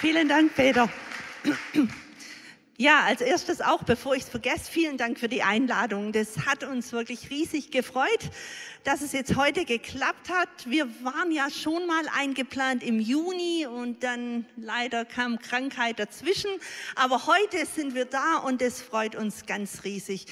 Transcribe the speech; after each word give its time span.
Vielen 0.00 0.30
Dank, 0.30 0.54
Peter. 0.54 0.88
Ja, 2.78 3.00
als 3.00 3.20
erstes 3.20 3.60
auch, 3.60 3.82
bevor 3.82 4.14
ich 4.14 4.22
es 4.22 4.30
vergesse, 4.30 4.72
vielen 4.72 4.96
Dank 4.96 5.18
für 5.18 5.28
die 5.28 5.42
Einladung. 5.42 6.12
Das 6.12 6.46
hat 6.46 6.64
uns 6.64 6.92
wirklich 6.92 7.28
riesig 7.28 7.70
gefreut, 7.70 8.30
dass 8.84 9.02
es 9.02 9.12
jetzt 9.12 9.36
heute 9.36 9.66
geklappt 9.66 10.30
hat. 10.30 10.48
Wir 10.64 10.88
waren 11.04 11.30
ja 11.32 11.50
schon 11.50 11.86
mal 11.86 12.04
eingeplant 12.18 12.82
im 12.82 12.98
Juni 12.98 13.66
und 13.66 14.02
dann 14.02 14.46
leider 14.56 15.04
kam 15.04 15.38
Krankheit 15.38 15.98
dazwischen. 15.98 16.50
Aber 16.94 17.26
heute 17.26 17.66
sind 17.66 17.94
wir 17.94 18.06
da 18.06 18.38
und 18.38 18.62
es 18.62 18.80
freut 18.80 19.16
uns 19.16 19.44
ganz 19.44 19.84
riesig. 19.84 20.24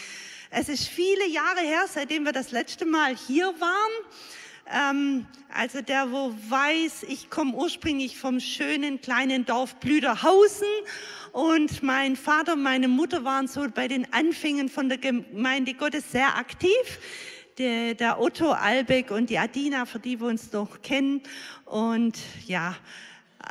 Es 0.48 0.70
ist 0.70 0.88
viele 0.88 1.28
Jahre 1.28 1.60
her, 1.60 1.84
seitdem 1.92 2.24
wir 2.24 2.32
das 2.32 2.52
letzte 2.52 2.86
Mal 2.86 3.14
hier 3.14 3.52
waren. 3.60 4.06
Ähm, 4.70 5.26
also 5.54 5.80
der, 5.80 6.12
wo 6.12 6.34
weiß, 6.48 7.04
ich 7.04 7.30
komme 7.30 7.54
ursprünglich 7.54 8.18
vom 8.18 8.38
schönen 8.38 9.00
kleinen 9.00 9.46
Dorf 9.46 9.76
Blüderhausen 9.76 10.68
und 11.32 11.82
mein 11.82 12.16
Vater 12.16 12.52
und 12.52 12.62
meine 12.62 12.88
Mutter 12.88 13.24
waren 13.24 13.48
so 13.48 13.66
bei 13.74 13.88
den 13.88 14.12
Anfängen 14.12 14.68
von 14.68 14.88
der 14.88 14.98
Gemeinde 14.98 15.74
Gottes 15.74 16.12
sehr 16.12 16.36
aktiv. 16.36 16.98
Der, 17.56 17.94
der 17.94 18.20
Otto 18.20 18.52
Albeck 18.52 19.10
und 19.10 19.30
die 19.30 19.38
Adina, 19.38 19.84
für 19.84 19.98
die 19.98 20.20
wir 20.20 20.28
uns 20.28 20.52
noch 20.52 20.80
kennen. 20.80 21.22
Und 21.64 22.16
ja, 22.46 22.76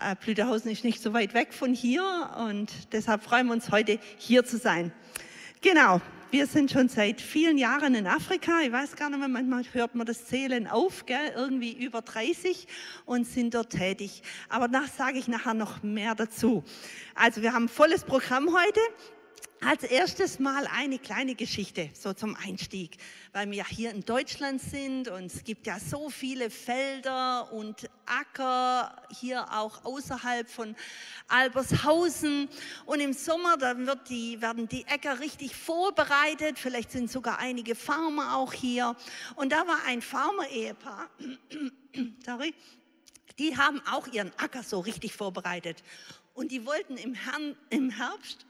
äh, 0.01 0.15
Blüderhausen 0.15 0.71
ist 0.71 0.85
nicht 0.85 1.01
so 1.01 1.11
weit 1.13 1.33
weg 1.33 1.53
von 1.53 1.73
hier 1.73 2.29
und 2.47 2.71
deshalb 2.93 3.23
freuen 3.23 3.47
wir 3.47 3.53
uns 3.53 3.69
heute 3.69 3.99
hier 4.17 4.45
zu 4.45 4.57
sein. 4.57 4.93
Genau, 5.61 5.99
wir 6.29 6.45
sind 6.45 6.71
schon 6.71 6.89
seit 6.89 7.21
vielen 7.21 7.57
Jahren 7.57 7.95
in 7.95 8.05
Afrika. 8.05 8.59
Ich 8.61 8.71
weiß 8.71 8.95
gar 8.95 9.09
nicht 9.09 9.19
manchmal 9.27 9.63
hört 9.71 9.95
man 9.95 10.05
das 10.05 10.25
Zählen 10.25 10.67
auf, 10.67 11.05
gell? 11.05 11.31
irgendwie 11.35 11.71
über 11.71 12.01
30 12.01 12.67
und 13.05 13.25
sind 13.25 13.53
dort 13.53 13.69
tätig. 13.69 14.21
Aber 14.49 14.67
da 14.67 14.83
sage 14.87 15.19
ich 15.19 15.27
nachher 15.27 15.53
noch 15.53 15.83
mehr 15.83 16.15
dazu. 16.15 16.63
Also 17.15 17.41
wir 17.41 17.53
haben 17.53 17.69
volles 17.69 18.03
Programm 18.03 18.49
heute. 18.53 18.79
Als 19.59 19.81
erstes 19.83 20.37
mal 20.37 20.67
eine 20.67 20.99
kleine 20.99 21.33
Geschichte, 21.33 21.89
so 21.93 22.13
zum 22.13 22.35
Einstieg, 22.35 22.97
weil 23.33 23.49
wir 23.49 23.57
ja 23.57 23.65
hier 23.67 23.89
in 23.89 24.05
Deutschland 24.05 24.61
sind 24.61 25.07
und 25.07 25.25
es 25.25 25.43
gibt 25.43 25.65
ja 25.65 25.79
so 25.79 26.11
viele 26.11 26.51
Felder 26.51 27.51
und 27.51 27.89
Acker 28.05 28.95
hier 29.19 29.51
auch 29.51 29.83
außerhalb 29.83 30.47
von 30.47 30.75
Albershausen. 31.27 32.49
Und 32.85 32.99
im 32.99 33.13
Sommer 33.13 33.57
dann 33.57 33.87
wird 33.87 34.09
die, 34.09 34.39
werden 34.41 34.69
die 34.69 34.85
Äcker 34.85 35.19
richtig 35.19 35.55
vorbereitet, 35.55 36.59
vielleicht 36.59 36.91
sind 36.91 37.11
sogar 37.11 37.39
einige 37.39 37.73
Farmer 37.73 38.37
auch 38.37 38.53
hier. 38.53 38.95
Und 39.37 39.51
da 39.51 39.67
war 39.67 39.79
ein 39.87 40.03
Farmer-Ehepaar, 40.03 41.09
sorry, 42.25 42.53
die 43.39 43.57
haben 43.57 43.81
auch 43.91 44.05
ihren 44.07 44.31
Acker 44.37 44.61
so 44.61 44.79
richtig 44.81 45.13
vorbereitet. 45.13 45.83
Und 46.35 46.51
die 46.51 46.63
wollten 46.67 46.97
im, 46.97 47.17
im 47.71 47.89
Herbst 47.89 48.45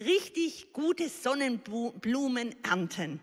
richtig 0.00 0.72
gute 0.72 1.08
Sonnenblumen 1.08 2.54
ernten. 2.62 3.20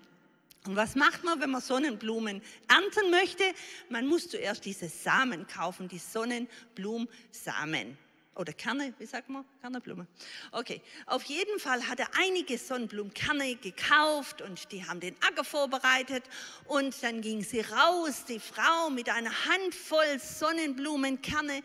Und 0.65 0.75
was 0.75 0.95
macht 0.95 1.23
man, 1.23 1.39
wenn 1.41 1.51
man 1.51 1.61
Sonnenblumen 1.61 2.41
ernten 2.67 3.11
möchte? 3.11 3.43
Man 3.89 4.07
muss 4.07 4.27
zuerst 4.29 4.65
diese 4.65 4.89
Samen 4.89 5.45
kaufen, 5.45 5.87
die 5.87 5.99
Sonnenblumensamen. 5.99 7.97
Oder 8.35 8.51
Kerne, 8.51 8.93
wie 8.99 9.05
sagt 9.05 9.29
man? 9.29 9.45
Kerneblume. 9.61 10.07
Okay, 10.51 10.81
auf 11.05 11.23
jeden 11.23 11.57
Fall 11.57 11.87
hat 11.87 12.01
er 12.01 12.09
einige 12.19 12.57
Sonnenblumenkerne 12.57 13.55
gekauft 13.55 14.41
und 14.41 14.71
die 14.73 14.85
haben 14.85 14.99
den 14.99 15.15
Acker 15.21 15.45
vorbereitet. 15.45 16.25
Und 16.65 17.01
dann 17.01 17.21
ging 17.21 17.43
sie 17.43 17.61
raus, 17.61 18.25
die 18.27 18.41
Frau 18.41 18.89
mit 18.89 19.07
einer 19.07 19.31
Handvoll 19.45 20.19
Sonnenblumenkerne. 20.19 21.61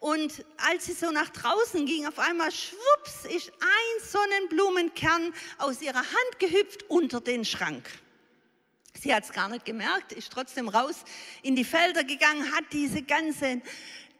Und 0.00 0.44
als 0.58 0.86
sie 0.86 0.92
so 0.92 1.10
nach 1.10 1.30
draußen 1.30 1.86
ging, 1.86 2.06
auf 2.06 2.18
einmal 2.18 2.52
schwupps 2.52 3.24
ist 3.24 3.50
ein 3.60 4.04
Sonnenblumenkern 4.04 5.32
aus 5.58 5.80
ihrer 5.80 6.00
Hand 6.00 6.38
gehüpft 6.38 6.84
unter 6.90 7.20
den 7.20 7.44
Schrank. 7.44 7.88
Sie 9.00 9.14
hat 9.14 9.24
es 9.24 9.32
gar 9.32 9.48
nicht 9.48 9.64
gemerkt, 9.64 10.12
ist 10.12 10.32
trotzdem 10.32 10.68
raus 10.68 11.04
in 11.42 11.56
die 11.56 11.64
Felder 11.64 12.04
gegangen, 12.04 12.50
hat 12.52 12.64
diese 12.72 13.02
ganzen, 13.02 13.62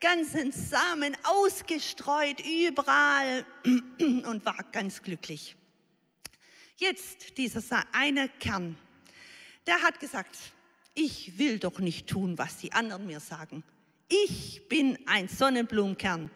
ganzen 0.01 0.53
Samen 0.53 1.17
ausgestreut 1.25 2.41
überall 2.41 3.45
und 3.99 4.45
war 4.45 4.59
ganz 4.73 5.03
glücklich. 5.03 5.57
Jetzt 6.77 7.39
dieser 7.39 7.63
eine 7.93 8.29
Kern, 8.29 8.77
der 9.67 9.83
hat 9.83 9.99
gesagt, 9.99 10.37
ich 10.95 11.39
will 11.39 11.59
doch 11.59 11.79
nicht 11.79 12.07
tun, 12.07 12.39
was 12.39 12.59
die 12.59 12.73
anderen 12.73 13.07
mir 13.07 13.21
sagen. 13.21 13.63
Ich 14.09 14.69
bin 14.69 14.99
ein 15.07 15.29
Sonnenblumenkern. 15.29 16.31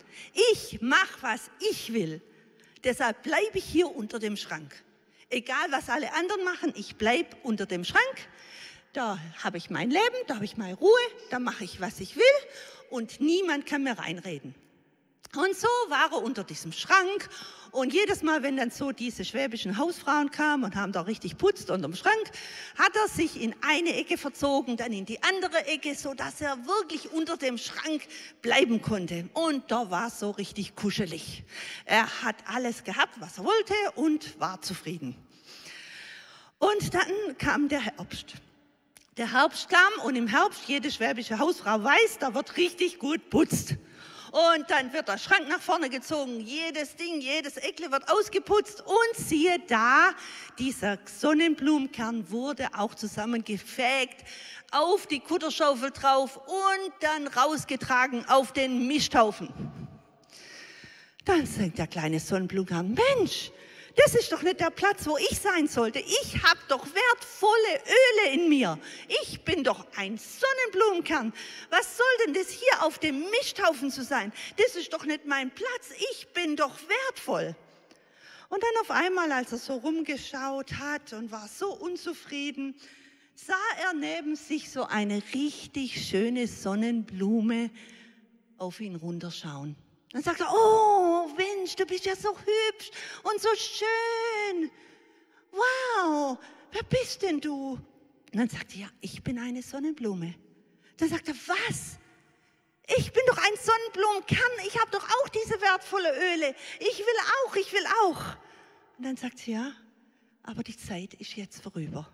Ich 0.52 0.80
mache, 0.82 1.22
was 1.22 1.50
ich 1.70 1.92
will. 1.92 2.20
Deshalb 2.82 3.22
bleibe 3.22 3.58
ich 3.58 3.64
hier 3.64 3.94
unter 3.94 4.18
dem 4.18 4.36
Schrank. 4.36 4.82
Egal, 5.28 5.70
was 5.70 5.88
alle 5.88 6.12
anderen 6.14 6.42
machen, 6.42 6.72
ich 6.74 6.96
bleibe 6.96 7.36
unter 7.44 7.66
dem 7.66 7.84
Schrank. 7.84 8.28
Da 8.92 9.20
habe 9.44 9.56
ich 9.56 9.70
mein 9.70 9.88
Leben, 9.88 10.16
da 10.26 10.34
habe 10.34 10.44
ich 10.44 10.56
meine 10.56 10.74
Ruhe, 10.74 10.98
da 11.30 11.38
mache 11.38 11.62
ich, 11.62 11.80
was 11.80 12.00
ich 12.00 12.16
will 12.16 12.24
und 12.90 13.20
niemand 13.20 13.66
kann 13.66 13.84
mir 13.84 13.96
reinreden. 13.96 14.52
Und 15.36 15.56
so 15.56 15.68
war 15.88 16.10
er 16.10 16.22
unter 16.22 16.42
diesem 16.42 16.72
Schrank 16.72 17.28
und 17.70 17.92
jedes 17.92 18.24
Mal, 18.24 18.42
wenn 18.42 18.56
dann 18.56 18.72
so 18.72 18.90
diese 18.90 19.24
schwäbischen 19.24 19.78
Hausfrauen 19.78 20.32
kamen 20.32 20.64
und 20.64 20.74
haben 20.74 20.90
da 20.90 21.02
richtig 21.02 21.38
putzt 21.38 21.70
unterm 21.70 21.94
Schrank, 21.94 22.30
hat 22.76 22.96
er 22.96 23.08
sich 23.08 23.40
in 23.40 23.54
eine 23.60 23.94
Ecke 23.94 24.18
verzogen, 24.18 24.76
dann 24.76 24.92
in 24.92 25.04
die 25.04 25.22
andere 25.22 25.66
Ecke, 25.66 25.94
so 25.94 26.14
dass 26.14 26.40
er 26.40 26.66
wirklich 26.66 27.12
unter 27.12 27.36
dem 27.36 27.58
Schrank 27.58 28.02
bleiben 28.42 28.82
konnte. 28.82 29.28
Und 29.32 29.70
da 29.70 29.88
war 29.88 30.08
es 30.08 30.18
so 30.18 30.30
richtig 30.30 30.74
kuschelig. 30.74 31.44
Er 31.84 32.22
hat 32.22 32.36
alles 32.46 32.82
gehabt, 32.82 33.20
was 33.20 33.38
er 33.38 33.44
wollte 33.44 33.74
und 33.94 34.38
war 34.40 34.60
zufrieden. 34.62 35.14
Und 36.58 36.92
dann 36.92 37.38
kam 37.38 37.68
der 37.68 37.82
Herbst. 37.82 38.34
Der 39.16 39.32
Herbst 39.32 39.68
kam 39.68 40.04
und 40.04 40.16
im 40.16 40.26
Herbst, 40.26 40.62
jede 40.66 40.90
schwäbische 40.90 41.38
Hausfrau 41.38 41.84
weiß, 41.84 42.18
da 42.18 42.34
wird 42.34 42.56
richtig 42.56 42.98
gut 42.98 43.30
putzt. 43.30 43.76
Und 44.30 44.70
dann 44.70 44.92
wird 44.92 45.08
der 45.08 45.18
Schrank 45.18 45.48
nach 45.48 45.60
vorne 45.60 45.90
gezogen, 45.90 46.38
jedes 46.40 46.94
Ding, 46.94 47.20
jedes 47.20 47.56
Eckle 47.56 47.90
wird 47.90 48.08
ausgeputzt 48.12 48.80
und 48.86 49.16
siehe 49.16 49.58
da, 49.66 50.10
dieser 50.58 50.98
Sonnenblumenkern 51.04 52.30
wurde 52.30 52.68
auch 52.76 52.94
zusammengefegt, 52.94 54.24
auf 54.70 55.08
die 55.08 55.18
Kutterschaufel 55.18 55.90
drauf 55.90 56.36
und 56.36 56.92
dann 57.00 57.26
rausgetragen 57.26 58.24
auf 58.28 58.52
den 58.52 58.86
Misthaufen. 58.86 59.48
Dann 61.24 61.44
sagt 61.44 61.78
der 61.78 61.88
kleine 61.88 62.20
Sonnenblumenkern, 62.20 62.96
Mensch, 63.16 63.50
das 63.96 64.14
ist 64.14 64.30
doch 64.32 64.42
nicht 64.42 64.60
der 64.60 64.70
Platz, 64.70 65.06
wo 65.06 65.16
ich 65.18 65.38
sein 65.38 65.66
sollte. 65.66 65.98
Ich 65.98 66.42
habe 66.42 66.60
doch 66.68 66.86
wertvolle 66.86 67.82
Öle 67.84 68.34
in 68.34 68.48
mir. 68.48 68.78
Ich 69.22 69.42
bin 69.44 69.64
doch 69.64 69.86
ein 69.96 70.18
Sonnenblumenkern. 70.18 71.32
Was 71.70 71.96
soll 71.96 72.06
denn 72.24 72.34
das 72.34 72.50
hier 72.50 72.84
auf 72.84 72.98
dem 72.98 73.20
Misthaufen 73.30 73.90
zu 73.90 74.04
sein? 74.04 74.32
Das 74.56 74.76
ist 74.76 74.92
doch 74.92 75.04
nicht 75.04 75.26
mein 75.26 75.50
Platz. 75.50 75.90
Ich 76.12 76.28
bin 76.32 76.56
doch 76.56 76.76
wertvoll. 76.88 77.56
Und 78.48 78.62
dann 78.62 78.82
auf 78.82 78.90
einmal, 78.90 79.30
als 79.32 79.52
er 79.52 79.58
so 79.58 79.74
rumgeschaut 79.74 80.72
hat 80.74 81.12
und 81.12 81.30
war 81.30 81.48
so 81.48 81.72
unzufrieden, 81.72 82.74
sah 83.34 83.54
er 83.82 83.94
neben 83.94 84.36
sich 84.36 84.70
so 84.70 84.84
eine 84.84 85.22
richtig 85.34 86.04
schöne 86.04 86.46
Sonnenblume 86.46 87.70
auf 88.58 88.80
ihn 88.80 88.96
runterschauen. 88.96 89.76
Dann 90.12 90.22
sagt 90.22 90.40
er, 90.40 90.52
oh 90.52 91.28
Mensch, 91.36 91.76
du 91.76 91.86
bist 91.86 92.04
ja 92.04 92.16
so 92.16 92.36
hübsch 92.36 92.90
und 93.22 93.40
so 93.40 93.48
schön. 93.54 94.70
Wow, 95.52 96.38
wer 96.72 96.82
bist 96.82 97.22
denn 97.22 97.40
du? 97.40 97.72
Und 97.74 98.38
dann 98.38 98.48
sagt 98.48 98.74
er, 98.74 98.82
ja, 98.82 98.88
ich 99.00 99.22
bin 99.22 99.38
eine 99.38 99.62
Sonnenblume. 99.62 100.34
Dann 100.96 101.08
sagt 101.08 101.28
er, 101.28 101.34
was? 101.46 101.98
Ich 102.96 103.12
bin 103.12 103.22
doch 103.28 103.38
ein 103.38 103.56
Sonnenblumenkern. 103.56 104.66
Ich 104.66 104.78
habe 104.80 104.90
doch 104.90 105.04
auch 105.04 105.28
diese 105.28 105.60
wertvolle 105.60 106.10
Öle. 106.10 106.54
Ich 106.80 106.98
will 106.98 107.06
auch, 107.44 107.56
ich 107.56 107.72
will 107.72 107.86
auch. 108.04 108.36
Und 108.98 109.04
dann 109.04 109.16
sagt 109.16 109.38
sie, 109.38 109.52
ja, 109.52 109.72
aber 110.42 110.62
die 110.64 110.76
Zeit 110.76 111.14
ist 111.14 111.36
jetzt 111.36 111.62
vorüber. 111.62 112.10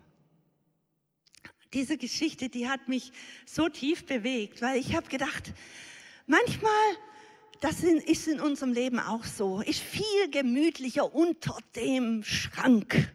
Diese 1.73 1.97
Geschichte, 1.97 2.49
die 2.49 2.69
hat 2.69 2.87
mich 2.87 3.11
so 3.45 3.69
tief 3.69 4.05
bewegt, 4.05 4.61
weil 4.61 4.77
ich 4.79 4.95
habe 4.95 5.07
gedacht, 5.09 5.53
manchmal 6.27 6.97
das 7.61 7.83
ist 7.83 8.27
in 8.27 8.39
unserem 8.39 8.73
Leben 8.73 8.99
auch 8.99 9.25
so. 9.25 9.61
Ist 9.61 9.79
viel 9.79 10.29
gemütlicher 10.31 11.13
unter 11.13 11.57
dem 11.75 12.23
Schrank. 12.23 13.13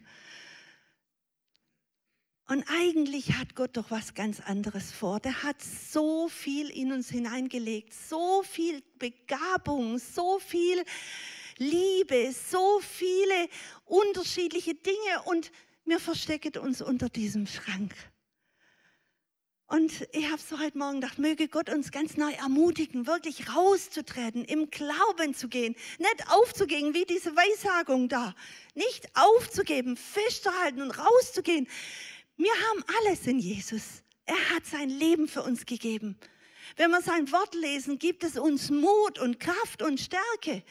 Und 2.48 2.64
eigentlich 2.68 3.32
hat 3.38 3.54
Gott 3.54 3.76
doch 3.76 3.90
was 3.90 4.14
ganz 4.14 4.40
anderes 4.40 4.92
vor. 4.92 5.20
Der 5.20 5.42
hat 5.42 5.62
so 5.62 6.28
viel 6.28 6.68
in 6.68 6.92
uns 6.92 7.08
hineingelegt, 7.08 7.94
so 7.94 8.42
viel 8.42 8.82
Begabung, 8.98 9.98
so 9.98 10.38
viel 10.38 10.84
Liebe, 11.56 12.32
so 12.32 12.80
viele 12.80 13.48
unterschiedliche 13.84 14.74
Dinge 14.74 15.22
und 15.24 15.50
wir 15.84 15.98
verstecken 15.98 16.58
uns 16.58 16.82
unter 16.82 17.08
diesem 17.08 17.46
Schrank. 17.46 17.94
Und 19.72 20.06
ich 20.12 20.30
habe 20.30 20.36
so 20.36 20.58
heute 20.58 20.76
Morgen 20.76 21.00
gedacht, 21.00 21.18
möge 21.18 21.48
Gott 21.48 21.70
uns 21.70 21.90
ganz 21.90 22.18
neu 22.18 22.30
ermutigen, 22.32 23.06
wirklich 23.06 23.56
rauszutreten, 23.56 24.44
im 24.44 24.68
Glauben 24.68 25.34
zu 25.34 25.48
gehen, 25.48 25.74
nicht 25.98 26.28
aufzugehen 26.28 26.92
wie 26.92 27.06
diese 27.06 27.34
Weissagung 27.34 28.10
da, 28.10 28.34
nicht 28.74 29.08
aufzugeben, 29.14 29.96
festzuhalten 29.96 30.82
und 30.82 30.90
rauszugehen. 30.90 31.66
Wir 32.36 32.52
haben 32.52 32.84
alles 32.98 33.26
in 33.26 33.38
Jesus. 33.38 34.02
Er 34.26 34.50
hat 34.54 34.66
sein 34.66 34.90
Leben 34.90 35.26
für 35.26 35.42
uns 35.42 35.64
gegeben. 35.64 36.18
Wenn 36.76 36.90
wir 36.90 37.00
sein 37.00 37.32
Wort 37.32 37.54
lesen, 37.54 37.98
gibt 37.98 38.24
es 38.24 38.36
uns 38.36 38.68
Mut 38.68 39.18
und 39.20 39.40
Kraft 39.40 39.80
und 39.80 39.98
Stärke. 39.98 40.62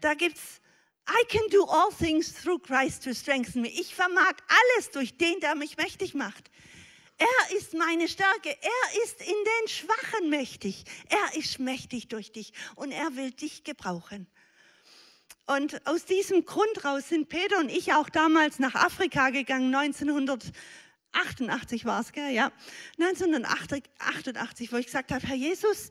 Da 0.00 0.14
gibt 0.14 0.38
es 0.38 0.62
I 1.10 1.26
can 1.26 1.42
do 1.50 1.66
all 1.66 1.92
things 1.92 2.32
through 2.32 2.62
Christ 2.62 3.06
who 3.06 3.12
strengthens 3.12 3.56
me. 3.56 3.68
Ich 3.68 3.94
vermag 3.94 4.32
alles 4.48 4.92
durch 4.92 5.18
den, 5.18 5.40
der 5.40 5.54
mich 5.56 5.76
mächtig 5.76 6.14
macht. 6.14 6.50
Er 7.18 7.56
ist 7.56 7.74
meine 7.74 8.08
Stärke. 8.08 8.48
Er 8.48 9.04
ist 9.04 9.20
in 9.20 9.26
den 9.26 9.68
Schwachen 9.68 10.30
mächtig. 10.30 10.84
Er 11.08 11.38
ist 11.38 11.58
mächtig 11.58 12.08
durch 12.08 12.32
dich 12.32 12.52
und 12.74 12.90
er 12.90 13.16
will 13.16 13.30
dich 13.30 13.64
gebrauchen. 13.64 14.26
Und 15.46 15.86
aus 15.86 16.06
diesem 16.06 16.44
Grund 16.44 16.84
raus 16.84 17.10
sind 17.10 17.28
Peter 17.28 17.58
und 17.58 17.70
ich 17.70 17.92
auch 17.92 18.08
damals 18.08 18.58
nach 18.58 18.74
Afrika 18.74 19.30
gegangen, 19.30 19.74
1988 19.74 21.84
war 21.84 22.00
es, 22.00 22.12
gell? 22.12 22.32
Ja, 22.32 22.50
1988, 22.98 24.72
wo 24.72 24.76
ich 24.76 24.86
gesagt 24.86 25.12
habe, 25.12 25.26
Herr 25.26 25.36
Jesus, 25.36 25.90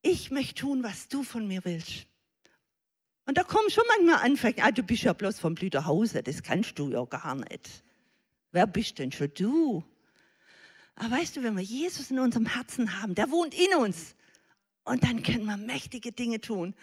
ich 0.00 0.30
möchte 0.30 0.62
tun, 0.62 0.82
was 0.82 1.08
du 1.08 1.22
von 1.22 1.46
mir 1.46 1.62
willst. 1.64 2.06
Und 3.26 3.36
da 3.36 3.42
kommen 3.42 3.68
schon 3.68 3.84
manchmal 3.88 4.24
Anfänge, 4.24 4.64
ah, 4.64 4.70
du 4.70 4.82
bist 4.82 5.02
ja 5.02 5.12
bloß 5.12 5.38
vom 5.38 5.54
Blüterhause, 5.54 6.22
das 6.22 6.42
kannst 6.42 6.78
du 6.78 6.90
ja 6.90 7.04
gar 7.04 7.34
nicht. 7.34 7.84
Wer 8.52 8.66
bist 8.66 8.98
denn 8.98 9.12
schon 9.12 9.30
du? 9.34 9.84
Aber 10.98 11.12
weißt 11.12 11.36
du, 11.36 11.42
wenn 11.42 11.56
wir 11.56 11.62
Jesus 11.62 12.10
in 12.10 12.18
unserem 12.18 12.46
Herzen 12.46 13.00
haben, 13.00 13.14
der 13.14 13.30
wohnt 13.30 13.54
in 13.54 13.74
uns. 13.78 14.14
Und 14.88 15.04
dann 15.04 15.22
können 15.22 15.44
wir 15.44 15.58
mächtige 15.58 16.12
Dinge 16.12 16.40
tun. 16.40 16.74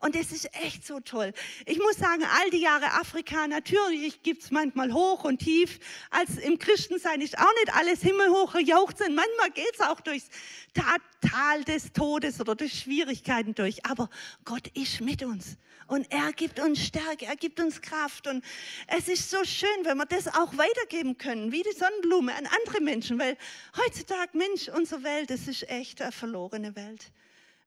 Und 0.00 0.14
das 0.14 0.32
ist 0.32 0.54
echt 0.62 0.86
so 0.86 1.00
toll. 1.00 1.32
Ich 1.64 1.78
muss 1.78 1.96
sagen, 1.96 2.22
all 2.22 2.50
die 2.50 2.60
Jahre 2.60 2.92
Afrika, 2.92 3.48
natürlich 3.48 4.22
gibt 4.22 4.42
es 4.42 4.50
manchmal 4.50 4.92
hoch 4.92 5.24
und 5.24 5.38
tief. 5.38 5.78
Als 6.10 6.36
im 6.36 6.58
Christensein 6.58 7.22
ist 7.22 7.38
auch 7.38 7.54
nicht 7.60 7.74
alles 7.74 8.02
himmelhoch 8.02 8.54
jauchzen. 8.60 9.14
Manchmal 9.14 9.50
geht 9.50 9.72
es 9.72 9.80
auch 9.80 10.00
durchs 10.00 10.28
Tal 10.74 11.64
des 11.64 11.92
Todes 11.94 12.38
oder 12.38 12.54
durch 12.54 12.80
Schwierigkeiten 12.80 13.54
durch. 13.54 13.86
Aber 13.86 14.10
Gott 14.44 14.68
ist 14.74 15.00
mit 15.00 15.22
uns. 15.22 15.56
Und 15.86 16.10
er 16.12 16.32
gibt 16.32 16.60
uns 16.60 16.84
Stärke, 16.84 17.24
er 17.24 17.36
gibt 17.36 17.60
uns 17.60 17.80
Kraft. 17.80 18.26
Und 18.26 18.44
es 18.88 19.08
ist 19.08 19.30
so 19.30 19.42
schön, 19.44 19.68
wenn 19.84 19.96
wir 19.96 20.06
das 20.06 20.28
auch 20.28 20.56
weitergeben 20.58 21.16
können, 21.16 21.50
wie 21.50 21.62
die 21.62 21.72
Sonnenblume 21.72 22.34
an 22.34 22.46
andere 22.46 22.82
Menschen. 22.82 23.18
Weil 23.18 23.38
heutzutage, 23.74 24.36
Mensch, 24.36 24.68
unsere 24.68 25.02
Welt, 25.02 25.30
das 25.30 25.48
ist 25.48 25.66
echt 25.70 26.02
eine 26.02 26.12
verlorene 26.12 26.76
Welt. 26.76 27.10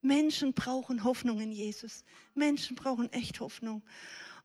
Menschen 0.01 0.53
brauchen 0.53 1.03
Hoffnung 1.03 1.39
in 1.39 1.51
Jesus. 1.51 2.03
Menschen 2.33 2.75
brauchen 2.75 3.11
echt 3.13 3.39
Hoffnung. 3.39 3.83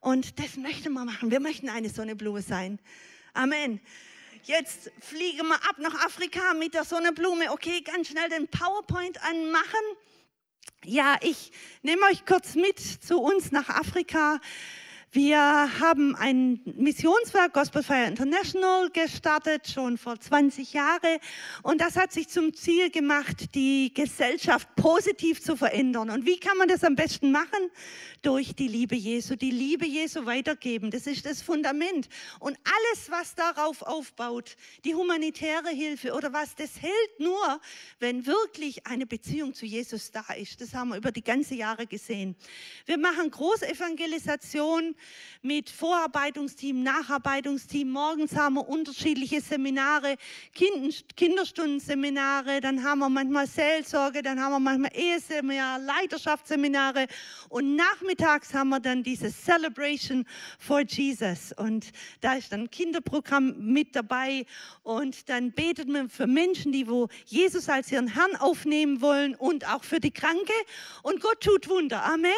Und 0.01 0.39
das 0.39 0.57
möchten 0.57 0.93
wir 0.93 1.05
machen. 1.05 1.31
Wir 1.31 1.41
möchten 1.41 1.69
eine 1.69 1.89
Sonnenblume 1.89 2.43
sein. 2.43 2.81
Amen. 3.35 3.81
Jetzt 4.45 4.91
fliegen 5.01 5.47
wir 5.47 5.55
ab 5.55 5.77
nach 5.79 5.95
Afrika 6.05 6.55
mit 6.55 6.75
der 6.75 6.85
Sonnenblume. 6.85 7.53
Okay, 7.53 7.81
ganz 7.83 8.09
schnell 8.09 8.29
den 8.29 8.49
PowerPoint 8.49 9.23
anmachen. 9.23 9.81
Ja, 10.85 11.17
ich 11.21 11.53
nehme 11.83 12.03
euch 12.07 12.27
kurz 12.27 12.57
mit 12.57 12.81
zu 12.81 13.21
uns 13.21 13.53
nach 13.53 13.69
Afrika. 13.69 14.41
Wir 15.15 15.39
haben 15.39 16.17
ein 16.17 16.63
Missionswerk 16.65 17.53
Gospel 17.53 17.83
Fire 17.83 18.07
International 18.07 18.89
gestartet, 18.89 19.69
schon 19.69 19.99
vor 19.99 20.19
20 20.19 20.73
Jahren. 20.73 21.19
Und 21.63 21.83
das 21.83 21.97
hat 21.97 22.13
sich 22.13 22.31
zum 22.31 22.55
Ziel 22.55 22.89
gemacht, 22.89 23.55
die 23.55 23.93
Gesellschaft 23.93 24.75
positiv 24.75 25.43
zu 25.43 25.55
verändern. 25.55 26.09
Und 26.09 26.25
wie 26.25 26.41
kann 26.41 26.57
man 26.57 26.67
das 26.67 26.83
am 26.83 26.95
besten 26.95 27.31
machen? 27.31 27.71
Durch 28.23 28.55
die 28.55 28.69
Liebe 28.69 28.95
Jesu. 28.95 29.37
Die 29.37 29.51
Liebe 29.51 29.85
Jesu 29.85 30.25
weitergeben. 30.25 30.91
Das 30.91 31.07
ist 31.07 31.27
das 31.27 31.43
Fundament. 31.43 32.09
Und 32.41 32.57
alles, 32.65 33.11
was 33.11 33.35
darauf 33.35 33.83
aufbaut, 33.83 34.57
die 34.87 34.95
humanitäre 34.95 35.69
Hilfe 35.69 36.15
oder 36.15 36.33
was, 36.33 36.55
das 36.55 36.81
hält 36.81 37.21
nur, 37.21 37.61
wenn 37.99 38.25
wirklich 38.25 38.87
eine 38.87 39.05
Beziehung 39.05 39.53
zu 39.53 39.67
Jesus 39.67 40.11
da 40.11 40.25
ist. 40.39 40.63
Das 40.63 40.73
haben 40.73 40.89
wir 40.89 40.97
über 40.97 41.13
die 41.13 41.23
ganze 41.23 41.55
Jahre 41.55 41.87
gesehen. 41.87 42.35
Wir 42.87 42.97
machen 42.97 43.31
Großevangelisation 43.31 44.95
mit 45.43 45.69
Vorarbeitungsteam, 45.71 46.83
Nacharbeitungsteam. 46.83 47.91
Morgens 47.91 48.37
haben 48.37 48.55
wir 48.55 48.69
unterschiedliche 48.69 49.41
Seminare, 49.41 50.17
Kinderstundenseminare, 51.17 52.61
dann 52.61 52.85
haben 52.85 53.01
wir 53.01 53.09
manchmal 53.09 53.47
Seelsorge, 53.49 54.23
dann 54.23 54.41
haben 54.41 54.53
wir 54.53 54.61
manchmal 54.61 54.93
Eheseminar, 54.95 55.81
Leiterschaftsseminare 55.81 57.07
und 57.49 57.75
nachmittags 57.75 58.55
haben 58.55 58.69
wir 58.69 58.81
dann 58.81 59.03
dieses 59.03 59.43
Celebration 59.43 60.25
for 60.59 60.83
Jesus 60.83 61.53
und 61.57 61.91
da 62.21 62.35
ist 62.35 62.53
dann 62.53 62.63
ein 62.63 62.71
Kinderprogramm 62.71 63.55
mit 63.59 63.97
dabei 63.97 64.47
und 64.85 65.29
dann 65.29 65.53
betet 65.53 65.89
man 65.89 66.09
für 66.09 66.27
Menschen, 66.29 66.71
die 66.71 66.89
wo 66.89 67.09
Jesus 67.27 67.69
als 67.69 67.91
ihren 67.91 68.09
Herrn 68.09 68.37
aufnehmen 68.37 69.01
wollen 69.01 69.35
und 69.35 69.69
auch 69.69 69.83
für 69.83 69.99
die 69.99 70.13
Kranke 70.13 70.53
und 71.03 71.21
Gott 71.21 71.41
tut 71.41 71.69
Wunder. 71.69 72.05
Amen. 72.05 72.33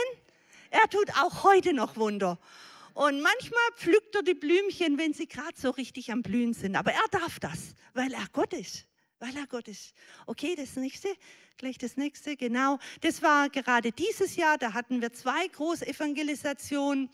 Er 0.75 0.91
tut 0.91 1.09
auch 1.23 1.45
heute 1.45 1.73
noch 1.73 1.97
Wunder. 1.97 2.37
Und 2.95 3.21
manchmal 3.21 3.63
pflückt 3.77 4.17
er 4.17 4.25
die 4.25 4.35
Blümchen, 4.35 4.99
wenn 4.99 5.13
sie 5.13 5.29
gerade 5.29 5.57
so 5.57 5.71
richtig 5.71 6.11
am 6.11 6.23
Blühen 6.23 6.53
sind. 6.53 6.75
Aber 6.75 6.93
er 6.93 7.09
darf 7.13 7.39
das, 7.39 7.77
weil 7.93 8.13
er 8.13 8.27
Gott 8.33 8.53
ist. 8.53 8.85
Weil 9.21 9.37
er 9.37 9.47
Gott 9.47 9.69
ist. 9.69 9.95
Okay, 10.27 10.57
das 10.57 10.75
nächste, 10.75 11.09
gleich 11.59 11.79
das 11.79 11.97
nächste, 11.97 12.37
genau. 12.37 12.81
Das 13.03 13.23
war 13.23 13.51
gerade 13.51 13.93
dieses 13.93 14.35
Jahr, 14.35 14.59
da 14.59 14.73
hatten 14.73 15.01
wir 15.01 15.13
zwei 15.13 15.47
Großevangelisationen. 15.47 17.09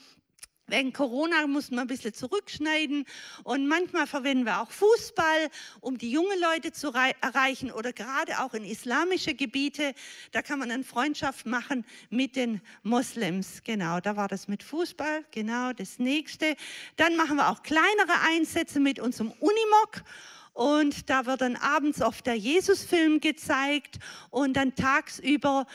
Wegen 0.70 0.93
Corona 0.93 1.46
mussten 1.46 1.75
wir 1.75 1.82
ein 1.82 1.88
bisschen 1.88 2.14
zurückschneiden 2.14 3.05
und 3.43 3.67
manchmal 3.67 4.06
verwenden 4.06 4.44
wir 4.44 4.61
auch 4.61 4.70
Fußball, 4.70 5.50
um 5.81 5.99
die 5.99 6.11
jungen 6.11 6.40
Leute 6.40 6.70
zu 6.72 6.93
erreichen 6.93 7.72
oder 7.72 7.93
gerade 7.93 8.38
auch 8.40 8.55
in 8.55 8.64
islamische 8.64 9.34
Gebiete. 9.34 9.94
Da 10.31 10.43
kann 10.43 10.61
man 10.61 10.69
dann 10.69 10.84
Freundschaft 10.84 11.44
machen 11.46 11.84
mit 12.08 12.37
den 12.37 12.61
Moslems. 12.84 13.62
Genau, 13.64 14.00
da 14.00 14.17
war 14.17 14.28
das 14.28 14.46
mit 14.46 14.62
Fußball. 14.62 15.25
Genau, 15.32 15.72
das 15.72 15.99
nächste. 15.99 16.55
Dann 16.96 17.16
machen 17.16 17.37
wir 17.37 17.50
auch 17.50 17.62
kleinere 17.62 18.20
Einsätze 18.28 18.78
mit 18.78 19.00
unserem 19.00 19.32
Unimog. 19.32 20.05
Und 20.52 21.08
da 21.08 21.26
wird 21.26 21.40
dann 21.40 21.56
abends 21.56 22.02
oft 22.02 22.26
der 22.26 22.34
Jesusfilm 22.34 23.21
gezeigt 23.21 23.99
und 24.30 24.54
dann 24.54 24.75
tagsüber 24.75 25.66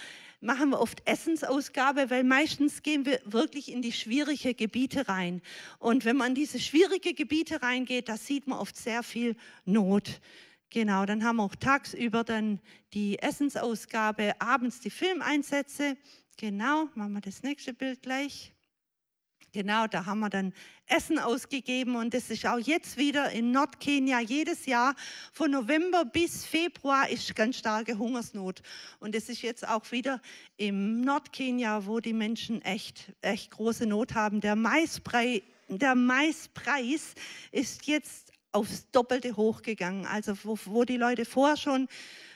machen 0.42 0.70
wir 0.70 0.80
oft 0.80 1.02
Essensausgabe, 1.08 2.10
weil 2.10 2.24
meistens 2.24 2.84
gehen 2.84 3.06
wir 3.06 3.20
wirklich 3.26 3.72
in 3.72 3.82
die 3.82 3.92
schwierigen 3.92 4.56
Gebiete 4.56 5.08
rein. 5.08 5.42
Und 5.80 6.06
wenn 6.06 6.18
man 6.18 6.30
in 6.30 6.36
diese 6.36 6.60
schwierigen 6.60 7.16
Gebiete 7.16 7.62
reingeht, 7.62 8.10
da 8.10 8.18
sieht 8.18 8.48
man 8.48 8.60
oft 8.60 8.78
sehr 8.78 9.04
viel 9.04 9.36
Not. 9.66 10.22
Genau, 10.70 11.06
dann 11.06 11.24
haben 11.24 11.38
wir 11.38 11.44
auch 11.44 11.56
tagsüber 11.56 12.24
dann 12.24 12.60
die 12.94 13.20
Essensausgabe, 13.20 14.40
abends 14.40 14.80
die 14.80 14.90
Filmeinsätze. 14.90 15.98
Genau, 16.38 16.90
machen 16.96 17.14
wir 17.14 17.22
das 17.22 17.44
nächste 17.44 17.74
Bild 17.74 18.02
gleich. 18.02 18.55
Genau, 19.56 19.88
da 19.88 20.06
haben 20.06 20.20
wir 20.20 20.30
dann 20.30 20.52
Essen 20.86 21.18
ausgegeben 21.18 21.96
und 21.96 22.14
das 22.14 22.30
ist 22.30 22.46
auch 22.46 22.60
jetzt 22.60 22.98
wieder 22.98 23.32
in 23.32 23.54
Nordkenia 23.54 24.20
jedes 24.20 24.66
Jahr. 24.66 24.98
Von 25.32 25.52
November 25.52 26.04
bis 26.04 26.44
Februar 26.44 27.10
ist 27.10 27.34
ganz 27.38 27.60
starke 27.60 27.98
Hungersnot. 27.98 28.62
Und 29.00 29.16
das 29.16 29.30
ist 29.30 29.42
jetzt 29.44 29.66
auch 29.66 29.94
wieder 29.94 30.22
im 30.58 31.00
Nordkenia, 31.00 31.86
wo 31.86 32.02
die 32.02 32.12
Menschen 32.12 32.62
echt, 32.64 33.14
echt 33.22 33.52
große 33.52 33.86
Not 33.86 34.14
haben. 34.14 34.42
Der 34.42 34.58
Maispreis, 34.58 35.42
der 35.70 35.96
Maispreis 35.96 37.14
ist 37.54 37.88
jetzt 37.88 38.34
aufs 38.52 38.92
Doppelte 38.92 39.38
hochgegangen. 39.38 40.06
Also 40.06 40.34
wo, 40.44 40.60
wo 40.66 40.84
die 40.84 40.98
Leute 40.98 41.24
vorher 41.24 41.56
schon 41.56 41.88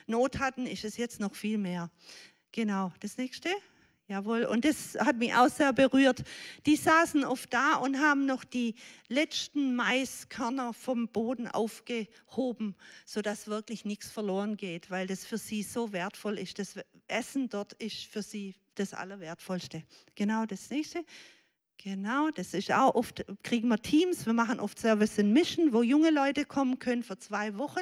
Not 0.06 0.38
hatten, 0.38 0.64
ist 0.64 0.86
es 0.86 0.96
jetzt 0.96 1.20
noch 1.20 1.34
viel 1.34 1.58
mehr. 1.58 1.90
Genau, 2.50 2.94
das 3.00 3.18
nächste. 3.18 3.50
Jawohl, 4.10 4.44
und 4.44 4.64
das 4.64 4.96
hat 4.98 5.18
mich 5.18 5.32
auch 5.34 5.48
sehr 5.48 5.72
berührt. 5.72 6.24
Die 6.66 6.74
saßen 6.74 7.24
oft 7.24 7.54
da 7.54 7.76
und 7.76 8.00
haben 8.00 8.26
noch 8.26 8.42
die 8.42 8.74
letzten 9.06 9.76
Maiskörner 9.76 10.72
vom 10.72 11.06
Boden 11.06 11.46
aufgehoben, 11.46 12.74
sodass 13.06 13.46
wirklich 13.46 13.84
nichts 13.84 14.10
verloren 14.10 14.56
geht, 14.56 14.90
weil 14.90 15.06
das 15.06 15.24
für 15.24 15.38
sie 15.38 15.62
so 15.62 15.92
wertvoll 15.92 16.40
ist. 16.40 16.58
Das 16.58 16.74
Essen 17.06 17.48
dort 17.48 17.74
ist 17.74 18.04
für 18.06 18.22
sie 18.22 18.56
das 18.74 18.94
Allerwertvollste. 18.94 19.84
Genau 20.16 20.44
das 20.44 20.70
nächste. 20.70 21.04
Genau, 21.82 22.28
das 22.30 22.52
ist 22.52 22.70
auch 22.72 22.94
oft, 22.94 23.24
kriegen 23.42 23.68
wir 23.68 23.78
Teams, 23.78 24.26
wir 24.26 24.34
machen 24.34 24.60
oft 24.60 24.78
Service 24.78 25.16
in 25.16 25.32
Mission, 25.32 25.72
wo 25.72 25.82
junge 25.82 26.10
Leute 26.10 26.44
kommen 26.44 26.78
können 26.78 27.02
für 27.02 27.16
zwei 27.16 27.56
Wochen, 27.56 27.80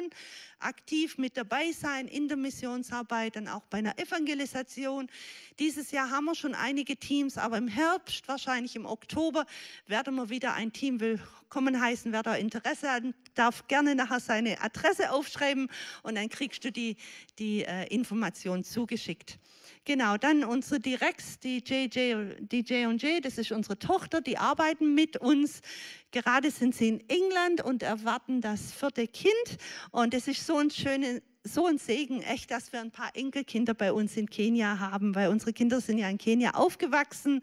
aktiv 0.59 1.17
mit 1.17 1.35
dabei 1.35 1.73
sein 1.73 2.07
in 2.07 2.29
der 2.29 2.37
Missionsarbeit, 2.37 3.35
dann 3.35 3.49
auch 3.49 3.65
bei 3.65 3.79
einer 3.79 3.99
Evangelisation. 3.99 5.09
Dieses 5.59 5.91
Jahr 5.91 6.11
haben 6.11 6.23
wir 6.25 6.35
schon 6.35 6.55
einige 6.55 6.95
Teams, 6.95 7.37
aber 7.37 7.57
im 7.57 7.67
Herbst, 7.67 8.25
wahrscheinlich 8.29 8.77
im 8.77 8.85
Oktober, 8.85 9.45
werden 9.87 10.15
wir 10.15 10.29
wieder 10.29 10.53
ein 10.53 10.71
Team 10.71 11.01
willkommen 11.01 11.81
heißen. 11.81 12.13
Wer 12.13 12.23
da 12.23 12.35
Interesse 12.35 12.89
hat, 12.89 13.03
darf 13.35 13.67
gerne 13.67 13.95
nachher 13.95 14.21
seine 14.21 14.61
Adresse 14.61 15.11
aufschreiben 15.11 15.67
und 16.03 16.15
dann 16.15 16.29
kriegst 16.29 16.63
du 16.63 16.71
die, 16.71 16.95
die 17.37 17.65
äh, 17.65 17.93
Information 17.93 18.63
zugeschickt. 18.63 19.39
Genau, 19.85 20.17
dann 20.17 20.43
unsere 20.43 20.79
Directs, 20.79 21.39
die 21.39 21.63
JJ, 21.65 22.35
die 22.39 22.61
J&J, 22.61 23.23
das 23.23 23.37
ist 23.37 23.51
unsere 23.51 23.79
Tochter, 23.79 24.21
die 24.21 24.37
arbeiten 24.37 24.93
mit 24.93 25.17
uns. 25.17 25.61
Gerade 26.11 26.51
sind 26.51 26.75
sie 26.75 26.89
in 26.89 27.09
England 27.09 27.63
und 27.63 27.81
erwarten 27.81 28.41
das 28.41 28.71
vierte 28.71 29.07
Kind. 29.07 29.57
Und 29.91 30.13
es 30.13 30.27
ist 30.27 30.45
so 30.45 30.57
ein 30.57 30.69
schönes, 30.69 31.21
so 31.43 31.65
ein 31.65 31.77
Segen, 31.77 32.21
echt, 32.21 32.51
dass 32.51 32.71
wir 32.71 32.81
ein 32.81 32.91
paar 32.91 33.15
Enkelkinder 33.15 33.73
bei 33.73 33.91
uns 33.93 34.15
in 34.17 34.29
Kenia 34.29 34.79
haben, 34.79 35.15
weil 35.15 35.29
unsere 35.29 35.53
Kinder 35.53 35.81
sind 35.81 35.97
ja 35.97 36.09
in 36.09 36.17
Kenia 36.17 36.51
aufgewachsen 36.51 37.41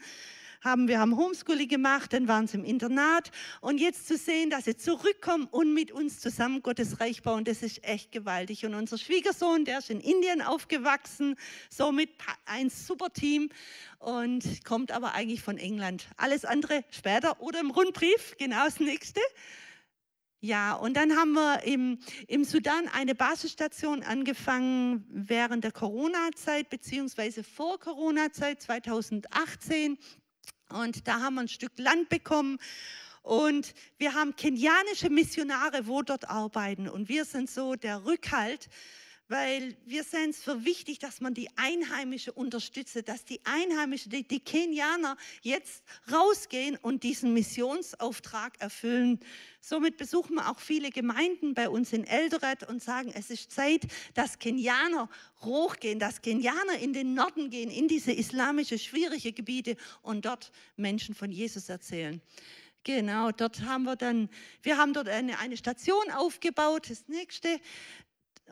haben 0.67 0.89
wir 0.89 0.99
haben 0.99 1.17
Homeschooling 1.17 1.69
gemacht, 1.69 2.13
dann 2.13 2.27
waren 2.27 2.49
sie 2.49 2.59
im 2.59 2.65
Internat 2.65 3.31
und 3.61 3.79
jetzt 3.79 4.09
zu 4.09 4.17
sehen, 4.17 4.51
dass 4.51 4.65
sie 4.65 4.77
zurückkommen 4.77 5.47
und 5.47 5.73
mit 5.73 5.93
uns 5.93 6.19
zusammen 6.19 6.61
Gottes 6.61 7.01
Reich 7.01 7.23
bauen, 7.23 7.45
das 7.45 7.63
ist 7.63 7.85
echt 7.85 8.11
gewaltig. 8.11 8.67
Und 8.67 8.75
unser 8.75 8.99
Schwiegersohn, 8.99 9.65
der 9.65 9.79
ist 9.79 9.91
in 9.91 10.01
Indien 10.01 10.43
aufgewachsen, 10.43 11.37
somit 11.71 12.11
ein 12.47 12.69
super 12.69 13.13
Team 13.13 13.49
und 14.01 14.65
kommt 14.65 14.91
aber 14.91 15.15
eigentlich 15.15 15.41
von 15.41 15.57
England. 15.57 16.09
Alles 16.17 16.45
andere 16.45 16.85
später 16.91 17.41
oder 17.41 17.61
im 17.61 17.71
Rundbrief, 17.71 18.35
genau 18.37 18.65
das 18.65 18.81
nächste. 18.81 19.21
Ja, 20.41 20.75
und 20.75 20.97
dann 20.97 21.17
haben 21.17 21.33
wir 21.33 21.63
im, 21.63 21.99
im 22.27 22.45
Sudan 22.45 22.89
eine 22.93 23.15
Basisstation 23.15 24.03
angefangen 24.03 25.07
während 25.09 25.65
der 25.65 25.73
Corona-Zeit, 25.73 26.71
beziehungsweise 26.71 27.43
vor 27.43 27.79
Corona-Zeit 27.79 28.61
2018. 28.61 29.97
Und 30.69 31.07
da 31.07 31.21
haben 31.21 31.35
wir 31.35 31.43
ein 31.43 31.49
Stück 31.49 31.73
Land 31.77 32.09
bekommen. 32.09 32.59
Und 33.23 33.75
wir 33.99 34.15
haben 34.15 34.37
kenianische 34.37 35.11
Missionare, 35.11 35.87
wo 35.87 36.03
dort 36.03 36.29
arbeiten. 36.29 36.89
Und 36.89 37.09
wir 37.09 37.25
sind 37.25 37.51
so 37.51 37.75
der 37.75 38.05
Rückhalt, 38.05 38.69
weil 39.29 39.77
wir 39.87 40.05
sehen 40.05 40.31
es 40.31 40.43
für 40.43 40.65
wichtig, 40.65 40.99
dass 40.99 41.21
man 41.21 41.35
die 41.35 41.49
Einheimische 41.57 42.33
unterstützt, 42.33 42.97
dass 43.09 43.25
die 43.25 43.41
Einheimischen, 43.45 44.11
die, 44.11 44.27
die 44.27 44.41
Kenianer 44.41 45.17
jetzt 45.43 45.83
rausgehen 46.13 46.77
und 46.77 47.03
diesen 47.03 47.33
Missionsauftrag 47.33 48.61
erfüllen. 48.61 49.19
Somit 49.61 49.97
besuchen 49.97 50.37
wir 50.37 50.49
auch 50.49 50.61
viele 50.61 50.91
Gemeinden 50.91 51.55
bei 51.55 51.69
uns 51.69 51.93
in 51.93 52.05
Eldoret 52.05 52.69
und 52.69 52.83
sagen, 52.83 53.11
es 53.15 53.31
ist 53.31 53.51
Zeit, 53.51 53.83
dass 54.15 54.39
Kenianer 54.39 55.09
hochgehen, 55.41 55.99
dass 55.99 56.23
Kenianer 56.23 56.79
in 56.81 56.93
den 56.93 57.15
Norden 57.15 57.51
gehen, 57.51 57.71
in 57.71 57.89
diese 57.89 58.13
islamische, 58.13 58.79
schwierige 58.79 59.33
Gebiete 59.33 59.77
und 60.03 60.25
dort 60.25 60.53
Menschen 60.77 61.15
von 61.15 61.33
Jesus 61.33 61.69
erzählen. 61.69 62.21
Genau, 62.87 63.33
dort 63.33 63.63
haben 63.63 63.83
wir 63.83 63.97
dann, 63.97 64.29
wir 64.63 64.79
haben 64.79 64.93
dort 64.93 65.09
eine, 65.09 65.41
eine 65.41 65.57
Station 65.57 66.09
aufgebaut. 66.13 66.89
Das 66.89 67.09
nächste, 67.09 67.61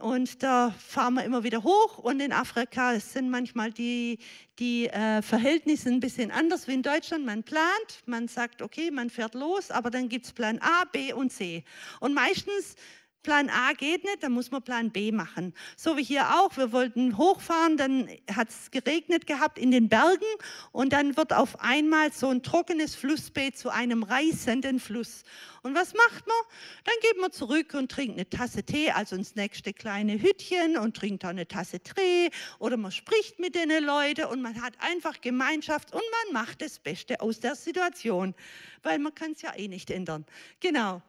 und 0.01 0.43
da 0.43 0.73
fahren 0.73 1.15
wir 1.15 1.25
immer 1.25 1.45
wieder 1.45 1.63
hoch. 1.63 1.99
Und 1.99 2.21
in 2.21 2.33
Afrika 2.33 2.99
sind 2.99 3.31
manchmal 3.31 3.73
die, 3.73 4.19
die 4.59 4.89
äh, 4.89 5.23
Verhältnisse 5.23 5.89
ein 5.89 6.01
bisschen 6.01 6.31
anders 6.31 6.67
wie 6.67 6.75
in 6.75 6.83
Deutschland. 6.83 7.25
Man 7.25 7.43
plant, 7.43 8.03
man 8.07 8.29
sagt, 8.29 8.61
okay, 8.61 8.91
man 8.91 9.09
fährt 9.09 9.35
los, 9.35 9.71
aber 9.71 9.91
dann 9.91 10.09
gibt 10.09 10.27
es 10.27 10.33
Plan 10.33 10.59
A, 10.61 10.85
B 10.93 11.13
und 11.13 11.33
C. 11.33 11.65
Und 12.01 12.13
meistens 12.13 12.77
Plan 13.25 13.51
A 13.51 13.73
geht 13.73 14.05
nicht, 14.05 14.23
dann 14.23 14.31
muss 14.31 14.53
man 14.53 14.63
Plan 14.63 14.93
B 14.93 15.11
machen. 15.11 15.53
So 15.77 15.97
wie 15.97 16.05
hier 16.05 16.37
auch. 16.37 16.57
Wir 16.57 16.71
wollten 16.71 17.19
hochfahren, 17.19 17.77
dann 17.77 18.09
hat 18.33 18.51
es 18.51 18.71
geregnet 18.71 19.27
gehabt 19.27 19.59
in 19.59 19.73
den 19.73 19.89
Bergen 19.89 20.25
und 20.71 20.93
dann 20.93 21.17
wird 21.17 21.33
auf 21.33 21.59
einmal 21.61 22.13
so 22.13 22.29
ein 22.29 22.45
trockenes 22.45 22.95
Flussbeet 22.95 23.59
zu 23.59 23.71
einem 23.71 24.05
reißenden 24.05 24.79
Fluss. 24.79 25.25
Und 25.63 25.75
was 25.75 25.95
macht 25.95 26.27
man? 26.27 26.37
Dann 26.85 26.95
geht 27.01 27.19
man 27.19 27.33
zurück 27.33 27.73
und 27.73 27.91
trinkt 27.91 28.19
eine 28.19 28.29
Tasse 28.29 28.63
Tee, 28.63 28.91
also 28.91 29.17
ins 29.17 29.35
nächste 29.35 29.73
kleine 29.73 30.21
Hütchen 30.21 30.77
und 30.77 30.95
trinkt 30.95 31.25
da 31.25 31.31
eine 31.31 31.49
Tasse 31.49 31.81
Tee 31.81 32.31
oder 32.59 32.77
man 32.77 32.93
spricht 32.93 33.41
mit 33.41 33.55
den 33.55 33.71
Leuten 33.83 34.27
und 34.27 34.43
man 34.43 34.61
hat 34.61 34.75
einfach 34.79 35.23
Gemeinschaft 35.23 35.93
und 35.95 36.03
man 36.25 36.43
macht 36.43 36.61
das 36.61 36.79
Beste 36.79 37.23
aus 37.23 37.41
der 37.41 37.55
Situation, 37.55 38.35
weil 38.83 38.99
man 38.99 39.15
kann 39.15 39.33
es 39.33 39.41
ja 39.41 39.57
eh 39.57 39.69
nicht 39.69 39.91
ändern. 39.91 40.27
Genau. 40.61 41.01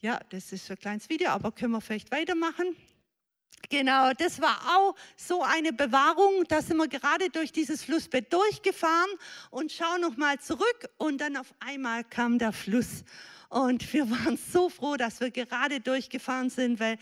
Ja, 0.00 0.20
das 0.30 0.52
ist 0.52 0.70
ein 0.70 0.78
kleines 0.78 1.08
Video, 1.08 1.30
aber 1.30 1.50
können 1.50 1.72
wir 1.72 1.80
vielleicht 1.80 2.10
weitermachen? 2.12 2.76
Genau, 3.68 4.12
das 4.12 4.40
war 4.40 4.56
auch 4.76 4.94
so 5.16 5.42
eine 5.42 5.72
Bewahrung. 5.72 6.44
Da 6.46 6.62
sind 6.62 6.76
wir 6.76 6.86
gerade 6.88 7.28
durch 7.30 7.50
dieses 7.50 7.82
Flussbett 7.82 8.32
durchgefahren 8.32 9.10
und 9.50 9.72
schauen 9.72 10.00
nochmal 10.00 10.38
zurück 10.38 10.88
und 10.96 11.20
dann 11.20 11.36
auf 11.36 11.52
einmal 11.58 12.04
kam 12.04 12.38
der 12.38 12.52
Fluss. 12.52 13.04
Und 13.48 13.92
wir 13.92 14.08
waren 14.10 14.36
so 14.36 14.68
froh, 14.68 14.96
dass 14.96 15.20
wir 15.20 15.30
gerade 15.30 15.80
durchgefahren 15.80 16.48
sind, 16.48 16.78
weil 16.78 16.96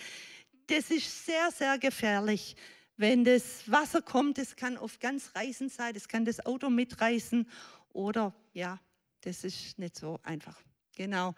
das 0.66 0.90
ist 0.90 1.26
sehr, 1.26 1.50
sehr 1.52 1.78
gefährlich. 1.78 2.56
Wenn 2.96 3.24
das 3.24 3.70
Wasser 3.70 4.00
kommt, 4.00 4.38
das 4.38 4.56
kann 4.56 4.78
oft 4.78 5.00
ganz 5.00 5.32
reißend 5.34 5.70
sein, 5.70 5.92
das 5.92 6.08
kann 6.08 6.24
das 6.24 6.44
Auto 6.46 6.70
mitreißen 6.70 7.46
oder 7.92 8.34
ja, 8.54 8.80
das 9.20 9.44
ist 9.44 9.78
nicht 9.78 9.96
so 9.96 10.18
einfach. 10.22 10.65
Genau. 10.96 11.34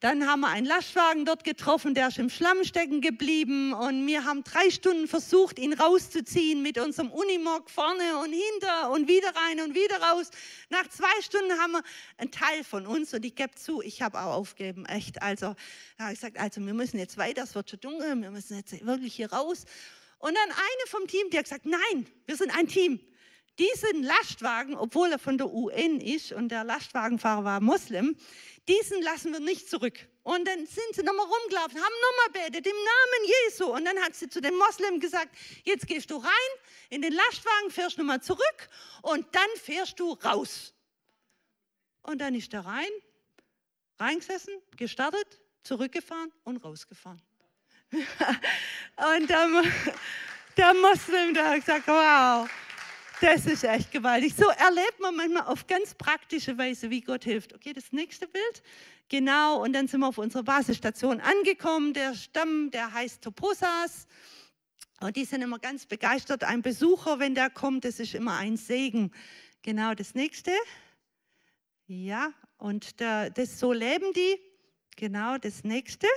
Dann 0.00 0.26
haben 0.26 0.40
wir 0.40 0.48
einen 0.48 0.66
Lastwagen 0.66 1.26
dort 1.26 1.44
getroffen, 1.44 1.94
der 1.94 2.08
ist 2.08 2.18
im 2.18 2.30
Schlamm 2.30 2.64
stecken 2.64 3.02
geblieben 3.02 3.74
und 3.74 4.06
wir 4.06 4.24
haben 4.24 4.42
drei 4.42 4.70
Stunden 4.70 5.06
versucht, 5.06 5.58
ihn 5.58 5.74
rauszuziehen 5.74 6.62
mit 6.62 6.78
unserem 6.78 7.10
Unimog 7.10 7.68
vorne 7.68 8.16
und 8.22 8.32
hinter 8.32 8.90
und 8.90 9.08
wieder 9.08 9.28
rein 9.36 9.60
und 9.60 9.74
wieder 9.74 10.00
raus. 10.00 10.30
Nach 10.70 10.88
zwei 10.88 11.12
Stunden 11.20 11.52
haben 11.60 11.72
wir 11.72 11.82
einen 12.16 12.30
Teil 12.30 12.64
von 12.64 12.86
uns 12.86 13.12
und 13.12 13.22
ich 13.26 13.34
gebe 13.34 13.54
zu, 13.54 13.82
ich 13.82 14.00
habe 14.00 14.18
auch 14.18 14.32
aufgegeben, 14.32 14.86
echt. 14.86 15.20
Also 15.20 15.54
da 15.98 16.04
habe 16.04 16.14
ich 16.14 16.20
gesagt, 16.20 16.38
also 16.38 16.64
wir 16.64 16.72
müssen 16.72 16.98
jetzt 16.98 17.18
weiter, 17.18 17.42
es 17.42 17.54
wird 17.54 17.68
schon 17.68 17.80
dunkel, 17.80 18.16
wir 18.16 18.30
müssen 18.30 18.56
jetzt 18.56 18.86
wirklich 18.86 19.14
hier 19.14 19.30
raus. 19.30 19.66
Und 20.20 20.34
dann 20.34 20.50
eine 20.52 20.86
vom 20.86 21.06
Team, 21.06 21.28
die 21.30 21.36
hat 21.36 21.44
gesagt, 21.44 21.66
nein, 21.66 22.06
wir 22.24 22.36
sind 22.36 22.56
ein 22.56 22.66
Team. 22.66 22.98
Diesen 23.58 24.02
Lastwagen, 24.02 24.76
obwohl 24.76 25.12
er 25.12 25.18
von 25.18 25.36
der 25.36 25.52
UN 25.52 26.00
ist 26.00 26.32
und 26.32 26.48
der 26.48 26.64
Lastwagenfahrer 26.64 27.44
war 27.44 27.60
Moslem, 27.60 28.16
diesen 28.68 29.02
lassen 29.02 29.32
wir 29.32 29.40
nicht 29.40 29.68
zurück. 29.68 29.98
Und 30.22 30.46
dann 30.46 30.66
sind 30.66 30.94
sie 30.94 31.02
nochmal 31.02 31.26
rumgelaufen, 31.26 31.78
haben 31.78 31.94
nochmal 32.02 32.44
betet 32.44 32.66
im 32.66 32.76
Namen 32.76 33.32
Jesu. 33.44 33.66
Und 33.66 33.84
dann 33.84 33.98
hat 33.98 34.14
sie 34.14 34.28
zu 34.28 34.40
den 34.40 34.56
Moslems 34.56 35.00
gesagt, 35.00 35.36
jetzt 35.64 35.86
gehst 35.86 36.10
du 36.10 36.16
rein 36.16 36.30
in 36.90 37.02
den 37.02 37.12
Lastwagen, 37.12 37.70
fährst 37.70 37.98
nochmal 37.98 38.22
zurück 38.22 38.68
und 39.02 39.26
dann 39.34 39.48
fährst 39.56 39.98
du 39.98 40.12
raus. 40.12 40.72
Und 42.02 42.20
dann 42.20 42.34
ist 42.34 42.54
er 42.54 42.64
rein, 42.64 42.90
reingesessen, 43.98 44.54
gestartet, 44.76 45.40
zurückgefahren 45.64 46.32
und 46.44 46.58
rausgefahren. 46.58 47.20
und 47.92 49.28
der, 49.28 49.48
der 50.56 50.74
Moslem, 50.74 51.34
der 51.34 51.50
hat 51.50 51.56
gesagt, 51.60 51.86
wow, 51.88 52.48
das 53.22 53.46
ist 53.46 53.62
echt 53.62 53.92
gewaltig. 53.92 54.34
So 54.36 54.48
erlebt 54.48 54.98
man 55.00 55.14
manchmal 55.14 55.44
auf 55.44 55.66
ganz 55.68 55.94
praktische 55.94 56.58
Weise, 56.58 56.90
wie 56.90 57.00
Gott 57.00 57.22
hilft. 57.22 57.54
Okay, 57.54 57.72
das 57.72 57.92
nächste 57.92 58.26
Bild. 58.26 58.62
Genau, 59.08 59.62
und 59.62 59.74
dann 59.74 59.86
sind 59.86 60.00
wir 60.00 60.08
auf 60.08 60.18
unserer 60.18 60.42
Basisstation 60.42 61.20
angekommen. 61.20 61.94
Der 61.94 62.14
Stamm, 62.14 62.70
der 62.72 62.92
heißt 62.92 63.22
Toposas. 63.22 64.08
Und 65.00 65.16
die 65.16 65.24
sind 65.24 65.42
immer 65.42 65.60
ganz 65.60 65.86
begeistert. 65.86 66.42
Ein 66.42 66.62
Besucher, 66.62 67.20
wenn 67.20 67.34
der 67.34 67.48
kommt, 67.48 67.84
das 67.84 68.00
ist 68.00 68.14
immer 68.14 68.36
ein 68.38 68.56
Segen. 68.56 69.12
Genau, 69.62 69.94
das 69.94 70.14
nächste. 70.14 70.50
Ja, 71.86 72.32
und 72.58 72.98
der, 72.98 73.30
das, 73.30 73.60
so 73.60 73.72
leben 73.72 74.12
die. 74.14 74.40
Genau, 74.96 75.38
das 75.38 75.62
nächste. 75.62 76.08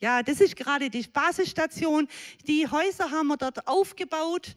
Ja, 0.00 0.22
das 0.22 0.40
ist 0.40 0.54
gerade 0.54 0.90
die 0.90 1.02
Basisstation. 1.02 2.06
Die 2.46 2.68
Häuser 2.68 3.10
haben 3.10 3.26
wir 3.26 3.36
dort 3.36 3.66
aufgebaut 3.66 4.54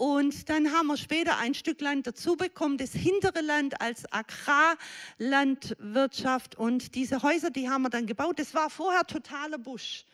und 0.00 0.48
dann 0.48 0.72
haben 0.72 0.86
wir 0.86 0.96
später 0.96 1.36
ein 1.36 1.52
Stück 1.52 1.82
Land 1.82 2.06
dazu 2.06 2.34
bekommen, 2.34 2.78
das 2.78 2.92
hintere 2.92 3.42
Land 3.42 3.82
als 3.82 4.10
Agrarlandwirtschaft. 4.10 6.54
Und 6.54 6.94
diese 6.94 7.22
Häuser, 7.22 7.50
die 7.50 7.68
haben 7.68 7.82
wir 7.82 7.90
dann 7.90 8.06
gebaut. 8.06 8.38
Das 8.38 8.54
war 8.54 8.70
vorher 8.70 9.04
totaler 9.04 9.58
Busch. 9.58 10.06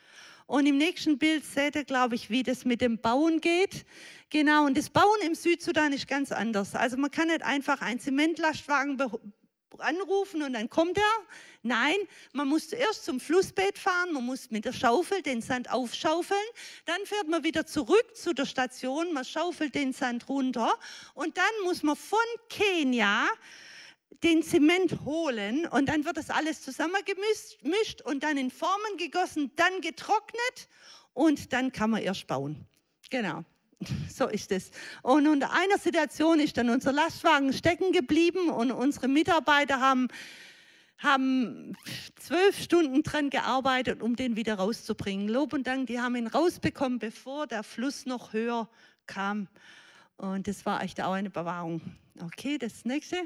Und 0.47 0.67
im 0.67 0.77
nächsten 0.77 1.19
Bild 1.19 1.45
seht 1.45 1.77
ihr, 1.77 1.85
glaube 1.85 2.17
ich, 2.17 2.31
wie 2.31 2.43
das 2.43 2.65
mit 2.65 2.81
dem 2.81 2.99
Bauen 2.99 3.41
geht. 3.41 3.87
Genau, 4.29 4.67
und 4.67 4.77
das 4.77 4.91
Bauen 4.91 5.21
im 5.25 5.37
Südsudan 5.37 5.93
ist 5.93 6.09
ganz 6.09 6.33
anders. 6.33 6.75
Also 6.75 6.97
man 6.97 7.13
kann 7.13 7.29
nicht 7.29 7.45
einfach 7.45 7.81
einen 7.81 8.01
Zementlastwagen 8.01 8.99
anrufen 9.81 10.43
und 10.43 10.53
dann 10.53 10.71
kommt 10.71 10.99
er. 10.99 11.27
Nein, 11.63 11.97
man 12.33 12.49
muss 12.49 12.69
zuerst 12.69 13.05
zum 13.05 13.21
Flussbett 13.21 13.79
fahren, 13.79 14.13
man 14.13 14.25
muss 14.25 14.51
mit 14.51 14.65
der 14.65 14.73
Schaufel 14.73 15.23
den 15.23 15.43
Sand 15.43 15.71
aufschaufeln, 15.71 16.39
dann 16.85 17.05
fährt 17.05 17.29
man 17.29 17.43
wieder 17.45 17.67
zurück 17.67 18.17
zu 18.17 18.33
der 18.33 18.47
Station, 18.47 19.13
man 19.13 19.25
schaufelt 19.25 19.75
den 19.75 19.93
Sand 19.93 20.29
runter 20.29 20.73
und 21.15 21.37
dann 21.37 21.45
muss 21.65 21.83
man 21.83 21.97
von 21.97 22.19
Kenia 22.49 23.27
den 24.23 24.43
Zement 24.43 25.05
holen 25.05 25.67
und 25.67 25.89
dann 25.89 26.05
wird 26.05 26.17
das 26.17 26.31
alles 26.31 26.63
zusammengemischt 26.63 28.03
und 28.05 28.23
dann 28.23 28.37
in 28.39 28.51
Formen 28.51 28.97
gegossen, 28.97 29.51
dann 29.57 29.81
getrocknet 29.81 30.69
und 31.15 31.53
dann 31.53 31.73
kann 31.73 31.91
man 31.91 32.03
erst 32.03 32.27
bauen. 32.27 32.67
Genau. 33.11 33.45
So 34.09 34.27
ist 34.27 34.53
es. 34.53 34.71
Und 35.03 35.27
unter 35.27 35.53
einer 35.53 35.79
Situation 35.79 36.41
ist 36.41 36.57
dann 36.57 36.71
unser 36.71 36.93
Lastwagen 36.93 37.53
stecken 37.53 37.93
geblieben 37.93 38.49
und 38.49 38.71
unsere 38.73 39.09
Mitarbeiter 39.09 39.81
haben, 39.81 40.09
haben 40.99 41.77
zwölf 42.17 42.59
Stunden 42.59 43.03
dran 43.03 43.31
gearbeitet, 43.31 44.03
um 44.03 44.17
den 44.17 44.37
wieder 44.37 44.55
rauszubringen. 44.55 45.29
Lob 45.29 45.53
und 45.53 45.67
Dank, 45.67 45.89
die 45.89 46.01
haben 46.01 46.17
ihn 46.17 46.27
rausbekommen, 46.27 46.99
bevor 46.99 47.47
der 47.47 47.63
Fluss 47.63 48.07
noch 48.07 48.33
höher 48.33 48.69
kam. 49.07 49.49
Und 50.17 50.49
das 50.49 50.65
war 50.65 50.83
echt 50.83 51.01
auch 51.03 51.13
eine 51.13 51.31
Bewahrung. 51.31 51.83
Okay, 52.19 52.57
das 52.57 52.85
nächste. 52.85 53.17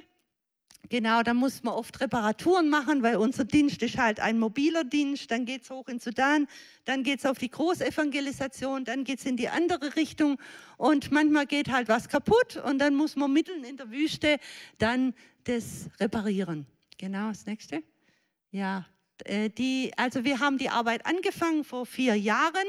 Genau, 0.88 1.22
da 1.22 1.34
muss 1.34 1.62
man 1.62 1.74
oft 1.74 2.00
Reparaturen 2.00 2.68
machen, 2.68 3.02
weil 3.02 3.16
unser 3.16 3.44
Dienst 3.44 3.82
ist 3.82 3.96
halt 3.96 4.18
ein 4.18 4.40
mobiler 4.40 4.82
Dienst. 4.82 5.30
Dann 5.30 5.44
geht 5.44 5.62
es 5.62 5.70
hoch 5.70 5.86
in 5.88 6.00
Sudan, 6.00 6.48
dann 6.84 7.04
geht 7.04 7.20
es 7.20 7.26
auf 7.26 7.38
die 7.38 7.50
Großevangelisation, 7.50 8.84
dann 8.84 9.04
geht 9.04 9.20
es 9.20 9.26
in 9.26 9.36
die 9.36 9.48
andere 9.48 9.94
Richtung 9.94 10.40
und 10.78 11.12
manchmal 11.12 11.46
geht 11.46 11.70
halt 11.70 11.88
was 11.88 12.08
kaputt 12.08 12.56
und 12.56 12.78
dann 12.78 12.96
muss 12.96 13.14
man 13.14 13.32
mitten 13.32 13.62
in 13.62 13.76
der 13.76 13.90
Wüste 13.90 14.38
dann 14.78 15.14
das 15.44 15.88
reparieren. 16.00 16.66
Genau, 16.98 17.28
das 17.28 17.46
nächste. 17.46 17.84
Ja, 18.50 18.84
äh, 19.24 19.48
die, 19.48 19.92
also 19.96 20.24
wir 20.24 20.40
haben 20.40 20.58
die 20.58 20.70
Arbeit 20.70 21.06
angefangen 21.06 21.62
vor 21.62 21.86
vier 21.86 22.16
Jahren 22.16 22.66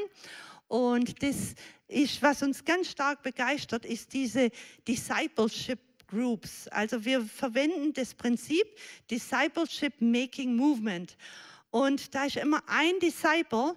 und 0.68 1.22
das 1.22 1.54
ist, 1.88 2.22
was 2.22 2.42
uns 2.42 2.64
ganz 2.64 2.88
stark 2.88 3.22
begeistert, 3.22 3.84
ist 3.84 4.12
diese 4.12 4.50
Discipleship 4.86 5.78
Groups. 6.12 6.68
Also 6.68 7.04
wir 7.04 7.22
verwenden 7.22 7.94
das 7.94 8.14
Prinzip 8.14 8.66
Discipleship 9.10 9.94
Making 10.00 10.54
Movement. 10.54 11.16
Und 11.70 12.14
da 12.14 12.26
ist 12.26 12.36
immer 12.36 12.62
ein 12.66 12.98
Disciple, 13.00 13.74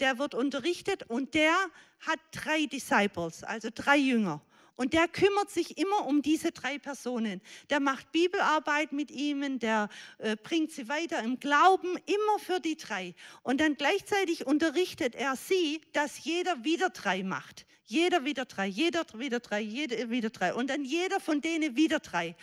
der 0.00 0.18
wird 0.18 0.34
unterrichtet 0.34 1.02
und 1.08 1.34
der 1.34 1.54
hat 2.00 2.18
drei 2.32 2.64
Disciples, 2.64 3.44
also 3.44 3.68
drei 3.74 3.98
Jünger. 3.98 4.40
Und 4.74 4.92
der 4.92 5.08
kümmert 5.08 5.50
sich 5.50 5.78
immer 5.78 6.06
um 6.06 6.22
diese 6.22 6.52
drei 6.52 6.78
Personen. 6.78 7.40
Der 7.70 7.80
macht 7.80 8.12
Bibelarbeit 8.12 8.92
mit 8.92 9.10
ihnen, 9.10 9.58
der 9.58 9.88
äh, 10.18 10.36
bringt 10.36 10.70
sie 10.70 10.88
weiter 10.88 11.22
im 11.22 11.40
Glauben, 11.40 11.96
immer 12.06 12.38
für 12.38 12.60
die 12.60 12.76
drei. 12.76 13.14
Und 13.42 13.60
dann 13.60 13.76
gleichzeitig 13.76 14.46
unterrichtet 14.46 15.14
er 15.14 15.36
sie, 15.36 15.80
dass 15.92 16.24
jeder 16.24 16.64
wieder 16.64 16.90
drei 16.90 17.22
macht. 17.22 17.65
Jeder 17.86 18.24
wieder 18.24 18.44
drei, 18.44 18.66
jeder 18.66 19.04
wieder 19.14 19.40
drei, 19.40 19.60
jeder 19.60 20.10
wieder 20.10 20.30
drei. 20.30 20.52
Und 20.52 20.68
dann 20.68 20.84
jeder 20.84 21.20
von 21.20 21.40
denen 21.40 21.76
wieder 21.76 22.00
drei. 22.00 22.36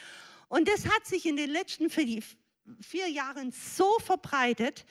Und 0.48 0.68
das 0.68 0.86
hat 0.88 1.06
sich 1.06 1.26
in 1.26 1.36
den 1.36 1.50
letzten 1.50 1.90
vier 1.90 3.08
Jahren 3.10 3.52
so 3.52 4.00
verbreitet, 4.00 4.86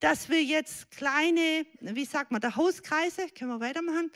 dass 0.00 0.28
wir 0.28 0.42
jetzt 0.42 0.90
kleine, 0.90 1.64
wie 1.80 2.04
sagt 2.04 2.32
man, 2.32 2.40
da 2.40 2.56
Hauskreise, 2.56 3.28
können 3.28 3.52
wir 3.52 3.60
weitermachen, 3.60 4.10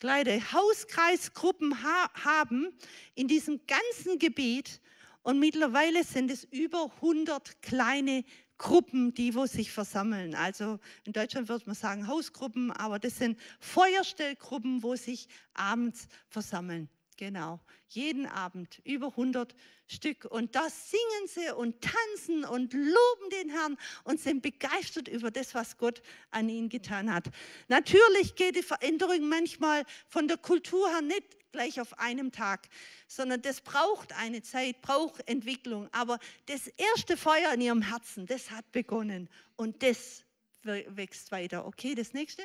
kleine 0.00 0.52
Hauskreisgruppen 0.52 1.82
ha 1.82 2.10
haben 2.24 2.76
in 3.14 3.28
diesem 3.28 3.60
ganzen 3.66 4.18
Gebiet. 4.18 4.80
Und 5.22 5.38
mittlerweile 5.38 6.02
sind 6.02 6.30
es 6.32 6.44
über 6.44 6.90
100 6.96 7.62
kleine 7.62 8.24
Gruppen, 8.58 9.14
die 9.14 9.34
wo 9.34 9.46
sich 9.46 9.70
versammeln. 9.72 10.34
Also 10.34 10.78
in 11.04 11.12
Deutschland 11.12 11.48
würde 11.48 11.64
man 11.66 11.74
sagen 11.74 12.06
Hausgruppen, 12.06 12.70
aber 12.72 12.98
das 12.98 13.18
sind 13.18 13.38
Feuerstellgruppen, 13.60 14.82
wo 14.82 14.96
sich 14.96 15.28
abends 15.54 16.08
versammeln. 16.28 16.88
Genau, 17.16 17.58
jeden 17.88 18.26
Abend 18.26 18.80
über 18.84 19.08
100 19.08 19.52
Stück. 19.88 20.24
Und 20.26 20.54
da 20.54 20.68
singen 20.70 21.26
sie 21.26 21.52
und 21.52 21.82
tanzen 21.82 22.44
und 22.44 22.72
loben 22.72 23.30
den 23.32 23.50
Herrn 23.50 23.76
und 24.04 24.20
sind 24.20 24.40
begeistert 24.40 25.08
über 25.08 25.32
das, 25.32 25.52
was 25.52 25.78
Gott 25.78 26.00
an 26.30 26.48
ihnen 26.48 26.68
getan 26.68 27.12
hat. 27.12 27.24
Natürlich 27.66 28.36
geht 28.36 28.54
die 28.54 28.62
Veränderung 28.62 29.28
manchmal 29.28 29.84
von 30.06 30.28
der 30.28 30.36
Kultur 30.36 30.88
her 30.90 31.00
nicht 31.00 31.38
gleich 31.50 31.80
auf 31.80 31.98
einem 31.98 32.30
Tag, 32.30 32.68
sondern 33.08 33.42
das 33.42 33.60
braucht 33.62 34.12
eine 34.12 34.42
Zeit, 34.42 34.80
braucht 34.82 35.26
Entwicklung. 35.28 35.88
Aber 35.92 36.18
das 36.46 36.68
erste 36.68 37.16
Feuer 37.16 37.52
in 37.54 37.62
ihrem 37.62 37.82
Herzen, 37.82 38.26
das 38.26 38.50
hat 38.52 38.70
begonnen 38.70 39.28
und 39.56 39.82
das 39.82 40.24
wächst 40.62 41.32
weiter. 41.32 41.66
Okay, 41.66 41.94
das 41.94 42.12
nächste. 42.12 42.42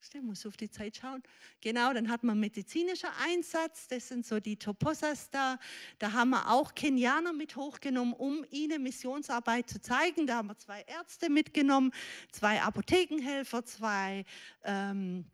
Ich 0.00 0.22
muss 0.22 0.46
auf 0.46 0.56
die 0.56 0.70
Zeit 0.70 0.96
schauen. 0.96 1.22
Genau, 1.60 1.92
dann 1.92 2.08
hat 2.08 2.22
man 2.22 2.38
medizinischer 2.38 3.10
Einsatz, 3.26 3.88
das 3.88 4.08
sind 4.08 4.24
so 4.24 4.38
die 4.38 4.56
Toposas 4.56 5.28
da. 5.28 5.58
Da 5.98 6.12
haben 6.12 6.30
wir 6.30 6.48
auch 6.50 6.74
Kenianer 6.74 7.32
mit 7.32 7.56
hochgenommen, 7.56 8.14
um 8.14 8.46
ihnen 8.50 8.82
Missionsarbeit 8.84 9.68
zu 9.68 9.80
zeigen. 9.80 10.26
Da 10.26 10.36
haben 10.36 10.48
wir 10.48 10.56
zwei 10.56 10.82
Ärzte 10.82 11.28
mitgenommen, 11.28 11.92
zwei 12.30 12.62
Apothekenhelfer, 12.62 13.64
zwei 13.64 14.24
ähm, 14.62 15.26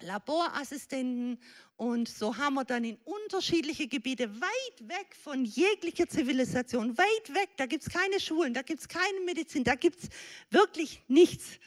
Laborassistenten 0.00 1.38
und 1.76 2.08
so 2.08 2.36
haben 2.36 2.54
wir 2.54 2.64
dann 2.64 2.84
in 2.84 2.98
unterschiedliche 3.04 3.86
Gebiete, 3.86 4.40
weit 4.40 4.88
weg 4.88 5.16
von 5.22 5.44
jeglicher 5.44 6.08
Zivilisation, 6.08 6.96
weit 6.98 7.34
weg, 7.34 7.50
da 7.56 7.66
gibt 7.66 7.86
es 7.86 7.92
keine 7.92 8.18
Schulen, 8.20 8.54
da 8.54 8.62
gibt 8.62 8.80
es 8.80 8.88
keine 8.88 9.20
Medizin, 9.24 9.64
da 9.64 9.74
gibt 9.74 10.02
es 10.02 10.08
wirklich 10.50 11.02
nichts. 11.08 11.58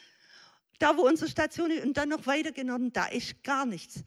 Da, 0.80 0.98
wo 0.98 1.08
unsere 1.08 1.30
Station 1.30 1.72
ist 1.72 1.86
und 1.86 1.96
dann 1.96 2.10
noch 2.10 2.26
weiter 2.26 2.52
genommen, 2.52 2.92
da 2.92 3.06
ist 3.06 3.44
gar 3.44 3.66
nichts. 3.66 4.04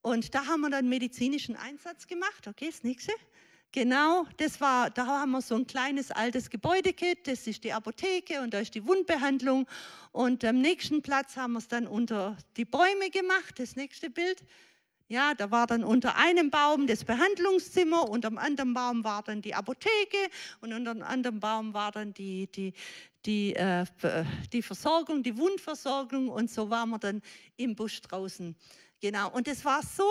Und 0.00 0.34
da 0.34 0.46
haben 0.46 0.62
wir 0.62 0.70
dann 0.70 0.88
medizinischen 0.88 1.56
Einsatz 1.56 2.06
gemacht. 2.06 2.48
Okay, 2.48 2.66
das 2.70 2.82
nächste. 2.82 3.12
Genau, 3.74 4.24
das 4.36 4.60
war, 4.60 4.88
da 4.88 5.04
haben 5.04 5.32
wir 5.32 5.42
so 5.42 5.56
ein 5.56 5.66
kleines 5.66 6.12
altes 6.12 6.48
Gebäudekit, 6.48 7.26
das 7.26 7.44
ist 7.48 7.64
die 7.64 7.72
Apotheke 7.72 8.40
und 8.40 8.54
da 8.54 8.60
ist 8.60 8.72
die 8.76 8.86
Wundbehandlung. 8.86 9.66
Und 10.12 10.44
am 10.44 10.60
nächsten 10.60 11.02
Platz 11.02 11.36
haben 11.36 11.54
wir 11.54 11.58
es 11.58 11.66
dann 11.66 11.88
unter 11.88 12.36
die 12.56 12.66
Bäume 12.66 13.10
gemacht, 13.10 13.58
das 13.58 13.74
nächste 13.74 14.10
Bild. 14.10 14.44
Ja, 15.08 15.34
da 15.34 15.50
war 15.50 15.66
dann 15.66 15.82
unter 15.82 16.14
einem 16.14 16.52
Baum 16.52 16.86
das 16.86 17.04
Behandlungszimmer, 17.04 18.08
unter 18.08 18.30
dem 18.30 18.38
anderen 18.38 18.74
Baum 18.74 19.02
war 19.02 19.24
dann 19.24 19.42
die 19.42 19.56
Apotheke 19.56 20.18
und 20.60 20.72
unter 20.72 20.94
dem 20.94 21.02
anderen 21.02 21.40
Baum 21.40 21.74
war 21.74 21.90
dann 21.90 22.14
die, 22.14 22.46
die, 22.46 22.74
die, 23.26 23.56
äh, 23.56 23.84
die 24.52 24.62
Versorgung, 24.62 25.24
die 25.24 25.36
Wundversorgung 25.36 26.28
und 26.28 26.48
so 26.48 26.70
waren 26.70 26.90
wir 26.90 27.00
dann 27.00 27.22
im 27.56 27.74
Busch 27.74 28.00
draußen. 28.02 28.54
Genau, 29.00 29.32
und 29.32 29.48
es 29.48 29.64
war 29.64 29.82
so 29.82 30.08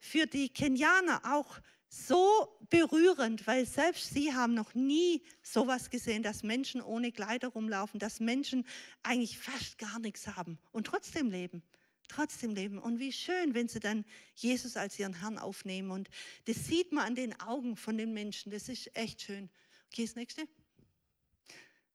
für 0.00 0.26
die 0.26 0.50
Kenianer 0.50 1.22
auch 1.24 1.58
so 1.88 2.48
berührend, 2.68 3.46
weil 3.46 3.66
selbst 3.66 4.12
sie 4.12 4.34
haben 4.34 4.54
noch 4.54 4.74
nie 4.74 5.22
sowas 5.42 5.90
gesehen, 5.90 6.22
dass 6.22 6.42
Menschen 6.42 6.80
ohne 6.80 7.12
Kleider 7.12 7.48
rumlaufen, 7.48 8.00
dass 8.00 8.20
Menschen 8.20 8.66
eigentlich 9.02 9.38
fast 9.38 9.78
gar 9.78 9.98
nichts 9.98 10.26
haben 10.26 10.58
und 10.72 10.86
trotzdem 10.86 11.30
leben. 11.30 11.62
Trotzdem 12.08 12.54
leben. 12.54 12.78
Und 12.78 13.00
wie 13.00 13.10
schön, 13.12 13.54
wenn 13.54 13.68
sie 13.68 13.80
dann 13.80 14.04
Jesus 14.36 14.76
als 14.76 14.98
ihren 14.98 15.20
Herrn 15.20 15.38
aufnehmen. 15.38 15.90
Und 15.90 16.08
das 16.44 16.66
sieht 16.66 16.92
man 16.92 17.04
an 17.04 17.14
den 17.16 17.38
Augen 17.40 17.76
von 17.76 17.98
den 17.98 18.12
Menschen. 18.12 18.52
Das 18.52 18.68
ist 18.68 18.96
echt 18.96 19.22
schön. 19.22 19.50
Okay, 19.90 20.04
das 20.04 20.14
nächste. 20.14 20.46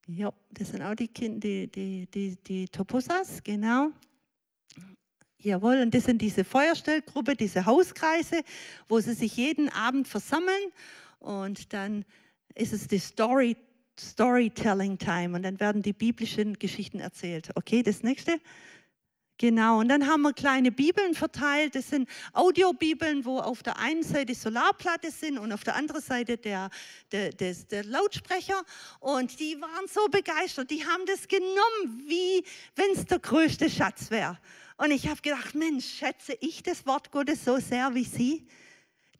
Ja, 0.07 0.33
das 0.49 0.69
sind 0.69 0.81
auch 0.81 0.95
die, 0.95 1.07
die, 1.07 1.67
die, 1.67 2.07
die, 2.07 2.35
die 2.35 2.67
Toposas, 2.67 3.41
genau. 3.41 3.91
Jawohl, 5.43 5.81
und 5.81 5.95
das 5.95 6.03
sind 6.03 6.21
diese 6.21 6.43
Feuerstellgruppe, 6.43 7.35
diese 7.35 7.65
Hauskreise, 7.65 8.43
wo 8.87 8.99
sie 8.99 9.13
sich 9.13 9.35
jeden 9.37 9.69
Abend 9.69 10.07
versammeln 10.07 10.71
und 11.19 11.73
dann 11.73 12.05
ist 12.53 12.73
es 12.73 12.87
die 12.87 12.99
Story, 12.99 13.57
Storytelling 13.99 14.99
Time 14.99 15.35
und 15.35 15.43
dann 15.43 15.59
werden 15.59 15.81
die 15.81 15.93
biblischen 15.93 16.59
Geschichten 16.59 16.99
erzählt. 16.99 17.49
Okay, 17.55 17.81
das 17.81 18.03
nächste. 18.03 18.39
Genau, 19.37 19.79
und 19.79 19.89
dann 19.89 20.05
haben 20.05 20.21
wir 20.21 20.33
kleine 20.33 20.71
Bibeln 20.71 21.15
verteilt. 21.15 21.73
Das 21.73 21.89
sind 21.89 22.07
Audiobibeln, 22.33 23.25
wo 23.25 23.39
auf 23.39 23.63
der 23.63 23.79
einen 23.79 24.03
Seite 24.03 24.35
Solarplatte 24.35 25.09
sind 25.09 25.39
und 25.39 25.51
auf 25.51 25.63
der 25.63 25.75
anderen 25.75 26.01
Seite 26.01 26.37
der, 26.37 26.69
der, 27.11 27.31
der, 27.31 27.55
der 27.55 27.83
Lautsprecher. 27.85 28.61
Und 28.99 29.39
die 29.39 29.59
waren 29.59 29.87
so 29.87 30.07
begeistert, 30.09 30.69
die 30.69 30.85
haben 30.85 31.07
das 31.07 31.27
genommen, 31.27 32.03
wie 32.05 32.45
wenn 32.75 32.91
es 32.93 33.05
der 33.05 33.17
größte 33.17 33.67
Schatz 33.67 34.11
wäre. 34.11 34.37
Und 34.81 34.89
ich 34.89 35.07
habe 35.07 35.21
gedacht, 35.21 35.53
Mensch, 35.53 35.85
schätze 35.85 36.35
ich 36.41 36.63
das 36.63 36.87
Wort 36.87 37.11
Gottes 37.11 37.45
so 37.45 37.59
sehr 37.59 37.93
wie 37.93 38.03
Sie? 38.03 38.47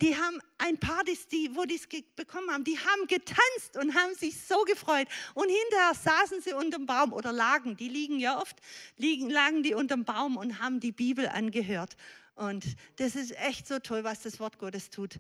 Die 0.02 0.16
haben 0.16 0.42
ein 0.58 0.80
paar, 0.80 1.04
die, 1.04 1.52
wo 1.56 1.66
die 1.66 1.76
es 1.76 1.88
bekommen 2.16 2.50
haben, 2.50 2.64
die 2.64 2.80
haben 2.80 3.06
getanzt 3.06 3.78
und 3.80 3.94
haben 3.94 4.16
sich 4.16 4.42
so 4.42 4.64
gefreut. 4.64 5.08
Und 5.36 5.50
hinterher 5.50 5.94
saßen 5.94 6.42
sie 6.42 6.54
unterm 6.54 6.88
Baum 6.88 7.14
oder 7.14 7.32
lagen, 7.32 7.78
die 7.78 7.90
liegen 7.90 8.20
ja 8.20 8.42
oft, 8.42 8.60
liegen, 8.98 9.30
lagen 9.30 9.62
die 9.62 9.76
unterm 9.76 10.04
Baum 10.04 10.36
und 10.36 10.60
haben 10.60 10.80
die 10.80 10.92
Bibel 10.92 11.28
angehört. 11.28 11.96
Und 12.34 12.66
das 12.96 13.16
ist 13.16 13.38
echt 13.38 13.68
so 13.68 13.78
toll, 13.78 14.04
was 14.04 14.24
das 14.24 14.40
Wort 14.40 14.58
Gottes 14.58 14.90
tut. 14.90 15.20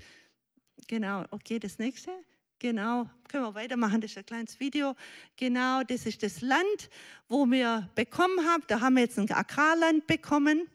Genau, 0.87 1.23
okay, 1.29 1.59
das 1.59 1.77
nächste. 1.77 2.09
Genau, 2.61 3.09
können 3.27 3.43
wir 3.43 3.55
weitermachen, 3.55 4.01
das 4.01 4.11
ist 4.11 4.19
ein 4.19 4.25
kleines 4.27 4.59
Video. 4.59 4.93
Genau, 5.35 5.81
das 5.81 6.05
ist 6.05 6.21
das 6.21 6.41
Land, 6.41 6.91
wo 7.27 7.47
wir 7.47 7.89
bekommen 7.95 8.47
haben. 8.47 8.61
Da 8.67 8.81
haben 8.81 8.97
wir 8.97 9.01
jetzt 9.01 9.17
ein 9.17 9.31
Agrarland 9.31 10.05
bekommen. 10.05 10.69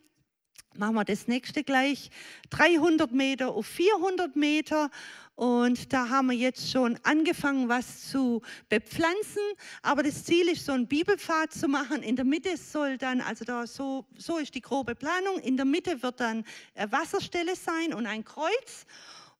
Machen 0.77 0.97
wir 0.97 1.05
das 1.05 1.29
nächste 1.29 1.63
gleich. 1.63 2.11
300 2.51 3.13
Meter 3.13 3.55
auf 3.55 3.67
400 3.69 4.35
Meter. 4.35 4.91
Und 5.37 5.93
da 5.93 6.09
haben 6.09 6.27
wir 6.31 6.37
jetzt 6.37 6.69
schon 6.73 6.99
angefangen, 7.05 7.69
was 7.69 8.11
zu 8.11 8.43
bepflanzen. 8.69 9.43
Aber 9.83 10.03
das 10.03 10.25
Ziel 10.25 10.49
ist, 10.49 10.67
so 10.67 10.73
einen 10.73 10.89
Bibelpfad 10.89 11.53
zu 11.53 11.69
machen. 11.69 12.03
In 12.03 12.17
der 12.17 12.25
Mitte 12.25 12.57
soll 12.57 12.99
dann, 12.99 13.21
also 13.21 13.45
da 13.45 13.65
so, 13.65 14.07
so 14.19 14.39
ist 14.39 14.57
die 14.57 14.61
grobe 14.61 14.97
Planung, 14.97 15.39
in 15.39 15.57
der 15.57 15.67
Mitte 15.67 16.03
wird 16.03 16.19
dann 16.19 16.43
eine 16.75 16.91
Wasserstelle 16.91 17.55
sein 17.55 17.95
und 17.95 18.07
ein 18.07 18.25
Kreuz 18.25 18.87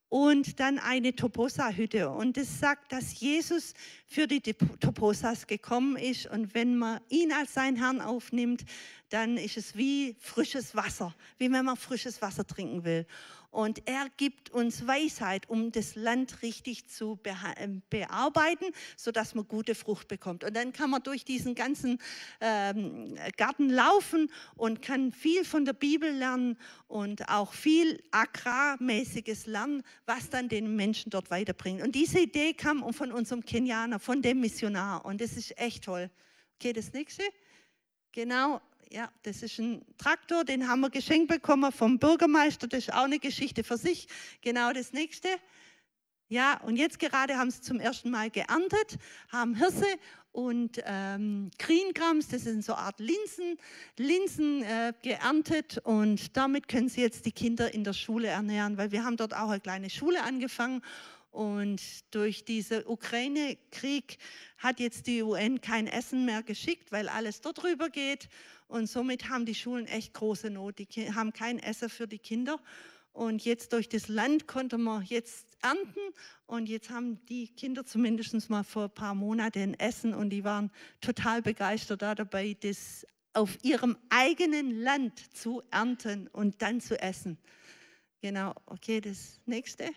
und 0.09 0.59
dann 0.59 0.79
eine 0.79 1.15
Toposa-Hütte. 1.15 2.09
Und 2.09 2.37
es 2.37 2.59
sagt, 2.59 2.91
dass 2.91 3.19
Jesus 3.19 3.73
für 4.05 4.27
die 4.27 4.41
Toposas 4.41 5.47
gekommen 5.47 5.97
ist. 5.97 6.27
Und 6.27 6.53
wenn 6.53 6.77
man 6.77 7.01
ihn 7.09 7.31
als 7.33 7.53
seinen 7.53 7.77
Herrn 7.77 7.99
aufnimmt, 7.99 8.63
dann 9.09 9.37
ist 9.37 9.57
es 9.57 9.75
wie 9.75 10.15
frisches 10.19 10.75
Wasser, 10.75 11.13
wie 11.37 11.51
wenn 11.51 11.65
man 11.65 11.77
frisches 11.77 12.21
Wasser 12.21 12.45
trinken 12.45 12.83
will. 12.83 13.05
Und 13.49 13.87
er 13.87 14.07
gibt 14.17 14.49
uns 14.49 14.85
Weisheit, 14.85 15.49
um 15.49 15.71
das 15.71 15.95
Land 15.95 16.41
richtig 16.41 16.87
zu 16.89 17.19
ähm, 17.57 17.81
bearbeiten, 17.89 18.65
sodass 18.95 19.35
man 19.35 19.47
gute 19.47 19.73
Frucht 19.73 20.07
bekommt. 20.07 20.43
Und 20.43 20.55
dann 20.55 20.73
kann 20.73 20.89
man 20.89 21.01
durch 21.01 21.25
diesen 21.25 21.55
ganzen 21.55 21.99
ähm, 22.41 23.17
Garten 23.37 23.69
laufen 23.69 24.29
und 24.55 24.81
kann 24.81 25.11
viel 25.11 25.45
von 25.45 25.65
der 25.65 25.73
Bibel 25.73 26.11
lernen 26.11 26.57
und 26.87 27.29
auch 27.29 27.53
viel 27.53 28.03
agrarmäßiges 28.11 29.47
lernen, 29.47 29.81
was 30.05 30.29
dann 30.29 30.49
den 30.49 30.75
Menschen 30.75 31.09
dort 31.09 31.31
weiterbringt. 31.31 31.81
Und 31.81 31.95
diese 31.95 32.19
Idee 32.19 32.53
kam 32.53 32.93
von 32.93 33.11
unserem 33.11 33.43
Kenianer, 33.43 33.99
von 33.99 34.21
dem 34.21 34.41
Missionar. 34.41 35.05
Und 35.05 35.21
das 35.21 35.37
ist 35.37 35.57
echt 35.57 35.85
toll. 35.85 36.09
Okay, 36.59 36.73
das 36.73 36.91
nächste. 36.91 37.23
Genau, 38.11 38.61
ja, 38.91 39.11
das 39.23 39.43
ist 39.43 39.59
ein 39.59 39.85
Traktor, 39.97 40.43
den 40.43 40.67
haben 40.67 40.81
wir 40.81 40.89
geschenkt 40.89 41.29
bekommen 41.29 41.71
vom 41.71 41.99
Bürgermeister. 41.99 42.67
Das 42.67 42.79
ist 42.79 42.93
auch 42.93 43.03
eine 43.03 43.19
Geschichte 43.19 43.63
für 43.63 43.77
sich. 43.77 44.07
Genau 44.41 44.71
das 44.73 44.93
nächste. 44.93 45.29
Ja, 46.29 46.59
und 46.61 46.75
jetzt 46.75 46.99
gerade 46.99 47.37
haben 47.37 47.51
sie 47.51 47.61
zum 47.61 47.79
ersten 47.79 48.09
Mal 48.09 48.29
geerntet, 48.29 48.97
haben 49.31 49.55
Hirse 49.55 49.85
und 50.33 50.81
ähm, 50.85 51.49
Greengrams, 51.57 52.27
das 52.27 52.43
sind 52.43 52.65
so 52.65 52.73
eine 52.73 52.83
Art 52.83 52.99
Linsen, 52.99 53.57
Linsen 53.97 54.61
äh, 54.63 54.93
geerntet 55.01 55.77
und 55.83 56.35
damit 56.35 56.67
können 56.67 56.89
sie 56.89 57.01
jetzt 57.01 57.25
die 57.25 57.31
Kinder 57.31 57.73
in 57.73 57.85
der 57.85 57.93
Schule 57.93 58.27
ernähren, 58.27 58.77
weil 58.77 58.91
wir 58.91 59.05
haben 59.05 59.15
dort 59.15 59.33
auch 59.33 59.49
eine 59.49 59.61
kleine 59.61 59.89
Schule 59.89 60.21
angefangen 60.21 60.81
und 61.37 61.79
durch 62.15 62.45
diesen 62.45 62.83
Ukraine-Krieg 62.87 64.17
hat 64.57 64.79
jetzt 64.79 65.05
die 65.05 65.21
UN 65.21 65.61
kein 65.61 65.85
Essen 65.85 66.25
mehr 66.25 66.41
geschickt, 66.41 66.91
weil 66.91 67.07
alles 67.07 67.41
dort 67.41 67.63
rüber 67.63 67.91
geht. 67.91 68.27
Und 68.67 68.87
somit 68.87 69.29
haben 69.29 69.45
die 69.45 69.53
Schulen 69.53 69.85
echt 69.85 70.15
große 70.15 70.49
Not. 70.49 70.79
Die 70.79 71.13
haben 71.13 71.33
kein 71.33 71.59
Essen 71.59 71.89
für 71.89 72.07
die 72.07 72.17
Kinder. 72.17 72.59
Und 73.13 73.45
jetzt 73.45 73.71
durch 73.73 73.87
das 73.87 74.07
Land 74.07 74.47
konnte 74.47 74.79
man 74.79 75.05
jetzt 75.05 75.45
ernten. 75.61 75.99
Und 76.47 76.69
jetzt 76.69 76.89
haben 76.89 77.23
die 77.27 77.49
Kinder 77.49 77.85
zumindest 77.85 78.49
mal 78.49 78.63
vor 78.63 78.85
ein 78.85 78.93
paar 78.95 79.13
Monaten 79.13 79.75
Essen. 79.75 80.15
Und 80.15 80.31
die 80.31 80.43
waren 80.43 80.71
total 81.01 81.43
begeistert 81.43 82.01
da 82.01 82.15
dabei, 82.15 82.57
das 82.59 83.05
auf 83.33 83.63
ihrem 83.63 83.95
eigenen 84.09 84.81
Land 84.81 85.19
zu 85.37 85.61
ernten 85.69 86.29
und 86.29 86.63
dann 86.63 86.81
zu 86.81 86.99
essen. 86.99 87.37
Genau, 88.21 88.55
okay, 88.65 89.01
das 89.01 89.39
nächste. 89.45 89.91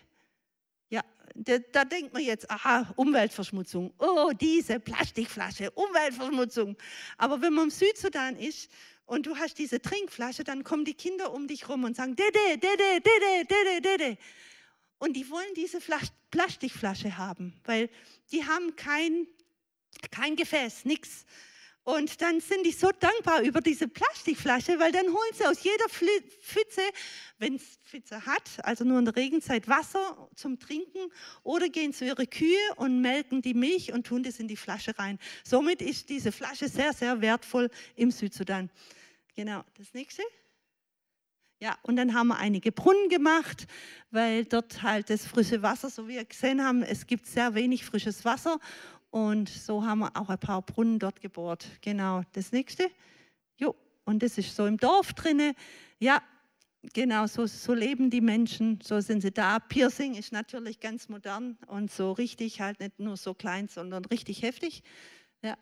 Da, 1.35 1.59
da, 1.59 1.85
denkt 1.85 2.13
man 2.13 2.23
jetzt, 2.23 2.49
aha, 2.49 2.93
Umweltverschmutzung. 2.95 3.93
Oh, 3.99 4.31
diese 4.39 4.79
Plastikflasche, 4.79 5.71
Umweltverschmutzung. 5.71 6.75
Aber 7.17 7.41
wenn 7.41 7.53
man 7.53 7.65
im 7.65 7.69
Südsudan 7.69 8.35
ist 8.35 8.69
und 9.05 9.25
du 9.25 9.35
hast 9.35 9.57
diese 9.57 9.81
Trinkflasche, 9.81 10.43
dann 10.43 10.63
kommen 10.63 10.85
die 10.85 10.93
Kinder 10.93 11.33
um 11.33 11.47
dich 11.47 11.69
rum 11.69 11.83
und 11.83 11.95
sagen, 11.95 12.15
Dede, 12.15 12.57
Dede, 12.57 13.01
Dede, 13.01 13.45
Dede, 13.45 13.81
Dede. 13.81 14.17
Und 14.99 15.13
die 15.13 15.29
wollen 15.29 15.53
diese 15.55 15.81
Flas 15.81 16.11
Plastikflasche 16.31 17.17
haben, 17.17 17.53
weil 17.65 17.89
die 18.31 18.45
haben 18.45 18.75
kein, 18.77 19.27
kein 20.09 20.37
Gefäß, 20.37 20.85
nichts. 20.85 21.25
Und 21.83 22.21
dann 22.21 22.39
sind 22.41 22.63
die 22.63 22.71
so 22.71 22.91
dankbar 22.99 23.41
über 23.41 23.59
diese 23.59 23.87
Plastikflasche, 23.87 24.79
weil 24.79 24.91
dann 24.91 25.07
holen 25.07 25.31
sie 25.33 25.45
aus 25.45 25.63
jeder 25.63 25.89
Pfütze, 25.89 26.81
wenn 27.39 27.55
es 27.55 27.79
Pfütze 27.83 28.23
hat, 28.25 28.43
also 28.63 28.83
nur 28.83 28.99
in 28.99 29.05
der 29.05 29.15
Regenzeit, 29.15 29.67
Wasser 29.67 30.29
zum 30.35 30.59
Trinken 30.59 30.99
oder 31.41 31.69
gehen 31.69 31.91
zu 31.91 32.05
ihre 32.05 32.27
Kühe 32.27 32.59
und 32.75 33.01
melken 33.01 33.41
die 33.41 33.55
Milch 33.55 33.91
und 33.93 34.05
tun 34.05 34.21
das 34.21 34.39
in 34.39 34.47
die 34.47 34.57
Flasche 34.57 34.97
rein. 34.99 35.17
Somit 35.43 35.81
ist 35.81 36.09
diese 36.09 36.31
Flasche 36.31 36.67
sehr, 36.67 36.93
sehr 36.93 37.19
wertvoll 37.19 37.71
im 37.95 38.11
Südsudan. 38.11 38.69
Genau, 39.35 39.63
das 39.75 39.93
nächste. 39.95 40.21
Ja, 41.59 41.77
und 41.83 41.95
dann 41.95 42.13
haben 42.13 42.27
wir 42.27 42.37
einige 42.37 42.71
Brunnen 42.71 43.09
gemacht, 43.09 43.67
weil 44.09 44.45
dort 44.45 44.81
halt 44.81 45.09
das 45.09 45.25
frische 45.25 45.61
Wasser, 45.61 45.89
so 45.89 46.07
wie 46.07 46.13
wir 46.13 46.25
gesehen 46.25 46.63
haben, 46.63 46.81
es 46.83 47.05
gibt 47.05 47.27
sehr 47.27 47.53
wenig 47.53 47.85
frisches 47.85 48.25
Wasser 48.25 48.59
und 49.11 49.49
so 49.49 49.85
haben 49.85 49.99
wir 49.99 50.15
auch 50.15 50.29
ein 50.29 50.39
paar 50.39 50.61
Brunnen 50.61 50.97
dort 50.97 51.19
gebohrt. 51.19 51.67
Genau, 51.81 52.23
das 52.31 52.53
nächste. 52.53 52.89
Jo, 53.57 53.75
und 54.05 54.23
das 54.23 54.37
ist 54.37 54.55
so 54.55 54.65
im 54.65 54.77
Dorf 54.77 55.13
drinne. 55.13 55.53
Ja, 55.99 56.21
genau, 56.93 57.27
so, 57.27 57.45
so 57.45 57.73
leben 57.73 58.09
die 58.09 58.21
Menschen, 58.21 58.79
so 58.81 59.01
sind 59.01 59.19
sie 59.19 59.31
da. 59.31 59.59
Piercing 59.59 60.15
ist 60.15 60.31
natürlich 60.31 60.79
ganz 60.79 61.09
modern 61.09 61.57
und 61.67 61.91
so 61.91 62.13
richtig, 62.13 62.61
halt 62.61 62.79
nicht 62.79 62.99
nur 62.99 63.17
so 63.17 63.33
klein, 63.33 63.67
sondern 63.67 64.05
richtig 64.05 64.43
heftig. 64.43 64.81
Ja, 65.41 65.57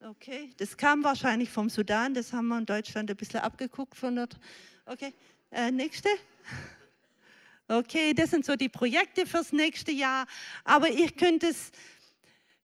okay. 0.00 0.50
Das 0.58 0.76
kam 0.76 1.02
wahrscheinlich 1.02 1.48
vom 1.48 1.70
Sudan, 1.70 2.12
das 2.12 2.34
haben 2.34 2.48
wir 2.48 2.58
in 2.58 2.66
Deutschland 2.66 3.10
ein 3.10 3.16
bisschen 3.16 3.40
abgeguckt 3.40 3.96
von 3.96 4.16
dort. 4.16 4.38
Okay, 4.84 5.14
äh, 5.50 5.70
nächste. 5.70 6.08
Okay, 7.68 8.12
das 8.12 8.30
sind 8.30 8.44
so 8.44 8.54
die 8.54 8.68
Projekte 8.68 9.24
fürs 9.24 9.50
nächste 9.52 9.92
Jahr. 9.92 10.26
Aber 10.64 10.90
ihr 10.90 11.10
könnt 11.10 11.42
es 11.42 11.70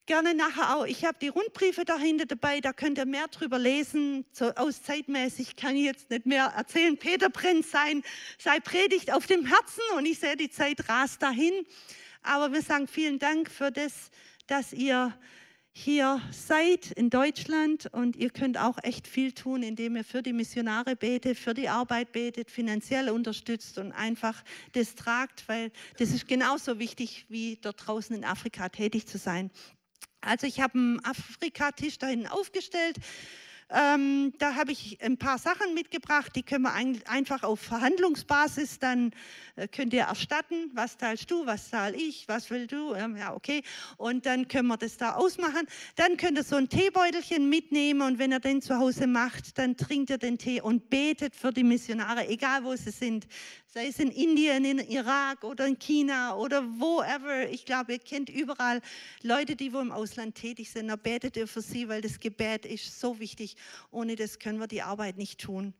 gerne 0.08 0.34
nachher 0.34 0.74
auch. 0.74 0.86
Ich 0.86 1.04
habe 1.04 1.18
die 1.20 1.28
Rundbriefe 1.28 1.84
dahinter 1.84 2.26
dabei, 2.26 2.60
da 2.60 2.72
könnt 2.72 2.98
ihr 2.98 3.06
mehr 3.06 3.28
drüber 3.28 3.58
lesen. 3.58 4.24
So 4.32 4.46
auszeitmäßig 4.46 5.54
kann 5.54 5.76
ich 5.76 5.84
jetzt 5.84 6.10
nicht 6.10 6.26
mehr 6.26 6.46
erzählen. 6.56 6.96
Peter 6.96 7.28
brennt 7.28 7.66
sein, 7.66 8.02
sei 8.38 8.58
Predigt 8.58 9.12
auf 9.12 9.26
dem 9.26 9.46
Herzen 9.46 9.82
und 9.96 10.06
ich 10.06 10.18
sehe, 10.18 10.36
die 10.36 10.50
Zeit 10.50 10.88
rast 10.88 11.22
dahin. 11.22 11.52
Aber 12.22 12.52
wir 12.52 12.62
sagen 12.62 12.88
vielen 12.88 13.18
Dank 13.18 13.50
für 13.50 13.70
das, 13.70 14.10
dass 14.46 14.72
ihr 14.72 15.14
hier 15.72 16.20
seid 16.32 16.90
in 16.92 17.10
Deutschland 17.10 17.86
und 17.92 18.16
ihr 18.16 18.30
könnt 18.30 18.58
auch 18.58 18.78
echt 18.82 19.06
viel 19.06 19.32
tun, 19.32 19.62
indem 19.62 19.94
ihr 19.94 20.04
für 20.04 20.22
die 20.22 20.32
Missionare 20.32 20.96
betet, 20.96 21.38
für 21.38 21.54
die 21.54 21.68
Arbeit 21.68 22.10
betet, 22.12 22.50
finanziell 22.50 23.10
unterstützt 23.10 23.78
und 23.78 23.92
einfach 23.92 24.42
das 24.72 24.96
tragt, 24.96 25.46
weil 25.48 25.70
das 25.98 26.10
ist 26.10 26.26
genauso 26.26 26.78
wichtig 26.78 27.26
wie 27.28 27.58
dort 27.60 27.86
draußen 27.86 28.16
in 28.16 28.24
Afrika 28.24 28.70
tätig 28.70 29.06
zu 29.06 29.18
sein. 29.18 29.50
Also 30.20 30.46
ich 30.46 30.60
habe 30.60 30.78
einen 30.78 31.04
Afrikatisch 31.04 31.98
da 31.98 32.08
hinten 32.08 32.26
aufgestellt. 32.26 32.96
Ähm, 33.70 34.32
da 34.38 34.54
habe 34.54 34.72
ich 34.72 34.98
ein 35.02 35.18
paar 35.18 35.36
Sachen 35.36 35.74
mitgebracht, 35.74 36.32
die 36.34 36.42
können 36.42 36.62
wir 36.62 36.72
ein, 36.72 37.02
einfach 37.06 37.42
auf 37.42 37.60
Verhandlungsbasis, 37.60 38.78
dann 38.78 39.10
äh, 39.56 39.68
könnt 39.68 39.92
ihr 39.92 40.04
erstatten, 40.04 40.70
was 40.72 40.96
zahlst 40.96 41.30
du, 41.30 41.44
was 41.44 41.68
zahl 41.68 41.94
ich, 41.94 42.26
was 42.28 42.48
will 42.48 42.66
du, 42.66 42.94
ähm, 42.94 43.18
ja 43.18 43.34
okay, 43.34 43.62
und 43.98 44.24
dann 44.24 44.48
können 44.48 44.68
wir 44.68 44.78
das 44.78 44.96
da 44.96 45.16
ausmachen. 45.16 45.66
Dann 45.96 46.16
könnt 46.16 46.38
ihr 46.38 46.44
so 46.44 46.56
ein 46.56 46.70
Teebeutelchen 46.70 47.50
mitnehmen 47.50 48.00
und 48.00 48.18
wenn 48.18 48.32
ihr 48.32 48.40
den 48.40 48.62
zu 48.62 48.78
Hause 48.78 49.06
macht, 49.06 49.58
dann 49.58 49.76
trinkt 49.76 50.08
ihr 50.08 50.18
den 50.18 50.38
Tee 50.38 50.62
und 50.62 50.88
betet 50.88 51.36
für 51.36 51.52
die 51.52 51.64
Missionare, 51.64 52.26
egal 52.26 52.64
wo 52.64 52.74
sie 52.74 52.90
sind 52.90 53.26
sei 53.70 53.88
es 53.88 53.98
in 53.98 54.10
Indien, 54.10 54.64
in 54.64 54.78
Irak 54.78 55.44
oder 55.44 55.66
in 55.66 55.78
China 55.78 56.36
oder 56.36 56.62
woever. 56.62 57.50
Ich 57.50 57.66
glaube, 57.66 57.92
ihr 57.92 57.98
kennt 57.98 58.30
überall 58.30 58.80
Leute, 59.22 59.56
die 59.56 59.72
wo 59.74 59.80
im 59.80 59.92
Ausland 59.92 60.34
tätig 60.36 60.70
sind. 60.70 60.88
Da 60.88 60.96
betet 60.96 61.36
ihr 61.36 61.46
für 61.46 61.60
sie, 61.60 61.88
weil 61.88 62.00
das 62.00 62.18
Gebet 62.18 62.64
ist 62.64 62.98
so 62.98 63.20
wichtig. 63.20 63.56
Ohne 63.90 64.16
das 64.16 64.38
können 64.38 64.58
wir 64.58 64.68
die 64.68 64.82
Arbeit 64.82 65.18
nicht 65.18 65.38
tun. 65.38 65.74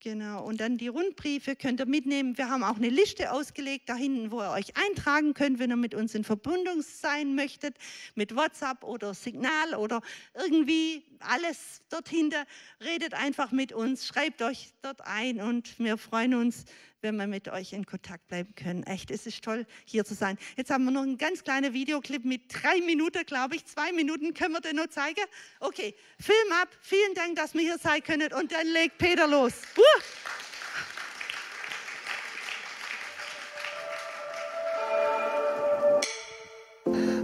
Genau, 0.00 0.44
und 0.44 0.60
dann 0.60 0.78
die 0.78 0.86
Rundbriefe 0.86 1.56
könnt 1.56 1.80
ihr 1.80 1.86
mitnehmen. 1.86 2.38
Wir 2.38 2.48
haben 2.48 2.62
auch 2.62 2.76
eine 2.76 2.88
Liste 2.88 3.32
ausgelegt 3.32 3.88
da 3.88 3.96
hinten, 3.96 4.30
wo 4.30 4.40
ihr 4.40 4.50
euch 4.52 4.76
eintragen 4.76 5.34
könnt, 5.34 5.58
wenn 5.58 5.70
ihr 5.70 5.76
mit 5.76 5.92
uns 5.92 6.14
in 6.14 6.22
Verbindung 6.22 6.82
sein 6.82 7.34
möchtet, 7.34 7.76
mit 8.14 8.36
WhatsApp 8.36 8.84
oder 8.84 9.12
Signal 9.12 9.74
oder 9.74 10.00
irgendwie 10.34 11.04
alles 11.18 11.82
dort 11.88 12.08
hinter. 12.08 12.44
Redet 12.80 13.12
einfach 13.12 13.50
mit 13.50 13.72
uns, 13.72 14.06
schreibt 14.06 14.40
euch 14.40 14.72
dort 14.82 15.00
ein 15.04 15.40
und 15.40 15.76
wir 15.80 15.98
freuen 15.98 16.34
uns, 16.34 16.64
wenn 17.00 17.16
wir 17.16 17.26
mit 17.26 17.48
euch 17.48 17.72
in 17.72 17.86
Kontakt 17.86 18.26
bleiben 18.28 18.54
können. 18.54 18.82
Echt, 18.84 19.10
es 19.10 19.26
ist 19.26 19.42
toll, 19.42 19.66
hier 19.84 20.04
zu 20.04 20.14
sein. 20.14 20.38
Jetzt 20.56 20.70
haben 20.70 20.84
wir 20.84 20.90
noch 20.90 21.02
einen 21.02 21.18
ganz 21.18 21.44
kleinen 21.44 21.72
Videoclip 21.72 22.24
mit 22.24 22.42
drei 22.52 22.80
Minuten, 22.80 23.24
glaube 23.24 23.56
ich. 23.56 23.66
Zwei 23.66 23.92
Minuten 23.92 24.34
können 24.34 24.54
wir 24.54 24.60
den 24.60 24.76
noch 24.76 24.88
zeigen. 24.88 25.24
Okay, 25.60 25.94
Film 26.18 26.52
ab. 26.60 26.68
Vielen 26.80 27.14
Dank, 27.14 27.36
dass 27.36 27.54
wir 27.54 27.60
hier 27.60 27.78
sein 27.78 28.02
können. 28.02 28.32
Und 28.32 28.52
dann 28.52 28.66
legt 28.66 28.98
Peter 28.98 29.26
los. 29.26 29.52
Uh! 29.76 29.82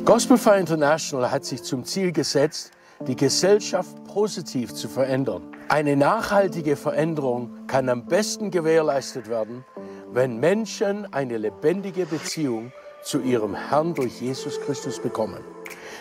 Gospel 0.05 0.37
Fire 0.37 0.61
International 0.61 1.31
hat 1.31 1.47
sich 1.47 1.63
zum 1.63 1.83
Ziel 1.83 2.13
gesetzt, 2.13 2.73
die 3.07 3.17
Gesellschaft 3.17 4.05
positiv 4.05 4.75
zu 4.75 4.87
verändern. 4.87 5.54
Eine 5.69 5.97
nachhaltige 5.97 6.77
Veränderung 6.77 7.67
kann 7.67 7.89
am 7.89 8.07
besten 8.07 8.51
gewährleistet 8.51 9.29
werden, 9.29 9.65
wenn 10.13 10.39
Menschen 10.39 11.13
eine 11.13 11.39
lebendige 11.39 12.07
Beziehung 12.07 12.71
zu 13.03 13.21
ihrem 13.21 13.55
Herrn 13.55 13.95
durch 13.95 14.21
Jesus 14.21 14.61
Christus 14.61 15.01
bekommen. 15.01 15.43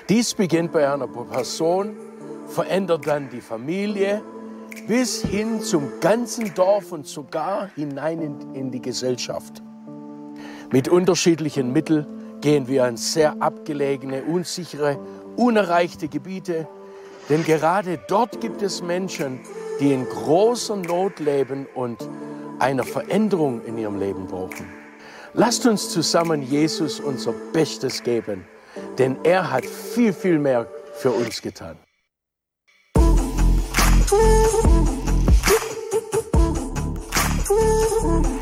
Dies 0.09 0.33
beginnt 0.33 0.73
bei 0.73 0.91
einer 0.91 1.07
Person, 1.07 1.95
verändert 2.47 3.07
dann 3.07 3.29
die 3.29 3.41
Familie 3.41 4.21
bis 4.87 5.23
hin 5.23 5.61
zum 5.61 5.99
ganzen 6.01 6.53
Dorf 6.53 6.91
und 6.91 7.07
sogar 7.07 7.69
hinein 7.75 8.37
in, 8.53 8.71
die 8.71 8.81
Gesellschaft. 8.81 9.63
Mit 10.71 10.89
unterschiedlichen 10.89 11.71
Mitteln 11.71 12.05
gehen 12.41 12.67
wir 12.67 12.83
an 12.83 12.97
sehr 12.97 13.41
abgelegene, 13.41 14.23
unsichere, 14.23 14.99
unerreichte 15.37 16.09
Gebiete, 16.09 16.67
denn 17.29 17.43
gerade 17.43 17.99
dort 18.07 18.41
gibt 18.41 18.61
es 18.61 18.81
Menschen, 18.81 19.39
die 19.79 19.93
in 19.93 20.05
großer 20.05 20.75
Not 20.75 21.19
leben 21.19 21.67
und 21.73 21.97
eine 22.59 22.83
Veränderung 22.83 23.63
in 23.65 23.77
ihrem 23.77 23.99
Leben 23.99 24.27
brauchen. 24.27 24.67
Lasst 25.33 25.65
uns 25.65 25.89
zusammen 25.89 26.43
Jesus 26.43 26.99
unser 26.99 27.33
Bestes 27.53 28.03
geben, 28.03 28.45
denn 28.97 29.17
er 29.23 29.51
hat 29.51 29.65
viel, 29.65 30.13
viel 30.13 30.37
mehr 30.37 30.67
für 30.93 31.11
uns 31.11 31.41
getan. 31.41 31.77
Halleluja. 37.53 38.32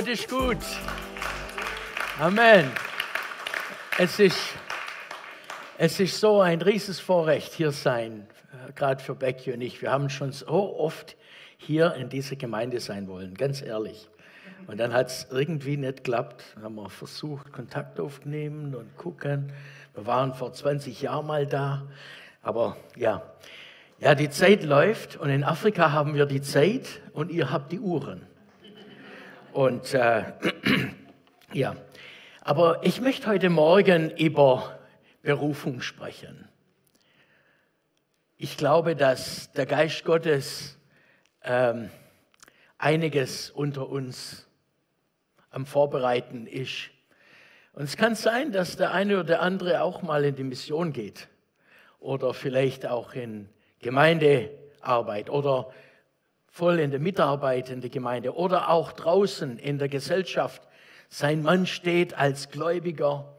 Gott 0.00 0.08
ist 0.08 0.30
gut. 0.30 0.56
Amen. 2.18 2.70
Es 3.98 4.18
ist, 4.18 4.38
es 5.76 6.00
ist 6.00 6.18
so 6.18 6.40
ein 6.40 6.62
rieses 6.62 6.98
Vorrecht, 6.98 7.52
hier 7.52 7.70
sein, 7.70 8.26
äh, 8.50 8.72
gerade 8.72 9.04
für 9.04 9.14
Becky 9.14 9.52
und 9.52 9.60
ich. 9.60 9.82
Wir 9.82 9.90
haben 9.90 10.08
schon 10.08 10.32
so 10.32 10.78
oft 10.78 11.16
hier 11.58 11.92
in 11.96 12.08
dieser 12.08 12.36
Gemeinde 12.36 12.80
sein 12.80 13.08
wollen, 13.08 13.34
ganz 13.34 13.60
ehrlich. 13.60 14.08
Und 14.68 14.80
dann 14.80 14.94
hat 14.94 15.08
es 15.08 15.26
irgendwie 15.30 15.76
nicht 15.76 15.96
geklappt. 15.98 16.44
Dann 16.54 16.64
haben 16.64 16.76
wir 16.76 16.88
versucht, 16.88 17.52
Kontakt 17.52 18.00
aufzunehmen 18.00 18.74
und 18.74 18.96
gucken. 18.96 19.52
Wir 19.92 20.06
waren 20.06 20.32
vor 20.32 20.54
20 20.54 21.02
Jahren 21.02 21.26
mal 21.26 21.46
da. 21.46 21.82
Aber 22.40 22.78
ja, 22.96 23.22
ja, 23.98 24.14
die 24.14 24.30
Zeit 24.30 24.64
läuft 24.64 25.16
und 25.18 25.28
in 25.28 25.44
Afrika 25.44 25.92
haben 25.92 26.14
wir 26.14 26.24
die 26.24 26.40
Zeit 26.40 27.02
und 27.12 27.30
ihr 27.30 27.50
habt 27.50 27.70
die 27.70 27.80
Uhren. 27.80 28.29
Und 29.52 29.94
äh, 29.94 30.32
ja, 31.52 31.74
aber 32.40 32.80
ich 32.84 33.00
möchte 33.00 33.26
heute 33.26 33.50
Morgen 33.50 34.10
über 34.10 34.78
Berufung 35.22 35.82
sprechen. 35.82 36.48
Ich 38.36 38.56
glaube, 38.56 38.94
dass 38.94 39.50
der 39.52 39.66
Geist 39.66 40.04
Gottes 40.04 40.78
ähm, 41.42 41.90
einiges 42.78 43.50
unter 43.50 43.88
uns 43.88 44.46
am 45.50 45.66
Vorbereiten 45.66 46.46
ist. 46.46 46.90
Und 47.72 47.84
es 47.84 47.96
kann 47.96 48.14
sein, 48.14 48.52
dass 48.52 48.76
der 48.76 48.92
eine 48.92 49.14
oder 49.14 49.24
der 49.24 49.42
andere 49.42 49.82
auch 49.82 50.02
mal 50.02 50.24
in 50.24 50.36
die 50.36 50.44
Mission 50.44 50.92
geht 50.92 51.28
oder 51.98 52.34
vielleicht 52.34 52.86
auch 52.86 53.14
in 53.14 53.48
Gemeindearbeit 53.80 55.28
oder 55.28 55.72
voll 56.50 56.80
in 56.80 56.90
der 56.90 57.00
Mitarbeit 57.00 57.70
in 57.70 57.80
der 57.80 57.90
Gemeinde 57.90 58.34
oder 58.34 58.68
auch 58.68 58.92
draußen 58.92 59.58
in 59.58 59.78
der 59.78 59.88
Gesellschaft. 59.88 60.62
Sein 61.08 61.42
Mann 61.42 61.66
steht 61.66 62.14
als 62.14 62.50
Gläubiger 62.50 63.32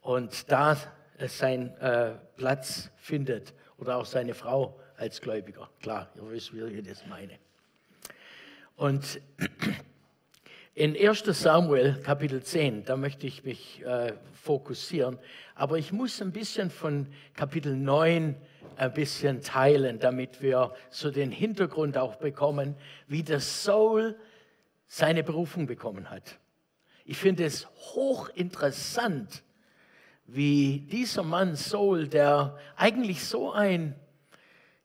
und 0.00 0.50
da 0.50 0.76
seinen 1.26 1.76
äh, 1.78 2.12
Platz 2.36 2.90
findet 2.96 3.54
oder 3.78 3.96
auch 3.96 4.06
seine 4.06 4.34
Frau 4.34 4.78
als 4.96 5.20
Gläubiger. 5.20 5.68
Klar, 5.80 6.08
ihr 6.16 6.30
wisst, 6.30 6.54
wie 6.54 6.62
ich 6.62 6.86
das 6.86 7.06
meine. 7.06 7.38
Und 8.76 9.20
in 10.74 10.96
1 10.96 11.24
Samuel 11.24 12.00
Kapitel 12.02 12.42
10, 12.42 12.84
da 12.84 12.96
möchte 12.96 13.26
ich 13.26 13.44
mich 13.44 13.84
äh, 13.84 14.14
fokussieren, 14.32 15.18
aber 15.54 15.78
ich 15.78 15.92
muss 15.92 16.20
ein 16.20 16.32
bisschen 16.32 16.70
von 16.70 17.06
Kapitel 17.34 17.76
9 17.76 18.34
ein 18.76 18.92
bisschen 18.92 19.42
teilen, 19.42 19.98
damit 19.98 20.42
wir 20.42 20.72
so 20.90 21.10
den 21.10 21.30
Hintergrund 21.30 21.96
auch 21.96 22.16
bekommen, 22.16 22.76
wie 23.06 23.22
der 23.22 23.40
Saul 23.40 24.16
seine 24.86 25.22
Berufung 25.22 25.66
bekommen 25.66 26.10
hat. 26.10 26.38
Ich 27.04 27.18
finde 27.18 27.44
es 27.44 27.66
hochinteressant, 27.94 29.42
wie 30.26 30.80
dieser 30.90 31.22
Mann 31.22 31.56
Saul, 31.56 32.08
der 32.08 32.56
eigentlich 32.76 33.24
so 33.24 33.52
ein 33.52 33.94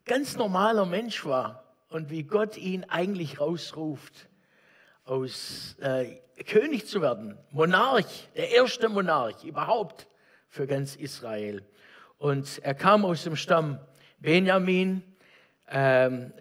ganz 0.05 0.35
normaler 0.35 0.85
Mensch 0.85 1.25
war 1.25 1.63
und 1.89 2.09
wie 2.09 2.23
Gott 2.23 2.57
ihn 2.57 2.83
eigentlich 2.85 3.39
rausruft, 3.39 4.27
aus 5.05 5.75
äh, 5.79 6.17
König 6.43 6.87
zu 6.87 7.01
werden, 7.01 7.37
Monarch, 7.51 8.27
der 8.35 8.51
erste 8.51 8.89
Monarch 8.89 9.43
überhaupt 9.43 10.07
für 10.47 10.67
ganz 10.67 10.95
Israel. 10.95 11.63
Und 12.19 12.59
er 12.63 12.73
kam 12.73 13.05
aus 13.05 13.23
dem 13.23 13.37
Stamm 13.37 13.79
Benjamin, 14.19 15.03
ähm, 15.69 16.33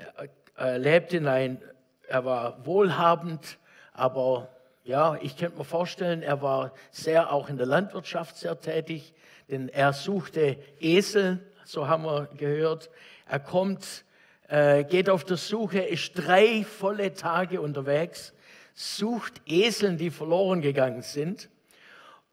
er 0.57 0.77
lebte 0.77 1.19
in 1.19 1.29
ein, 1.29 1.63
er 2.09 2.25
war 2.25 2.67
wohlhabend, 2.67 3.59
aber 3.93 4.49
ja, 4.83 5.17
ich 5.23 5.37
könnte 5.37 5.57
mir 5.57 5.65
vorstellen, 5.65 6.23
er 6.23 6.43
war 6.43 6.73
sehr 6.91 7.33
auch 7.33 7.49
in 7.49 7.59
der 7.59 7.67
Landwirtschaft 7.67 8.37
sehr 8.39 8.59
tätig, 8.59 9.15
denn 9.49 9.69
er 9.69 9.93
suchte 9.93 10.57
Esel, 10.81 11.39
so 11.65 11.87
haben 11.87 12.03
wir 12.03 12.29
gehört. 12.37 12.91
Er 13.29 13.39
kommt, 13.39 14.05
äh, 14.49 14.83
geht 14.83 15.09
auf 15.09 15.23
der 15.23 15.37
Suche, 15.37 15.79
ist 15.79 16.15
drei 16.15 16.65
volle 16.65 17.13
Tage 17.13 17.61
unterwegs, 17.61 18.35
sucht 18.75 19.43
Eseln, 19.47 19.97
die 19.97 20.11
verloren 20.11 20.61
gegangen 20.61 21.03
sind 21.03 21.49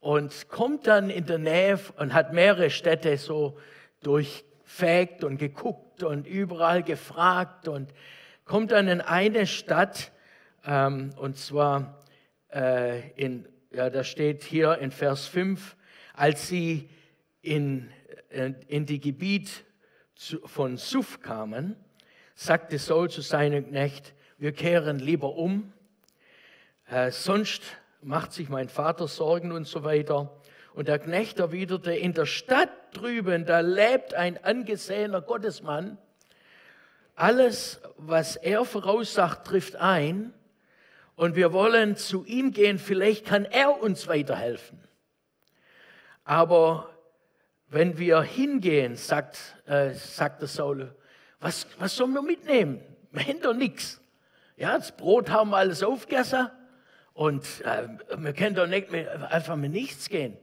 und 0.06 0.50
kommt 0.50 0.86
dann 0.86 1.10
in 1.10 1.26
der 1.26 1.40
Nähe 1.40 1.80
und 1.98 2.14
hat 2.14 2.32
mehrere 2.32 2.70
Städte 2.70 3.18
so 3.18 3.58
durchfegt 4.04 5.24
und 5.24 5.40
geguckt 5.40 6.04
und 6.04 6.28
überall 6.28 6.84
gefragt 6.84 7.68
und 7.68 7.92
kommt 8.44 8.72
dann 8.72 8.88
in 8.88 9.02
eine 9.02 9.48
Stadt, 9.48 10.12
ähm, 10.64 11.10
und 11.18 11.40
zwar 11.40 12.04
äh, 12.54 13.10
in, 13.14 13.48
ja, 13.72 13.90
da 13.90 14.04
steht 14.04 14.44
hier 14.44 14.78
in 14.78 14.92
Vers 14.92 15.26
5, 15.26 15.76
als 16.14 16.50
sie 16.50 16.88
in, 17.42 17.90
äh, 18.30 18.54
in 18.68 18.86
die 18.86 19.00
Gebiet 19.00 19.66
von 20.44 20.78
Suf 20.78 21.20
kamen, 21.20 21.76
sagte 22.36 22.78
Saul 22.78 23.10
zu 23.10 23.22
seinem 23.22 23.70
Knecht, 23.70 24.14
wir 24.38 24.52
kehren 24.52 25.00
lieber 25.00 25.34
um, 25.34 25.74
äh, 26.92 27.10
sonst 27.10 27.64
macht 28.06 28.34
sich 28.34 28.50
mein 28.50 28.70
Vater 28.70 29.08
Sorgen 29.08 29.52
und 29.52 29.68
so 29.68 29.84
weiter. 29.84 30.32
Und 30.74 30.88
der 30.88 31.00
Knecht 31.00 31.40
erwiderte, 31.40 31.92
in 31.92 32.14
der 32.14 32.28
Stadt 32.28 32.70
drüben, 32.94 33.46
da 33.46 33.62
lebt 33.62 34.14
ein 34.14 34.42
angesehener 34.44 35.22
Gottesmann. 35.22 35.98
Alles, 37.16 37.82
was 37.98 38.36
er 38.36 38.64
voraussagt, 38.64 39.48
trifft 39.48 39.78
ein. 39.78 40.34
Und 41.16 41.36
wir 41.36 41.52
wollen 41.52 41.96
zu 41.96 42.26
ihm 42.26 42.52
gehen, 42.52 42.78
vielleicht 42.78 43.26
kann 43.26 43.46
er 43.46 43.82
uns 43.82 44.08
weiterhelfen. 44.08 44.80
Aber 46.26 46.90
wenn 47.70 47.98
wir 47.98 48.22
hingehen, 48.22 48.98
sagt, 48.98 49.40
äh, 49.66 49.94
sagt 49.94 50.42
der 50.42 50.48
Saul, 50.48 50.94
was, 51.40 51.66
was 51.80 51.96
sollen 51.96 52.14
wir 52.14 52.22
mitnehmen? 52.22 52.82
Wir 53.12 53.24
haben 53.24 53.42
doch 53.42 53.56
nichts. 53.56 54.00
Ja, 54.58 54.78
das 54.78 54.96
Brot 54.96 55.32
haben 55.32 55.50
wir 55.50 55.58
alles 55.58 55.82
aufgegessen 55.82 56.50
und 57.16 57.62
äh, 57.62 57.88
wir 58.18 58.34
können 58.34 58.56
doch 58.56 58.68
nicht 58.68 58.92
mit, 58.92 59.08
einfach 59.08 59.56
mit 59.56 59.72
nichts 59.72 60.10
gehen. 60.10 60.38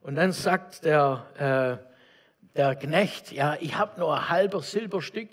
Und 0.00 0.14
dann 0.14 0.30
sagt 0.30 0.84
der, 0.84 1.80
äh, 1.82 2.56
der 2.56 2.76
Knecht, 2.76 3.32
ja, 3.32 3.56
ich 3.58 3.76
habe 3.76 3.98
nur 3.98 4.14
ein 4.14 4.28
halbes 4.28 4.70
Silberstück, 4.70 5.28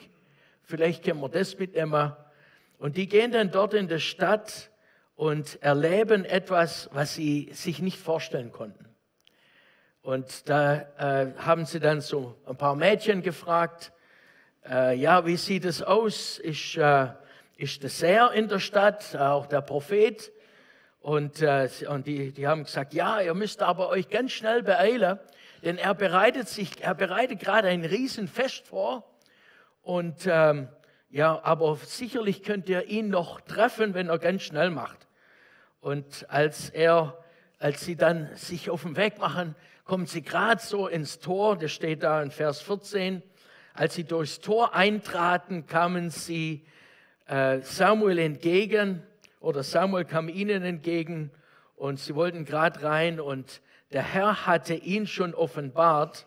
vielleicht 0.63 1.03
können 1.03 1.21
wir 1.21 1.29
das 1.29 1.59
mitnehmen. 1.59 2.13
Und 2.79 2.97
die 2.97 3.07
gehen 3.07 3.31
dann 3.31 3.51
dort 3.51 3.75
in 3.75 3.87
die 3.87 3.99
Stadt 3.99 4.71
und 5.15 5.61
erleben 5.61 6.25
etwas, 6.25 6.89
was 6.91 7.13
sie 7.13 7.51
sich 7.53 7.79
nicht 7.79 7.99
vorstellen 7.99 8.51
konnten. 8.51 8.89
Und 10.01 10.49
da 10.49 10.81
äh, 10.97 11.33
haben 11.37 11.65
sie 11.67 11.79
dann 11.79 12.01
so 12.01 12.35
ein 12.47 12.57
paar 12.57 12.75
Mädchen 12.75 13.21
gefragt, 13.21 13.93
äh, 14.67 14.95
ja, 14.95 15.27
wie 15.27 15.37
sieht 15.37 15.65
es 15.65 15.83
aus? 15.83 16.39
Ist, 16.39 16.75
äh, 16.75 17.09
ist 17.55 17.83
der 17.83 17.91
Seher 17.91 18.31
in 18.31 18.47
der 18.47 18.59
Stadt, 18.59 19.15
auch 19.15 19.45
der 19.45 19.61
Prophet? 19.61 20.31
Und, 21.05 21.43
äh, 21.43 21.69
und 21.87 22.07
die, 22.07 22.31
die 22.31 22.47
haben 22.47 22.63
gesagt, 22.63 22.95
ja, 22.95 23.21
ihr 23.21 23.35
müsst 23.35 23.61
aber 23.61 23.89
euch 23.89 24.09
ganz 24.09 24.31
schnell 24.31 24.63
beeilen, 24.63 25.19
denn 25.63 25.77
er 25.77 25.93
bereitet 25.93 26.49
sich, 26.49 26.81
er 26.81 26.95
bereitet 26.95 27.41
gerade 27.41 27.67
ein 27.67 27.85
Riesenfest 27.85 28.65
vor. 28.65 29.07
Und 29.83 30.25
ähm, 30.25 30.67
ja, 31.11 31.39
aber 31.43 31.75
sicherlich 31.75 32.41
könnt 32.41 32.69
ihr 32.69 32.87
ihn 32.87 33.09
noch 33.09 33.39
treffen, 33.41 33.93
wenn 33.93 34.09
er 34.09 34.17
ganz 34.17 34.41
schnell 34.41 34.71
macht. 34.71 35.07
Und 35.79 36.25
als 36.27 36.71
er, 36.71 37.23
als 37.59 37.85
sie 37.85 37.95
dann 37.95 38.35
sich 38.35 38.71
auf 38.71 38.81
den 38.81 38.97
Weg 38.97 39.19
machen, 39.19 39.55
kommen 39.83 40.07
sie 40.07 40.23
gerade 40.23 40.59
so 40.59 40.87
ins 40.87 41.19
Tor, 41.19 41.55
das 41.55 41.71
steht 41.71 42.01
da 42.01 42.23
in 42.23 42.31
Vers 42.31 42.61
14. 42.61 43.21
Als 43.75 43.93
sie 43.93 44.05
durchs 44.05 44.39
Tor 44.39 44.73
eintraten, 44.73 45.67
kamen 45.67 46.09
sie 46.09 46.65
äh, 47.27 47.59
Samuel 47.61 48.17
entgegen 48.17 49.03
oder 49.45 49.61
Samuel 49.61 50.05
kam 50.05 50.27
ihnen 50.27 50.63
entgegen 50.63 51.29
und 51.75 51.99
sie 51.99 52.15
wollten 52.15 52.45
gerade 52.45 52.81
rein 52.81 53.19
und 53.19 53.61
der 53.91 54.01
Herr 54.01 54.47
hatte 54.47 54.73
ihn 54.73 55.05
schon 55.05 55.35
offenbart. 55.35 56.25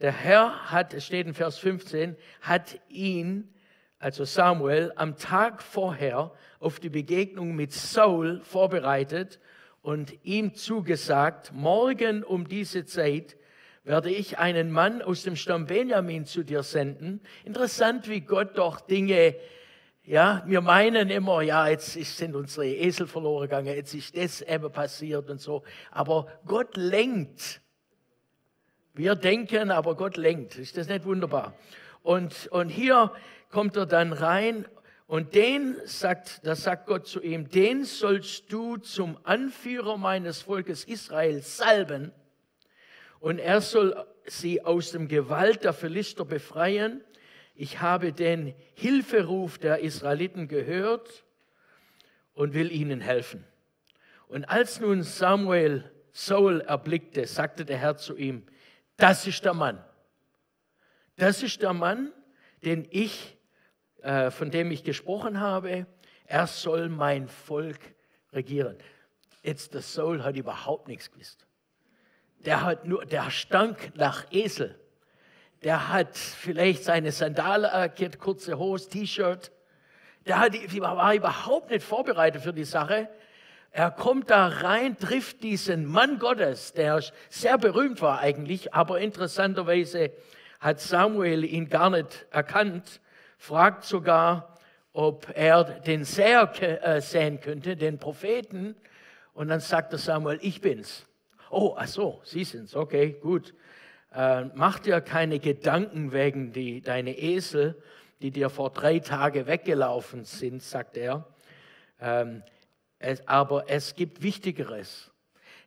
Der 0.00 0.12
Herr 0.12 0.70
hat, 0.70 0.94
es 0.94 1.04
steht 1.04 1.26
in 1.26 1.34
Vers 1.34 1.58
15, 1.58 2.16
hat 2.40 2.78
ihn, 2.88 3.52
also 3.98 4.24
Samuel, 4.24 4.92
am 4.94 5.16
Tag 5.16 5.60
vorher 5.60 6.30
auf 6.60 6.78
die 6.78 6.88
Begegnung 6.88 7.56
mit 7.56 7.72
Saul 7.72 8.40
vorbereitet 8.42 9.40
und 9.82 10.16
ihm 10.22 10.54
zugesagt, 10.54 11.50
morgen 11.52 12.22
um 12.22 12.46
diese 12.46 12.84
Zeit 12.84 13.36
werde 13.82 14.10
ich 14.10 14.38
einen 14.38 14.70
Mann 14.70 15.02
aus 15.02 15.24
dem 15.24 15.34
Stamm 15.34 15.66
Benjamin 15.66 16.26
zu 16.26 16.44
dir 16.44 16.62
senden. 16.62 17.20
Interessant, 17.44 18.08
wie 18.08 18.20
Gott 18.20 18.56
doch 18.56 18.80
Dinge 18.80 19.34
ja, 20.06 20.44
wir 20.46 20.60
meinen 20.60 21.10
immer, 21.10 21.42
ja, 21.42 21.66
jetzt 21.68 21.92
sind 21.94 22.36
unsere 22.36 22.68
Esel 22.68 23.08
verloren 23.08 23.42
gegangen, 23.42 23.74
jetzt 23.74 23.92
ist 23.92 24.16
das 24.16 24.40
eben 24.40 24.70
passiert 24.70 25.28
und 25.28 25.40
so. 25.40 25.64
Aber 25.90 26.28
Gott 26.46 26.76
lenkt. 26.76 27.60
Wir 28.94 29.16
denken, 29.16 29.72
aber 29.72 29.96
Gott 29.96 30.16
lenkt. 30.16 30.56
Ist 30.58 30.76
das 30.76 30.88
nicht 30.88 31.04
wunderbar? 31.04 31.54
Und, 32.04 32.46
und 32.52 32.68
hier 32.68 33.12
kommt 33.50 33.76
er 33.76 33.86
dann 33.86 34.12
rein 34.12 34.66
und 35.08 35.34
den 35.34 35.76
sagt, 35.84 36.46
da 36.46 36.54
sagt 36.54 36.86
Gott 36.86 37.08
zu 37.08 37.20
ihm, 37.20 37.48
den 37.48 37.84
sollst 37.84 38.52
du 38.52 38.76
zum 38.76 39.18
Anführer 39.24 39.96
meines 39.96 40.42
Volkes 40.42 40.84
Israel 40.84 41.42
salben 41.42 42.12
und 43.18 43.40
er 43.40 43.60
soll 43.60 44.06
sie 44.24 44.64
aus 44.64 44.92
dem 44.92 45.08
Gewalt 45.08 45.64
der 45.64 45.72
Philister 45.72 46.24
befreien 46.24 47.02
ich 47.56 47.80
habe 47.80 48.12
den 48.12 48.54
Hilferuf 48.74 49.58
der 49.58 49.80
Israeliten 49.80 50.46
gehört 50.46 51.24
und 52.34 52.52
will 52.52 52.70
ihnen 52.70 53.00
helfen. 53.00 53.44
Und 54.28 54.44
als 54.44 54.78
nun 54.80 55.02
Samuel 55.02 55.90
Saul 56.12 56.60
erblickte, 56.60 57.26
sagte 57.26 57.64
der 57.64 57.78
Herr 57.78 57.96
zu 57.96 58.16
ihm, 58.16 58.44
das 58.96 59.26
ist 59.26 59.44
der 59.44 59.54
Mann. 59.54 59.82
Das 61.16 61.42
ist 61.42 61.62
der 61.62 61.72
Mann, 61.72 62.12
den 62.62 62.86
ich, 62.90 63.38
äh, 64.02 64.30
von 64.30 64.50
dem 64.50 64.70
ich 64.70 64.84
gesprochen 64.84 65.40
habe. 65.40 65.86
Er 66.26 66.46
soll 66.46 66.90
mein 66.90 67.28
Volk 67.28 67.80
regieren. 68.32 68.76
Jetzt 69.42 69.72
der 69.72 69.82
Saul 69.82 70.24
hat 70.24 70.36
überhaupt 70.36 70.88
nichts 70.88 71.10
gewusst. 71.10 71.46
Der 72.40 72.62
hat 72.62 72.84
nur, 72.84 73.06
der 73.06 73.30
stank 73.30 73.96
nach 73.96 74.30
Esel 74.30 74.78
der 75.62 75.88
hat 75.88 76.16
vielleicht 76.16 76.84
seine 76.84 77.12
Sandale, 77.12 77.70
äh, 77.72 78.10
kurze 78.18 78.58
Hose, 78.58 78.88
T-Shirt. 78.88 79.50
Der 80.26 80.40
hat, 80.40 80.54
war 80.80 81.14
überhaupt 81.14 81.70
nicht 81.70 81.84
vorbereitet 81.84 82.42
für 82.42 82.52
die 82.52 82.64
Sache. 82.64 83.08
Er 83.70 83.90
kommt 83.90 84.30
da 84.30 84.46
rein, 84.46 84.96
trifft 84.96 85.42
diesen 85.42 85.86
Mann 85.86 86.18
Gottes, 86.18 86.72
der 86.72 87.02
sehr 87.28 87.58
berühmt 87.58 88.00
war 88.00 88.20
eigentlich, 88.20 88.74
aber 88.74 89.00
interessanterweise 89.00 90.12
hat 90.60 90.80
Samuel 90.80 91.44
ihn 91.44 91.68
gar 91.68 91.90
nicht 91.90 92.26
erkannt, 92.30 93.00
fragt 93.38 93.84
sogar, 93.84 94.56
ob 94.92 95.30
er 95.34 95.64
den 95.64 96.04
Seher 96.04 96.50
äh, 96.60 97.00
sehen 97.02 97.40
könnte, 97.40 97.76
den 97.76 97.98
Propheten. 97.98 98.74
Und 99.34 99.48
dann 99.48 99.60
sagt 99.60 99.92
der 99.92 99.98
Samuel, 99.98 100.38
ich 100.40 100.62
bin's. 100.62 101.06
Oh, 101.50 101.76
ach 101.78 101.86
so, 101.86 102.20
Sie 102.24 102.44
sind's, 102.44 102.74
okay, 102.74 103.12
gut 103.20 103.52
äh, 104.16 104.46
mach 104.54 104.78
dir 104.78 105.02
keine 105.02 105.38
Gedanken 105.38 106.10
wegen 106.10 106.52
die, 106.52 106.80
deine 106.80 107.18
Esel, 107.18 107.80
die 108.22 108.30
dir 108.30 108.48
vor 108.48 108.70
drei 108.70 108.98
Tagen 108.98 109.46
weggelaufen 109.46 110.24
sind, 110.24 110.62
sagt 110.62 110.96
er. 110.96 111.28
Ähm, 112.00 112.42
es, 112.98 113.28
aber 113.28 113.68
es 113.68 113.94
gibt 113.94 114.22
Wichtigeres. 114.22 115.10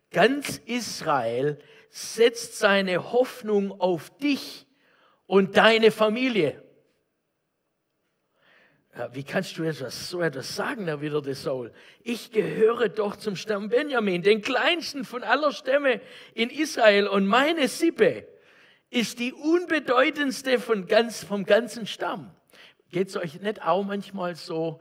Ganz 0.10 0.58
Israel 0.66 1.60
setzt 1.92 2.58
seine 2.58 3.12
Hoffnung 3.12 3.80
auf 3.80 4.10
dich 4.18 4.66
und 5.28 5.56
deine 5.56 5.92
Familie. 5.92 6.64
Wie 9.14 9.24
kannst 9.24 9.58
du 9.60 9.64
etwas, 9.64 10.10
so 10.10 10.22
etwas 10.22 10.56
sagen, 10.56 10.88
erwiderte 10.88 11.36
Saul? 11.36 11.72
Ich 12.02 12.32
gehöre 12.32 12.90
doch 12.90 13.16
zum 13.16 13.36
Stamm 13.36 13.70
Benjamin, 13.70 14.24
den 14.24 14.42
kleinsten 14.42 15.06
von 15.06 15.24
aller 15.24 15.52
Stämme 15.52 16.02
in 16.34 16.50
Israel 16.50 17.08
und 17.08 17.28
meine 17.28 17.68
Sippe 17.68 18.26
ist 18.90 19.20
die 19.20 19.34
unbedeutendste 19.34 20.60
von 20.60 20.88
ganz, 20.88 21.24
vom 21.24 21.46
ganzen 21.46 21.86
Stamm. 21.86 22.32
Geht 22.92 23.10
es 23.10 23.18
euch 23.18 23.40
nicht 23.40 23.62
auch 23.62 23.84
manchmal 23.84 24.36
so, 24.36 24.80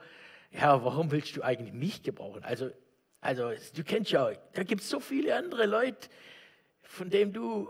ja, 0.50 0.82
warum 0.82 1.10
willst 1.10 1.36
du 1.36 1.42
eigentlich 1.42 1.74
mich 1.74 2.02
gebrauchen? 2.02 2.42
Also, 2.42 2.70
also 3.20 3.50
du 3.74 3.84
kennst 3.84 4.10
ja, 4.10 4.30
da 4.54 4.62
gibt 4.62 4.80
es 4.80 4.88
so 4.88 5.00
viele 5.00 5.36
andere 5.36 5.66
Leute, 5.66 6.08
von 6.82 7.10
denen 7.10 7.32
du, 7.32 7.68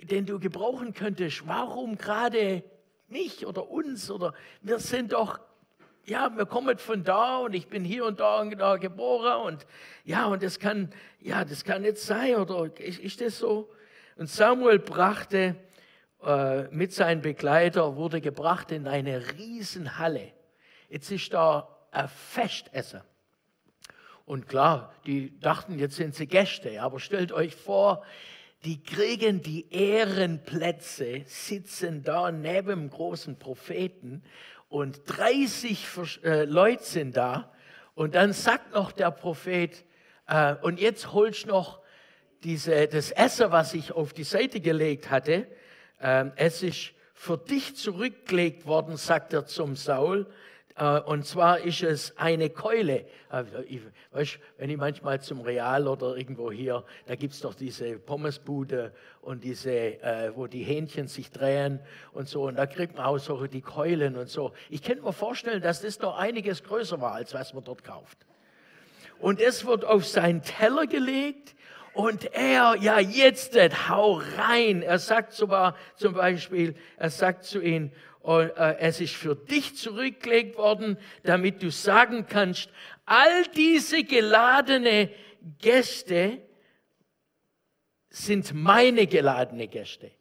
den 0.00 0.26
du 0.26 0.40
gebrauchen 0.40 0.94
könntest. 0.94 1.46
Warum 1.46 1.96
gerade 1.96 2.64
mich 3.08 3.46
oder 3.46 3.70
uns? 3.70 4.10
Oder 4.10 4.34
wir 4.62 4.80
sind 4.80 5.12
doch, 5.12 5.38
ja, 6.06 6.36
wir 6.36 6.46
kommen 6.46 6.76
von 6.78 7.04
da 7.04 7.36
und 7.38 7.54
ich 7.54 7.68
bin 7.68 7.84
hier 7.84 8.04
und 8.04 8.18
da 8.18 8.40
und 8.40 8.58
da 8.58 8.78
geboren 8.78 9.54
und 9.54 9.66
ja, 10.04 10.26
und 10.26 10.42
das 10.42 10.58
kann, 10.58 10.92
ja, 11.20 11.44
das 11.44 11.62
kann 11.62 11.82
nicht 11.82 11.98
sein. 11.98 12.34
Oder 12.34 12.68
ist, 12.80 12.98
ist 12.98 13.20
das 13.20 13.38
so? 13.38 13.70
Und 14.16 14.28
Samuel 14.28 14.78
brachte 14.78 15.56
äh, 16.22 16.62
mit 16.70 16.92
seinem 16.92 17.22
Begleiter, 17.22 17.96
wurde 17.96 18.20
gebracht 18.20 18.70
in 18.70 18.86
eine 18.86 19.32
Riesenhalle. 19.32 20.32
Jetzt 20.88 21.10
ist 21.10 21.32
da 21.32 21.68
ein 21.90 22.08
Festessen. 22.08 23.00
Und 24.24 24.48
klar, 24.48 24.92
die 25.06 25.38
dachten, 25.40 25.78
jetzt 25.78 25.96
sind 25.96 26.14
sie 26.14 26.26
Gäste. 26.26 26.80
Aber 26.80 27.00
stellt 27.00 27.32
euch 27.32 27.56
vor, 27.56 28.04
die 28.64 28.82
kriegen 28.82 29.42
die 29.42 29.72
Ehrenplätze, 29.72 31.22
sitzen 31.26 32.04
da 32.04 32.30
neben 32.30 32.68
dem 32.68 32.90
großen 32.90 33.36
Propheten 33.38 34.22
und 34.68 35.02
30 35.06 35.86
äh, 36.22 36.44
Leute 36.44 36.84
sind 36.84 37.16
da. 37.16 37.52
Und 37.94 38.14
dann 38.14 38.32
sagt 38.32 38.72
noch 38.72 38.92
der 38.92 39.10
Prophet, 39.10 39.84
äh, 40.28 40.54
und 40.62 40.80
jetzt 40.80 41.12
holst 41.12 41.46
noch 41.46 41.81
diese, 42.44 42.88
das 42.88 43.10
Essen, 43.10 43.50
was 43.50 43.74
ich 43.74 43.92
auf 43.92 44.12
die 44.12 44.24
Seite 44.24 44.60
gelegt 44.60 45.10
hatte. 45.10 45.46
Äh, 46.00 46.26
es 46.36 46.62
ist 46.62 46.92
für 47.14 47.38
dich 47.38 47.76
zurückgelegt 47.76 48.66
worden, 48.66 48.96
sagt 48.96 49.32
er 49.32 49.46
zum 49.46 49.76
Saul. 49.76 50.26
Äh, 50.76 51.00
und 51.00 51.26
zwar 51.26 51.60
ist 51.60 51.82
es 51.82 52.16
eine 52.16 52.50
Keule. 52.50 53.06
Äh, 53.30 53.44
weißt, 54.12 54.38
wenn 54.58 54.70
ich 54.70 54.76
manchmal 54.76 55.20
zum 55.20 55.42
Real 55.42 55.86
oder 55.86 56.16
irgendwo 56.16 56.50
hier, 56.50 56.84
da 57.06 57.14
gibt 57.14 57.34
es 57.34 57.40
doch 57.40 57.54
diese 57.54 57.98
Pommesbude 57.98 58.92
und 59.20 59.44
diese, 59.44 59.70
äh, 59.70 60.32
wo 60.34 60.46
die 60.46 60.62
Hähnchen 60.62 61.08
sich 61.08 61.30
drehen 61.30 61.80
und 62.12 62.28
so. 62.28 62.44
Und 62.44 62.56
da 62.56 62.66
kriegt 62.66 62.96
man 62.96 63.04
auch 63.04 63.18
so 63.18 63.46
die 63.46 63.60
Keulen 63.60 64.16
und 64.16 64.28
so. 64.28 64.52
Ich 64.70 64.82
könnte 64.82 65.02
mir 65.02 65.12
vorstellen, 65.12 65.62
dass 65.62 65.82
das 65.82 66.00
noch 66.00 66.18
einiges 66.18 66.64
größer 66.64 67.00
war, 67.00 67.12
als 67.12 67.34
was 67.34 67.54
man 67.54 67.64
dort 67.64 67.84
kauft. 67.84 68.18
Und 69.18 69.40
es 69.40 69.64
wird 69.64 69.84
auf 69.84 70.04
seinen 70.04 70.42
Teller 70.42 70.86
gelegt. 70.86 71.54
Und 71.94 72.32
er, 72.32 72.76
ja, 72.80 72.98
jetzt, 72.98 73.54
hau 73.88 74.22
rein. 74.36 74.82
Er 74.82 74.98
sagt 74.98 75.32
sogar 75.32 75.76
zum 75.96 76.14
Beispiel, 76.14 76.74
er 76.96 77.10
sagt 77.10 77.44
zu 77.44 77.60
ihnen, 77.60 77.92
und, 78.20 78.50
äh, 78.56 78.78
es 78.78 79.00
ist 79.00 79.14
für 79.14 79.34
dich 79.34 79.76
zurückgelegt 79.76 80.56
worden, 80.56 80.96
damit 81.24 81.62
du 81.62 81.70
sagen 81.70 82.26
kannst, 82.28 82.70
all 83.04 83.44
diese 83.56 84.04
geladene 84.04 85.10
Gäste 85.58 86.40
sind 88.08 88.54
meine 88.54 89.06
geladene 89.06 89.66
Gäste. 89.66 90.12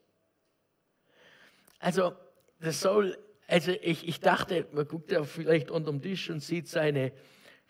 Also, 1.80 2.13
das 2.59 2.82
soll, 2.82 3.17
also 3.47 3.72
ich, 3.82 4.07
ich 4.07 4.19
dachte, 4.19 4.67
man 4.72 4.88
guckt 4.88 5.11
ja 5.11 5.24
vielleicht 5.24 5.69
unterm 5.69 6.01
Tisch 6.01 6.30
und 6.30 6.41
sieht 6.41 6.67
seine 6.67 7.11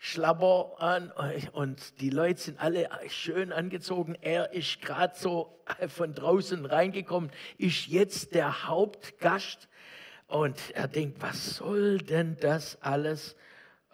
Schlapper 0.04 0.72
an 0.80 1.12
und 1.52 2.00
die 2.00 2.10
Leute 2.10 2.40
sind 2.40 2.60
alle 2.60 2.88
schön 3.06 3.52
angezogen. 3.52 4.16
Er 4.20 4.52
ist 4.52 4.82
gerade 4.82 5.14
so 5.16 5.62
von 5.86 6.12
draußen 6.12 6.66
reingekommen, 6.66 7.30
ist 7.56 7.86
jetzt 7.86 8.34
der 8.34 8.66
Hauptgast 8.66 9.68
und 10.26 10.58
er 10.74 10.88
denkt, 10.88 11.22
was 11.22 11.54
soll 11.54 11.98
denn 11.98 12.36
das 12.40 12.82
alles? 12.82 13.36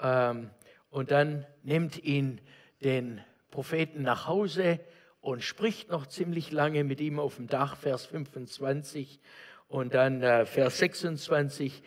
Ähm, 0.01 0.49
und 0.89 1.11
dann 1.11 1.45
nimmt 1.63 2.03
ihn 2.03 2.41
den 2.83 3.21
Propheten 3.51 4.01
nach 4.01 4.27
Hause 4.27 4.81
und 5.21 5.45
spricht 5.45 5.91
noch 5.91 6.07
ziemlich 6.07 6.51
lange 6.53 6.85
mit 6.85 7.03
ihm 7.03 7.21
auf 7.21 7.37
dem 7.37 7.49
Dach, 7.49 7.77
Vers 7.77 8.07
25. 8.07 9.21
Und 9.67 9.93
dann 9.93 10.23
äh, 10.23 10.47
Vers 10.47 10.79
26 10.79 11.83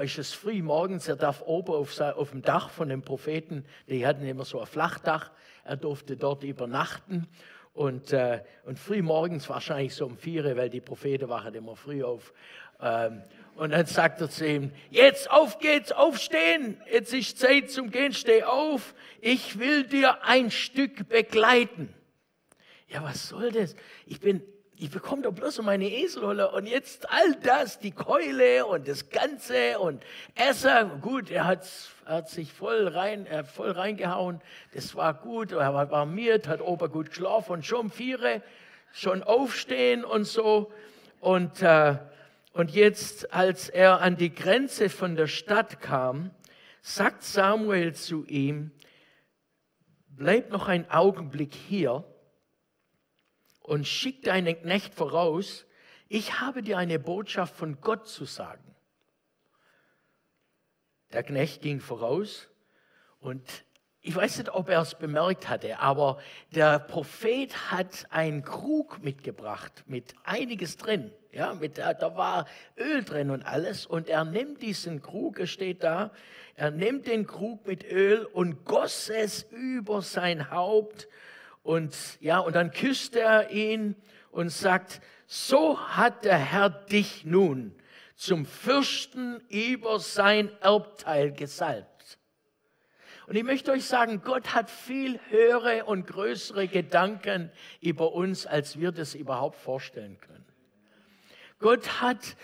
ist 0.00 0.18
es 0.18 0.32
früh 0.32 0.62
morgens, 0.62 1.08
er 1.08 1.16
darf 1.16 1.42
oben 1.42 1.72
auf, 1.72 2.00
auf, 2.00 2.30
dem 2.30 2.42
Dach 2.42 2.70
von 2.70 2.88
dem 2.88 3.02
Propheten, 3.02 3.64
die 3.88 4.06
hatten 4.06 4.24
immer 4.26 4.44
so 4.44 4.60
ein 4.60 4.66
Flachdach, 4.66 5.30
er 5.64 5.76
durfte 5.76 6.16
dort 6.16 6.44
übernachten. 6.44 7.28
Und, 7.74 8.12
äh, 8.12 8.42
und 8.64 8.78
früh 8.78 9.00
morgens, 9.00 9.48
wahrscheinlich 9.48 9.94
so 9.94 10.04
um 10.04 10.16
vier, 10.16 10.44
weil 10.56 10.68
die 10.68 10.80
Propheten 10.80 11.28
wachen 11.28 11.54
immer 11.54 11.74
früh 11.74 12.04
auf. 12.04 12.34
Ähm, 12.80 13.22
und 13.56 13.70
dann 13.70 13.86
sagt 13.86 14.20
er 14.20 14.28
zu 14.28 14.46
ihm, 14.46 14.72
jetzt 14.90 15.30
auf 15.30 15.58
geht's, 15.58 15.92
aufstehen, 15.92 16.80
jetzt 16.90 17.12
ist 17.14 17.38
Zeit 17.38 17.70
zum 17.70 17.90
Gehen, 17.90 18.12
steh 18.12 18.42
auf, 18.44 18.94
ich 19.20 19.58
will 19.58 19.84
dir 19.84 20.24
ein 20.24 20.50
Stück 20.50 21.08
begleiten. 21.08 21.92
Ja, 22.88 23.02
was 23.02 23.28
soll 23.28 23.52
das? 23.52 23.74
Ich 24.06 24.20
bin, 24.20 24.42
ich 24.76 24.90
bekomme 24.90 25.22
doch 25.22 25.32
bloß 25.32 25.60
um 25.60 25.66
meine 25.66 25.88
Eselrolle 25.88 26.50
und 26.50 26.66
jetzt 26.66 27.08
all 27.10 27.34
das, 27.42 27.78
die 27.78 27.92
Keule 27.92 28.66
und 28.66 28.88
das 28.88 29.10
Ganze 29.10 29.78
und 29.78 30.02
Essen. 30.34 31.00
Gut, 31.00 31.30
er 31.30 31.46
hat, 31.46 31.68
hat 32.04 32.28
sich 32.28 32.52
voll 32.52 32.88
rein, 32.88 33.26
er 33.26 33.44
voll 33.44 33.70
reingehauen, 33.70 34.40
das 34.74 34.94
war 34.94 35.14
gut, 35.14 35.52
er 35.52 35.74
war 35.74 35.90
warmiert, 35.90 36.48
hat 36.48 36.60
Opa 36.60 36.86
gut 36.86 37.10
geschlafen 37.10 37.52
und 37.52 37.66
schon 37.66 37.90
viere, 37.90 38.42
schon 38.92 39.22
aufstehen 39.22 40.04
und 40.04 40.24
so. 40.24 40.72
Und, 41.20 41.62
äh, 41.62 41.96
und 42.52 42.70
jetzt, 42.72 43.32
als 43.32 43.68
er 43.68 44.00
an 44.00 44.16
die 44.16 44.34
Grenze 44.34 44.88
von 44.88 45.16
der 45.16 45.28
Stadt 45.28 45.80
kam, 45.80 46.30
sagt 46.80 47.22
Samuel 47.22 47.94
zu 47.94 48.24
ihm, 48.24 48.72
bleib 50.08 50.50
noch 50.50 50.66
einen 50.66 50.90
Augenblick 50.90 51.54
hier 51.54 52.04
und 53.62 53.86
schick 53.86 54.22
deinen 54.22 54.60
Knecht 54.60 54.94
voraus, 54.94 55.66
ich 56.08 56.40
habe 56.40 56.62
dir 56.62 56.78
eine 56.78 56.98
Botschaft 56.98 57.56
von 57.56 57.80
Gott 57.80 58.06
zu 58.06 58.24
sagen. 58.24 58.74
Der 61.12 61.22
Knecht 61.22 61.62
ging 61.62 61.80
voraus 61.80 62.48
und 63.20 63.64
ich 64.04 64.16
weiß 64.16 64.38
nicht, 64.38 64.52
ob 64.52 64.68
er 64.68 64.80
es 64.80 64.96
bemerkt 64.96 65.48
hatte, 65.48 65.78
aber 65.78 66.18
der 66.50 66.80
Prophet 66.80 67.70
hat 67.70 68.06
einen 68.10 68.42
Krug 68.42 69.00
mitgebracht 69.02 69.84
mit 69.86 70.14
einiges 70.24 70.76
drin. 70.76 71.12
Ja, 71.30 71.54
mit, 71.54 71.78
da 71.78 72.16
war 72.16 72.46
Öl 72.76 73.04
drin 73.04 73.30
und 73.30 73.44
alles. 73.44 73.86
Und 73.86 74.08
er 74.08 74.24
nimmt 74.24 74.60
diesen 74.60 75.02
Krug, 75.02 75.38
es 75.38 75.50
steht 75.50 75.84
da, 75.84 76.10
er 76.56 76.72
nimmt 76.72 77.06
den 77.06 77.28
Krug 77.28 77.64
mit 77.66 77.84
Öl 77.84 78.24
und 78.24 78.64
goss 78.64 79.08
es 79.08 79.44
über 79.50 80.02
sein 80.02 80.50
Haupt. 80.50 81.08
Und 81.62 81.94
ja, 82.20 82.38
und 82.38 82.56
dann 82.56 82.72
küsst 82.72 83.16
er 83.16 83.50
ihn 83.50 83.94
und 84.30 84.50
sagt, 84.50 85.00
so 85.26 85.78
hat 85.78 86.24
der 86.24 86.38
Herr 86.38 86.70
dich 86.70 87.24
nun 87.24 87.74
zum 88.16 88.46
Fürsten 88.46 89.40
über 89.48 89.98
sein 89.98 90.50
Erbteil 90.60 91.32
gesalbt. 91.32 92.18
Und 93.26 93.36
ich 93.36 93.44
möchte 93.44 93.72
euch 93.72 93.84
sagen, 93.84 94.22
Gott 94.22 94.54
hat 94.54 94.68
viel 94.70 95.18
höhere 95.28 95.84
und 95.84 96.06
größere 96.06 96.68
Gedanken 96.68 97.50
über 97.80 98.12
uns, 98.12 98.46
als 98.46 98.78
wir 98.78 98.92
das 98.92 99.14
überhaupt 99.14 99.56
vorstellen 99.56 100.18
können. 100.20 100.44
Gott 101.58 102.02
hat, 102.02 102.36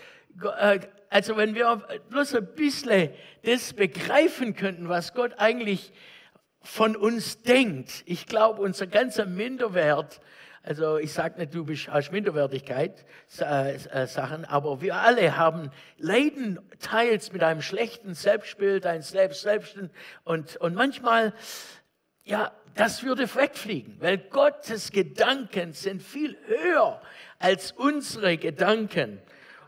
äh, 0.57 0.79
also 1.09 1.37
wenn 1.37 1.53
wir 1.53 1.85
bloß 2.09 2.35
ein 2.35 2.55
bisschen 2.55 3.11
das 3.43 3.73
begreifen 3.73 4.55
könnten, 4.55 4.89
was 4.89 5.13
Gott 5.13 5.33
eigentlich 5.37 5.91
von 6.61 6.95
uns 6.95 7.41
denkt, 7.41 8.03
ich 8.05 8.25
glaube, 8.25 8.61
unser 8.61 8.87
ganzer 8.87 9.25
Minderwert 9.25 10.21
also 10.61 10.97
ich 10.97 11.13
sage 11.13 11.39
nicht, 11.39 11.55
du 11.55 11.65
bist, 11.65 11.87
hast 11.87 12.11
Minderwertigkeit, 12.11 13.05
äh, 13.39 13.75
äh, 13.75 14.07
Sachen, 14.07 14.45
aber 14.45 14.81
wir 14.81 14.95
alle 14.95 15.37
haben 15.37 15.71
Leiden 15.97 16.59
teils 16.79 17.31
mit 17.31 17.43
einem 17.43 17.61
schlechten 17.61 18.13
Selbstbild, 18.13 18.85
ein 18.85 19.01
Selbst, 19.01 19.41
Selbst 19.41 19.77
und, 20.25 20.57
und 20.57 20.75
manchmal, 20.75 21.33
ja, 22.25 22.51
das 22.75 23.03
würde 23.03 23.33
wegfliegen, 23.33 23.95
weil 23.99 24.17
Gottes 24.17 24.91
Gedanken 24.91 25.73
sind 25.73 26.03
viel 26.03 26.37
höher 26.45 27.01
als 27.39 27.71
unsere 27.71 28.37
Gedanken. 28.37 29.19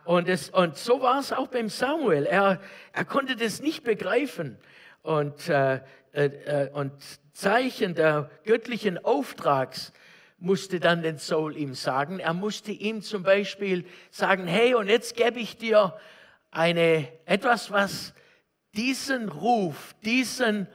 Und, 0.03 0.27
es, 0.27 0.49
und 0.49 0.77
so 0.77 1.01
war 1.01 1.19
es 1.19 1.31
auch 1.31 1.47
beim 1.47 1.69
Samuel. 1.69 2.25
Er, 2.25 2.59
er 2.91 3.05
konnte 3.05 3.35
das 3.35 3.61
nicht 3.61 3.83
begreifen. 3.83 4.57
Und, 5.01 5.49
äh, 5.49 5.81
äh, 6.13 6.25
äh 6.25 6.69
und 6.71 6.91
Zeichen 7.33 7.95
der 7.95 8.29
göttlichen 8.45 9.03
Auftrags 9.03 9.93
musste 10.37 10.79
dann 10.79 11.03
den 11.03 11.17
Saul 11.17 11.55
ihm 11.55 11.75
sagen. 11.75 12.19
Er 12.19 12.33
musste 12.33 12.71
ihm 12.71 13.01
zum 13.01 13.23
Beispiel 13.23 13.85
sagen, 14.09 14.47
hey, 14.47 14.73
und 14.73 14.89
jetzt 14.89 15.15
gebe 15.15 15.39
ich 15.39 15.57
dir 15.57 15.95
eine, 16.49 17.07
etwas, 17.25 17.71
was 17.71 18.13
diesen 18.73 19.29
Ruf, 19.29 19.95
diesen, 20.03 20.67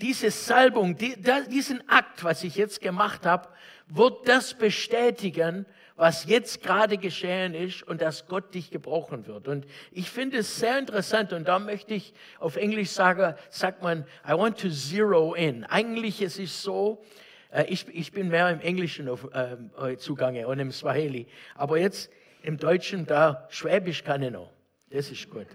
diese 0.00 0.30
Salbung, 0.30 0.96
die, 0.96 1.16
diesen 1.50 1.88
Akt, 1.88 2.22
was 2.22 2.44
ich 2.44 2.56
jetzt 2.56 2.80
gemacht 2.80 3.26
habe, 3.26 3.48
wird 3.86 4.28
das 4.28 4.54
bestätigen, 4.54 5.66
was 5.98 6.26
jetzt 6.26 6.62
gerade 6.62 6.96
geschehen 6.96 7.54
ist 7.54 7.82
und 7.82 8.00
dass 8.00 8.26
Gott 8.26 8.54
dich 8.54 8.70
gebrochen 8.70 9.26
wird. 9.26 9.48
Und 9.48 9.66
ich 9.90 10.08
finde 10.08 10.38
es 10.38 10.58
sehr 10.58 10.78
interessant 10.78 11.32
und 11.32 11.48
da 11.48 11.58
möchte 11.58 11.92
ich 11.92 12.14
auf 12.38 12.56
Englisch 12.56 12.90
sagen, 12.90 13.34
sagt 13.50 13.82
man, 13.82 14.06
I 14.26 14.32
want 14.32 14.60
to 14.60 14.70
zero 14.70 15.34
in. 15.34 15.64
Eigentlich 15.64 16.22
ist 16.22 16.38
es 16.38 16.62
so, 16.62 17.02
äh, 17.50 17.64
ich, 17.64 17.88
ich 17.88 18.12
bin 18.12 18.28
mehr 18.28 18.48
im 18.48 18.60
Englischen 18.60 19.08
auf, 19.08 19.28
äh, 19.34 19.96
zugange 19.96 20.46
und 20.46 20.60
im 20.60 20.70
Swahili. 20.70 21.26
Aber 21.56 21.78
jetzt 21.78 22.12
im 22.42 22.58
Deutschen, 22.58 23.04
da 23.04 23.48
Schwäbisch 23.50 24.04
kann 24.04 24.22
ich 24.22 24.30
noch. 24.30 24.52
Das 24.90 25.10
ist 25.10 25.28
gut. 25.28 25.48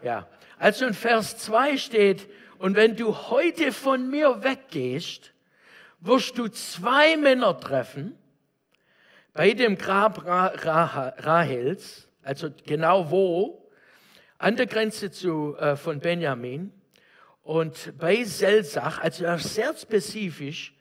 Ja. 0.00 0.28
Also 0.60 0.86
in 0.86 0.94
Vers 0.94 1.38
2 1.38 1.76
steht, 1.76 2.28
und 2.58 2.76
wenn 2.76 2.96
du 2.96 3.14
heute 3.14 3.72
von 3.72 4.08
mir 4.08 4.44
weggehst, 4.44 5.32
wirst 6.00 6.38
du 6.38 6.46
zwei 6.46 7.16
Männer 7.16 7.58
treffen, 7.58 8.16
bei 9.36 9.52
dem 9.52 9.76
Grab 9.76 10.24
Rahels, 10.26 12.08
also 12.22 12.50
genau 12.64 13.10
wo, 13.10 13.70
an 14.38 14.56
der 14.56 14.66
Grenze 14.66 15.10
zu, 15.10 15.56
äh, 15.56 15.76
von 15.76 16.00
Benjamin. 16.00 16.72
und 17.42 17.96
bei 17.96 18.24
Selsach, 18.24 18.98
also 18.98 19.36
sehr 19.36 19.72
spezifisch, 19.76 20.74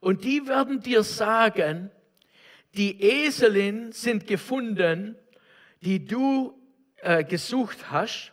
und 0.00 0.22
die 0.22 0.46
werden 0.46 0.80
dir 0.80 1.02
sagen, 1.02 1.90
die 2.74 3.02
Eselin 3.02 3.90
sind 3.90 4.26
gefunden, 4.26 5.16
die 5.80 6.04
du 6.04 6.56
äh, 6.96 7.24
gesucht 7.24 7.90
hast, 7.90 8.32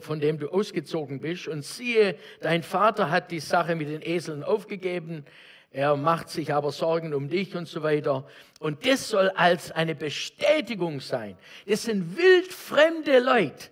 von 0.00 0.20
dem 0.20 0.38
du 0.38 0.48
ausgezogen 0.48 1.20
bist. 1.20 1.46
Und 1.48 1.64
siehe, 1.64 2.16
dein 2.40 2.62
Vater 2.62 3.10
hat 3.10 3.30
die 3.30 3.40
Sache 3.40 3.76
mit 3.76 3.88
den 3.88 4.02
Eseln 4.02 4.42
aufgegeben. 4.42 5.24
Er 5.72 5.96
macht 5.96 6.28
sich 6.30 6.52
aber 6.52 6.72
Sorgen 6.72 7.14
um 7.14 7.28
dich 7.28 7.54
und 7.54 7.68
so 7.68 7.82
weiter. 7.82 8.26
Und 8.58 8.84
das 8.86 9.08
soll 9.08 9.30
als 9.30 9.70
eine 9.70 9.94
Bestätigung 9.94 11.00
sein. 11.00 11.36
Das 11.66 11.84
sind 11.84 12.16
wildfremde 12.16 13.20
Leute. 13.20 13.68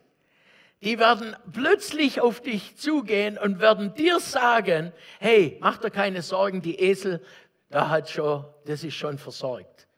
Die 0.82 1.00
werden 1.00 1.34
plötzlich 1.52 2.20
auf 2.20 2.40
dich 2.40 2.76
zugehen 2.76 3.36
und 3.36 3.58
werden 3.58 3.94
dir 3.94 4.20
sagen, 4.20 4.92
hey, 5.18 5.56
mach 5.60 5.78
dir 5.78 5.90
keine 5.90 6.22
Sorgen, 6.22 6.62
die 6.62 6.78
Esel, 6.78 7.20
da 7.68 7.88
hat 7.88 8.08
schon, 8.08 8.44
das 8.64 8.84
ist 8.84 8.94
schon 8.94 9.18
versorgt. 9.18 9.88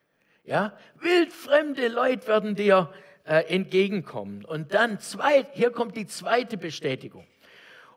Ja, 0.45 0.73
wildfremde 1.01 1.89
Leute 1.89 2.27
werden 2.27 2.55
dir 2.55 2.91
äh, 3.25 3.45
entgegenkommen. 3.55 4.47
Und 4.47 4.73
dann, 4.73 4.99
zwei, 5.01 5.47
hier 5.53 5.71
kommt 5.71 5.99
die 5.99 6.07
zweite 6.07 6.57
Bestätigung. 6.57 7.27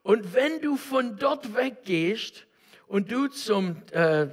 Und 0.02 0.34
wenn 0.34 0.60
du 0.62 0.76
von 0.76 1.16
dort 1.16 1.56
weggehst 1.56 2.46
und 2.94 3.12
du 3.12 3.28
zum 3.28 3.78
äh, 3.90 4.28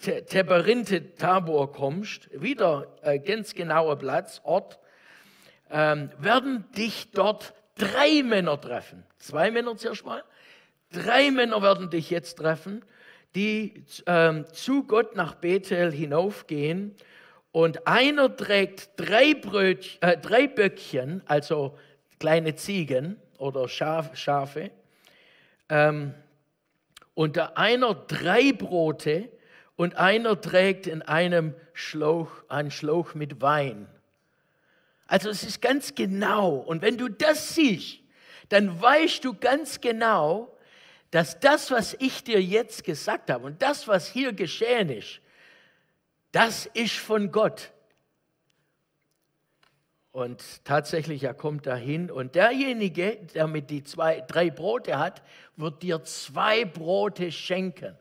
Teberinte 0.00 1.14
Tabor 1.16 1.72
kommst, 1.72 2.30
wieder 2.32 2.86
äh, 3.02 3.18
ganz 3.18 3.54
genauer 3.54 3.98
Platz, 3.98 4.40
Ort, 4.44 4.78
ähm, 5.70 6.08
werden 6.18 6.64
dich 6.74 7.10
dort 7.10 7.52
drei 7.76 8.22
Männer 8.22 8.58
treffen. 8.58 9.04
Zwei 9.18 9.50
Männer 9.50 9.76
zuerst 9.76 10.06
mal. 10.06 10.24
Drei 10.90 11.30
Männer 11.30 11.60
werden 11.60 11.90
dich 11.90 12.08
jetzt 12.08 12.38
treffen, 12.38 12.82
die 13.34 13.84
ähm, 14.06 14.46
zu 14.54 14.84
Gott 14.84 15.14
nach 15.14 15.34
Bethel 15.34 15.92
hinaufgehen 15.92 16.96
und 17.52 17.86
einer 17.86 18.34
trägt 18.34 18.88
drei, 18.96 19.34
Brötchen, 19.34 20.00
äh, 20.00 20.16
drei 20.16 20.46
Böckchen, 20.46 21.20
also 21.26 21.76
kleine 22.18 22.54
Ziegen 22.54 23.20
oder 23.36 23.68
Schaf, 23.68 24.16
Schafe, 24.16 24.70
ähm, 25.68 26.14
und 27.18 27.34
der 27.34 27.58
einer 27.58 27.96
drei 27.96 28.52
Brote 28.52 29.28
und 29.74 29.96
einer 29.96 30.40
trägt 30.40 30.86
in 30.86 31.02
einem 31.02 31.52
Schlauch 31.72 32.30
einen 32.48 32.70
Schlauch 32.70 33.14
mit 33.14 33.40
Wein. 33.40 33.88
Also 35.08 35.28
es 35.28 35.42
ist 35.42 35.60
ganz 35.60 35.96
genau. 35.96 36.50
Und 36.54 36.80
wenn 36.80 36.96
du 36.96 37.08
das 37.08 37.56
siehst, 37.56 37.98
dann 38.50 38.80
weißt 38.80 39.24
du 39.24 39.34
ganz 39.34 39.80
genau, 39.80 40.56
dass 41.10 41.40
das, 41.40 41.72
was 41.72 41.96
ich 41.98 42.22
dir 42.22 42.40
jetzt 42.40 42.84
gesagt 42.84 43.30
habe 43.30 43.46
und 43.46 43.62
das, 43.62 43.88
was 43.88 44.06
hier 44.08 44.32
geschehen 44.32 44.88
ist, 44.88 45.18
das 46.30 46.66
ist 46.66 46.98
von 46.98 47.32
Gott. 47.32 47.72
Und 50.18 50.64
tatsächlich, 50.64 51.22
er 51.22 51.32
kommt 51.32 51.68
dahin 51.68 52.10
und 52.10 52.34
derjenige, 52.34 53.18
der 53.34 53.46
mit 53.46 53.70
die 53.70 53.84
zwei, 53.84 54.20
drei 54.22 54.50
Brote 54.50 54.98
hat, 54.98 55.22
wird 55.54 55.80
dir 55.84 56.02
zwei 56.02 56.64
Brote 56.64 57.30
schenken. 57.30 57.96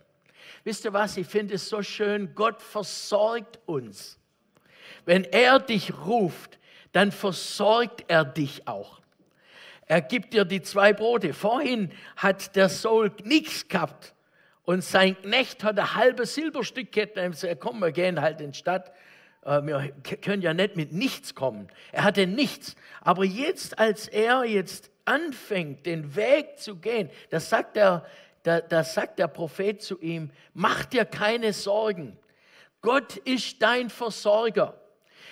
Wisst 0.64 0.86
ihr 0.86 0.94
was? 0.94 1.16
Ich 1.18 1.28
finde 1.28 1.54
es 1.54 1.70
so 1.70 1.84
schön. 1.84 2.34
Gott 2.34 2.64
versorgt 2.64 3.60
uns. 3.68 4.18
Wenn 5.06 5.26
er 5.26 5.60
dich 5.60 5.94
ruft, 6.08 6.58
dann 6.92 7.12
versorgt 7.12 8.06
er 8.08 8.26
dich 8.26 8.68
auch. 8.68 9.00
Er 9.86 10.02
gibt 10.02 10.34
dir 10.34 10.44
die 10.44 10.64
zwei 10.64 10.94
Brote. 10.94 11.36
Vorhin 11.36 11.92
hat 12.16 12.56
der 12.56 12.70
Soul 12.70 13.12
nichts 13.26 13.68
gehabt. 13.68 14.16
Und 14.64 14.84
sein 14.84 15.16
Knecht 15.22 15.64
hat 15.64 15.78
ein 15.78 15.94
halbes 15.94 16.34
Silberstück 16.34 16.92
gehabt. 16.92 17.16
Er 17.16 17.30
gesagt, 17.30 17.60
komm, 17.60 17.78
wir 17.78 17.92
gehen 17.92 18.20
halt 18.20 18.42
in 18.42 18.54
die 18.54 18.58
Stadt. 18.58 18.92
Äh, 19.48 19.66
wir 19.66 19.94
können 20.22 20.42
ja 20.42 20.54
nicht 20.54 20.76
mit 20.76 20.92
nichts 20.92 21.34
kommen. 21.34 21.70
Er 21.92 22.04
hatte 22.04 22.28
nichts. 22.28 22.76
Aber 23.02 23.24
jetzt, 23.24 23.80
als 23.80 24.08
er 24.08 24.44
jetzt 24.44 24.92
anfängt, 25.06 25.86
den 25.86 26.16
Weg 26.16 26.60
zu 26.60 26.76
gehen, 26.76 27.10
da 27.30 27.40
sagt 27.40 27.78
der, 27.78 28.06
da, 28.44 28.60
da 28.60 28.84
sagt 28.84 29.20
der 29.20 29.28
Prophet 29.28 29.82
zu 29.82 30.00
ihm, 30.00 30.32
mach 30.54 30.86
dir 30.86 31.06
keine 31.06 31.54
Sorgen. 31.54 32.18
Gott 32.82 33.18
ist 33.18 33.62
dein 33.62 33.90
Versorger. 33.90 34.80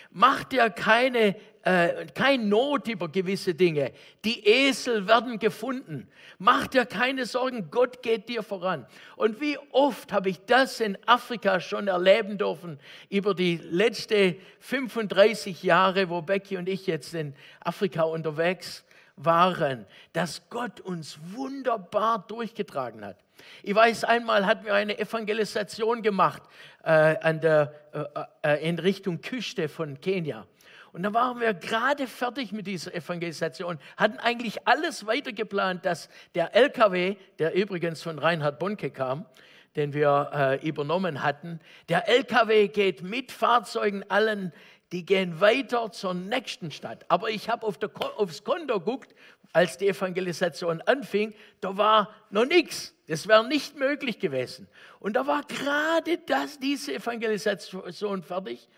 Mach 0.09 0.45
dir 0.45 0.70
keine 0.70 1.36
äh, 1.66 2.05
kein 2.13 2.47
Not 2.47 2.88
über 2.88 3.09
gewisse 3.09 3.55
Dinge. 3.55 3.91
Die 4.24 4.47
Esel 4.47 5.07
werden 5.07 5.39
gefunden. 5.39 6.07
Mach 6.38 6.68
dir 6.68 6.86
keine 6.86 7.26
Sorgen, 7.26 7.72
Gott 7.72 8.03
geht 8.03 8.30
dir 8.30 8.43
voran. 8.43 8.86
Und 9.16 9.41
wie 9.41 9.57
oft 9.72 10.13
habe 10.13 10.30
ich 10.30 10.45
das 10.45 10.80
in 10.80 10.95
Afrika 11.07 11.59
schon 11.59 11.88
erleben 11.88 12.38
dürfen 12.38 12.80
über 13.09 13.34
die 13.34 13.57
letzten 13.57 14.36
35 14.59 15.63
Jahre, 15.63 16.09
wo 16.09 16.22
Becky 16.22 16.57
und 16.57 16.70
ich 16.70 16.86
jetzt 16.86 17.16
in 17.16 17.34
Afrika 17.61 18.03
unterwegs 18.03 18.86
waren, 19.16 19.88
dass 20.13 20.47
Gott 20.51 20.82
uns 20.82 21.18
wunderbar 21.34 22.26
durchgetragen 22.28 23.03
hat. 23.03 23.18
Ich 23.63 23.74
weiß, 23.74 24.03
einmal 24.03 24.45
hatten 24.45 24.66
wir 24.66 24.76
eine 24.76 24.99
Evangelisation 24.99 26.03
gemacht 26.03 26.43
äh, 26.84 27.34
der, 27.39 27.74
äh, 28.43 28.53
äh 28.55 28.70
in 28.70 28.78
Richtung 28.78 29.22
Küste 29.22 29.68
von 29.68 29.99
Kenia. 29.99 30.45
Und 30.95 31.03
da 31.03 31.13
waren 31.13 31.41
wir 31.41 31.53
gerade 31.53 32.07
fertig 32.07 32.53
mit 32.53 32.67
dieser 32.67 32.95
Evangelisation, 32.95 33.79
hatten 33.97 34.17
eigentlich 34.17 34.65
alles 34.65 35.05
weiter 35.05 35.33
geplant, 35.33 35.85
dass 35.85 36.07
der 36.35 36.55
LKW, 36.55 37.17
der 37.37 37.53
übrigens 37.53 38.01
von 38.01 38.17
Reinhard 38.17 38.59
Bonke 38.59 38.91
kam, 38.91 39.25
den 39.75 39.93
wir 39.93 40.31
äh, 40.33 40.65
übernommen 40.65 41.21
hatten, 41.21 41.59
der 41.89 42.07
LKW 42.07 42.69
geht 42.69 43.03
mit 43.03 43.33
Fahrzeugen 43.33 44.09
allen, 44.09 44.53
die 44.93 45.05
gehen 45.05 45.41
weiter 45.41 45.91
zur 45.91 46.13
nächsten 46.13 46.71
Stadt. 46.71 47.03
Aber 47.09 47.29
ich 47.29 47.49
habe 47.49 47.67
auf 47.67 47.77
aufs 48.15 48.45
Konto 48.45 48.79
geguckt, 48.79 49.13
als 49.51 49.77
die 49.77 49.89
Evangelisation 49.89 50.79
anfing, 50.79 51.33
da 51.59 51.75
war 51.75 52.09
noch 52.29 52.45
nichts. 52.45 52.95
Das 53.07 53.27
wäre 53.27 53.45
nicht 53.45 53.75
möglich 53.75 54.19
gewesen. 54.19 54.69
Und 55.01 55.17
da 55.17 55.27
war 55.27 55.43
gerade 55.43 56.19
diese 56.61 56.93
Evangelisation 56.93 58.23
fertig. 58.23 58.69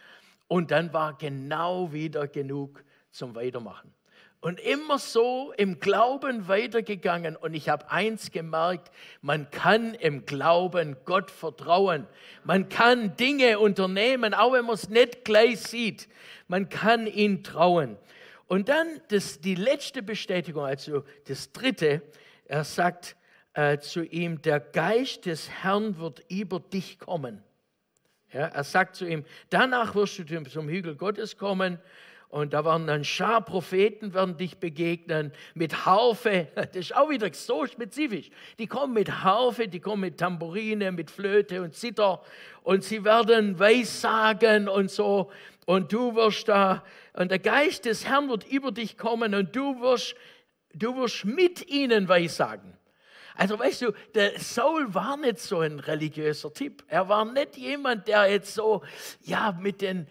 Und 0.47 0.71
dann 0.71 0.93
war 0.93 1.17
genau 1.17 1.91
wieder 1.91 2.27
genug 2.27 2.83
zum 3.11 3.35
Weitermachen. 3.35 3.93
Und 4.39 4.59
immer 4.59 4.99
so 4.99 5.51
im 5.57 5.79
Glauben 5.79 6.47
weitergegangen. 6.47 7.35
Und 7.35 7.55
ich 7.55 7.69
habe 7.69 7.89
eins 7.89 8.31
gemerkt, 8.31 8.91
man 9.21 9.49
kann 9.49 9.95
im 9.95 10.25
Glauben 10.25 10.95
Gott 11.05 11.31
vertrauen. 11.31 12.07
Man 12.43 12.69
kann 12.69 13.17
Dinge 13.17 13.59
unternehmen, 13.59 14.33
auch 14.33 14.53
wenn 14.53 14.65
man 14.65 14.75
es 14.75 14.89
nicht 14.89 15.25
gleich 15.25 15.61
sieht. 15.61 16.07
Man 16.47 16.69
kann 16.69 17.07
ihn 17.07 17.43
trauen. 17.43 17.97
Und 18.47 18.69
dann 18.69 18.87
das, 19.09 19.41
die 19.41 19.55
letzte 19.55 20.03
Bestätigung, 20.03 20.63
also 20.63 21.03
das 21.27 21.51
dritte, 21.51 22.03
er 22.45 22.63
sagt 22.63 23.17
äh, 23.53 23.79
zu 23.79 24.03
ihm, 24.03 24.41
der 24.41 24.59
Geist 24.59 25.25
des 25.25 25.49
Herrn 25.49 25.97
wird 25.97 26.23
über 26.29 26.59
dich 26.59 26.99
kommen. 26.99 27.43
Ja, 28.37 28.49
er 28.49 28.63
sagt 28.63 28.95
zu 28.95 29.07
ihm, 29.07 29.25
danach 29.49 29.95
wirst 29.95 30.19
du 30.19 30.43
zum 30.43 30.69
Hügel 30.69 30.93
Gottes 30.93 31.39
kommen 31.39 31.79
und 32.29 32.53
da 32.53 32.63
werden 32.63 32.85
dann 32.85 33.03
Schar 33.03 33.41
Propheten 33.41 34.13
werden 34.13 34.37
dich 34.37 34.59
begegnen 34.59 35.31
mit 35.55 35.87
Harfe. 35.87 36.47
Das 36.55 36.75
ist 36.75 36.95
auch 36.95 37.09
wieder 37.09 37.33
so 37.33 37.65
spezifisch. 37.65 38.29
Die 38.59 38.67
kommen 38.67 38.93
mit 38.93 39.23
Harfe, 39.23 39.67
die 39.67 39.79
kommen 39.79 40.01
mit 40.01 40.19
Tambourine, 40.19 40.91
mit 40.91 41.09
Flöte 41.09 41.63
und 41.63 41.73
Zither 41.73 42.21
und 42.61 42.83
sie 42.83 43.03
werden 43.03 43.57
Weissagen 43.57 44.69
und 44.69 44.91
so. 44.91 45.31
Und 45.65 45.91
du 45.91 46.13
wirst 46.13 46.47
da, 46.47 46.83
und 47.13 47.31
der 47.31 47.39
Geist 47.39 47.85
des 47.85 48.05
Herrn 48.05 48.29
wird 48.29 48.47
über 48.47 48.71
dich 48.71 48.99
kommen 48.99 49.33
und 49.33 49.55
du 49.55 49.81
wirst, 49.81 50.13
du 50.75 50.95
wirst 50.95 51.25
mit 51.25 51.67
ihnen 51.67 52.07
Weissagen. 52.07 52.77
Also 53.37 53.59
weißt 53.59 53.83
du, 53.83 53.91
der 54.15 54.39
Saul 54.39 54.95
war 54.95 55.15
nicht 55.15 55.37
so 55.37 55.59
ein 55.59 55.79
religiöser 55.79 56.51
Typ. 56.51 56.83
Er 56.87 57.07
war 57.07 57.23
nicht 57.23 57.55
jemand, 57.55 58.07
der 58.07 58.27
jetzt 58.31 58.55
so, 58.55 58.81
ja, 59.21 59.51
mit 59.51 59.81
den, 59.81 60.07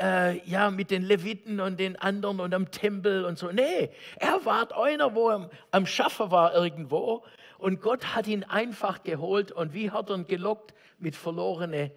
äh, 0.00 0.38
ja, 0.48 0.70
mit 0.70 0.90
den 0.90 1.02
Leviten 1.02 1.60
und 1.60 1.78
den 1.78 1.96
anderen 1.96 2.40
und 2.40 2.54
am 2.54 2.70
Tempel 2.70 3.26
und 3.26 3.38
so. 3.38 3.52
Nee, 3.52 3.90
er 4.16 4.42
war 4.46 4.74
einer, 4.74 5.14
wo 5.14 5.28
er 5.28 5.50
am 5.70 5.84
Schaffen 5.84 6.30
war 6.30 6.54
irgendwo 6.54 7.22
und 7.58 7.82
Gott 7.82 8.14
hat 8.14 8.26
ihn 8.26 8.42
einfach 8.42 9.02
geholt 9.02 9.52
und 9.52 9.74
wie 9.74 9.90
hat 9.90 10.08
er 10.08 10.16
ihn 10.16 10.26
gelockt? 10.26 10.72
Mit 10.98 11.14
verlorene 11.14 11.92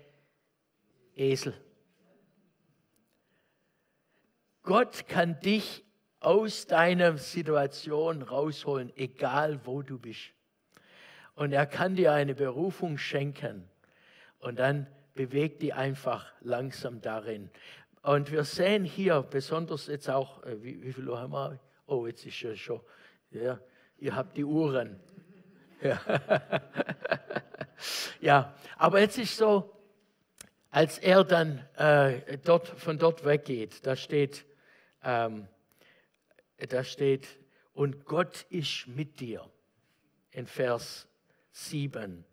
Esel. 1.16 1.54
Gott 4.64 5.08
kann 5.08 5.40
dich 5.40 5.86
aus 6.20 6.66
deiner 6.66 7.18
Situation 7.18 8.24
rausholen, 8.24 8.92
egal 8.98 9.62
wo 9.64 9.82
du 9.82 10.00
bist 10.00 10.35
und 11.36 11.52
er 11.52 11.66
kann 11.66 11.96
dir 11.96 12.14
eine 12.14 12.36
Berufung 12.36 12.98
schenken. 12.98 13.70
Und 14.40 14.60
dann 14.60 14.88
bewegt 15.14 15.62
die 15.62 15.74
einfach 15.74 16.32
langsam 16.42 17.02
darin. 17.02 17.50
Und 18.02 18.32
wir 18.32 18.44
sehen 18.44 18.84
hier 18.84 19.22
besonders 19.22 19.88
jetzt 19.88 20.10
auch, 20.10 20.44
äh, 20.44 20.62
wie, 20.64 20.82
wie 20.84 20.94
viel 20.94 21.08
Uhr 21.10 21.20
haben 21.20 21.34
wir? 21.34 21.60
Oh, 21.88 22.06
jetzt 22.08 22.26
ist 22.26 22.42
ja 22.42 22.56
schon, 22.56 22.82
ja, 23.32 23.60
Ihr 23.98 24.16
habt 24.16 24.36
die 24.36 24.44
Uhren. 24.44 25.00
Ja. 25.82 26.02
ja, 28.22 28.56
aber 28.78 29.00
jetzt 29.00 29.18
ist 29.18 29.38
so, 29.38 29.72
als 30.70 31.00
er 31.00 31.24
dann 31.24 31.60
äh, 31.78 32.38
dort, 32.44 32.68
von 32.68 32.98
dort 32.98 33.24
weggeht, 33.24 33.86
da 33.86 33.96
steht, 33.96 34.46
ähm, 35.04 35.48
da 36.58 36.84
steht, 36.84 37.28
und 37.74 38.06
Gott 38.06 38.46
ist 38.50 38.88
mit 38.88 39.20
dir 39.20 39.50
in 40.32 40.46
Vers 40.46 41.08
7. 41.56 42.26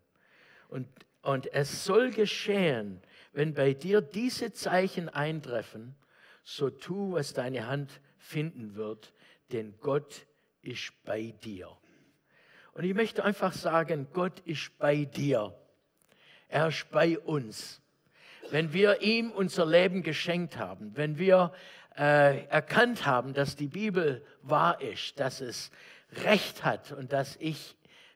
Und, 0.67 0.87
und 1.21 1.51
es 1.53 1.85
soll 1.85 2.11
geschehen, 2.11 3.01
wenn 3.31 3.53
bei 3.53 3.73
dir 3.73 4.01
diese 4.01 4.51
Zeichen 4.51 5.07
eintreffen, 5.07 5.95
so 6.43 6.69
tu, 6.69 7.13
was 7.13 7.33
deine 7.33 7.67
Hand 7.67 8.01
finden 8.17 8.75
wird, 8.75 9.13
denn 9.51 9.75
Gott 9.79 10.25
ist 10.61 10.91
bei 11.05 11.33
dir. 11.43 11.69
Und 12.73 12.83
ich 12.83 12.93
möchte 12.93 13.23
einfach 13.23 13.53
sagen, 13.53 14.07
Gott 14.11 14.41
ist 14.41 14.77
bei 14.77 15.05
dir. 15.05 15.55
Er 16.49 16.67
ist 16.67 16.89
bei 16.91 17.17
uns. 17.19 17.81
Wenn 18.49 18.73
wir 18.73 19.01
ihm 19.01 19.31
unser 19.31 19.65
Leben 19.65 20.03
geschenkt 20.03 20.57
haben, 20.57 20.95
wenn 20.97 21.17
wir 21.17 21.53
äh, 21.97 22.45
erkannt 22.47 23.05
haben, 23.05 23.33
dass 23.33 23.55
die 23.55 23.67
Bibel 23.67 24.25
wahr 24.41 24.81
ist, 24.81 25.19
dass 25.19 25.39
es 25.39 25.71
Recht 26.11 26.63
hat 26.65 26.91
und 26.91 27.13
dass 27.13 27.37
ich 27.37 27.75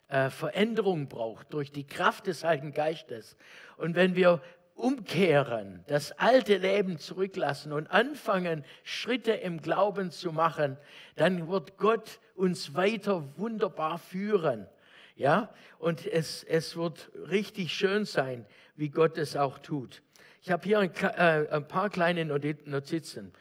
äh, 0.10 0.30
Veränderung 0.30 1.08
brauche 1.08 1.45
durch 1.49 1.72
die 1.72 1.86
Kraft 1.86 2.28
des 2.28 2.43
Heiligen 2.43 2.74
Geistes. 2.74 3.36
Und 3.78 3.95
wenn 3.95 4.16
wir 4.16 4.41
umkehren, 4.78 5.84
das 5.88 6.12
alte 6.14 6.58
Leben 6.58 6.99
zurücklassen 6.99 7.74
und 7.74 7.88
anfangen, 7.88 8.64
Schritte 8.84 9.34
im 9.34 9.62
Glauben 9.62 10.12
zu 10.12 10.32
machen, 10.32 10.78
dann 11.16 11.47
wird 11.47 11.78
Gott 11.78 12.20
uns 12.36 12.76
weiter 12.76 13.24
wunderbar 13.38 13.97
führen. 13.97 14.68
Ja, 15.16 15.49
und 15.80 16.05
es, 16.05 16.43
es 16.43 16.78
wird 16.78 17.12
richtig 17.30 17.74
schön 17.74 18.05
sein, 18.05 18.45
wie 18.76 18.89
Gott 18.89 19.18
es 19.18 19.36
auch 19.36 19.58
tut. 19.58 20.03
Ich 20.43 20.51
habe 20.51 20.64
hier 20.64 20.80
ein, 20.80 20.93
äh, 20.95 21.47
ein 21.49 21.68
paar 21.68 21.89
kleine 21.89 22.24
Notizen. 22.24 23.34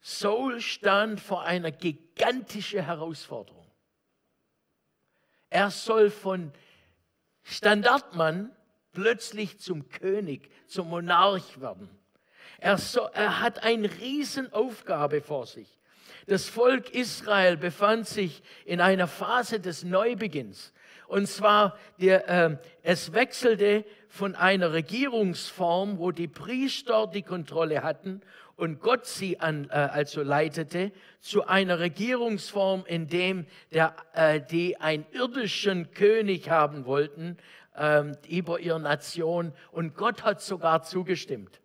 Saul 0.00 0.60
stand 0.60 1.20
vor 1.20 1.42
einer 1.42 1.72
gigantischen 1.72 2.84
Herausforderung. 2.84 3.63
Er 5.54 5.70
soll 5.70 6.10
von 6.10 6.50
Standardmann 7.44 8.50
plötzlich 8.92 9.60
zum 9.60 9.88
König, 9.88 10.50
zum 10.66 10.88
Monarch 10.88 11.60
werden. 11.60 11.88
Er, 12.58 12.76
so, 12.76 13.02
er 13.12 13.40
hat 13.40 13.62
eine 13.62 13.88
Riesenaufgabe 14.00 15.20
vor 15.20 15.46
sich. 15.46 15.68
Das 16.26 16.48
Volk 16.48 16.90
Israel 16.90 17.56
befand 17.56 18.08
sich 18.08 18.42
in 18.64 18.80
einer 18.80 19.06
Phase 19.06 19.60
des 19.60 19.84
Neubeginns. 19.84 20.72
Und 21.06 21.28
zwar, 21.28 21.78
der, 22.00 22.28
äh, 22.28 22.56
es 22.82 23.12
wechselte 23.12 23.84
von 24.08 24.34
einer 24.34 24.72
Regierungsform, 24.72 25.98
wo 25.98 26.10
die 26.10 26.26
Priester 26.26 27.06
die 27.06 27.22
Kontrolle 27.22 27.84
hatten 27.84 28.22
und 28.56 28.80
Gott 28.80 29.06
sie 29.06 29.40
an, 29.40 29.68
äh, 29.70 29.74
also 29.74 30.22
leitete, 30.22 30.92
zu 31.20 31.46
einer 31.46 31.78
Regierungsform, 31.78 32.84
in 32.86 33.08
dem 33.08 33.46
der, 33.72 33.94
äh, 34.12 34.40
die 34.40 34.76
einen 34.80 35.06
irdischen 35.12 35.90
König 35.92 36.50
haben 36.50 36.86
wollten 36.86 37.36
äh, 37.76 38.04
über 38.28 38.60
ihre 38.60 38.80
Nation. 38.80 39.52
Und 39.72 39.96
Gott 39.96 40.22
hat 40.22 40.40
sogar 40.40 40.82
zugestimmt. 40.82 41.60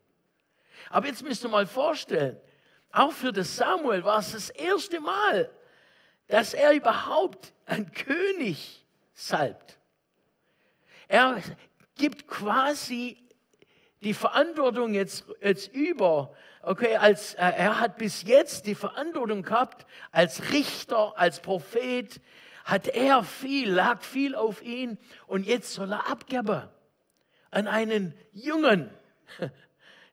Aber 0.89 1.07
jetzt 1.07 1.23
müsst 1.23 1.43
ihr 1.43 1.49
mal 1.49 1.67
vorstellen, 1.67 2.37
auch 2.91 3.11
für 3.11 3.31
das 3.31 3.55
Samuel 3.55 4.03
war 4.03 4.19
es 4.19 4.31
das 4.31 4.49
erste 4.49 4.99
Mal, 4.99 5.49
dass 6.27 6.53
er 6.53 6.73
überhaupt 6.73 7.53
einen 7.65 7.91
König 7.91 8.85
salbt. 9.13 9.77
Er 11.07 11.41
gibt 11.95 12.27
quasi 12.27 13.17
die 14.01 14.13
Verantwortung 14.13 14.93
jetzt, 14.93 15.25
jetzt 15.41 15.73
über. 15.73 16.33
Okay, 16.69 16.97
als, 16.97 17.33
äh, 17.33 17.39
er 17.39 17.79
hat 17.79 17.97
bis 17.97 18.21
jetzt 18.21 18.67
die 18.67 18.75
Verantwortung 18.75 19.41
gehabt, 19.41 19.87
als 20.11 20.51
Richter, 20.51 21.17
als 21.17 21.39
Prophet, 21.39 22.21
hat 22.63 22.87
er 22.89 23.23
viel, 23.23 23.71
lag 23.71 24.03
viel 24.03 24.35
auf 24.35 24.61
ihn 24.61 24.99
und 25.25 25.47
jetzt 25.47 25.73
soll 25.73 25.91
er 25.91 26.07
abgeben 26.07 26.69
an 27.49 27.67
einen 27.67 28.13
Jungen, 28.33 28.91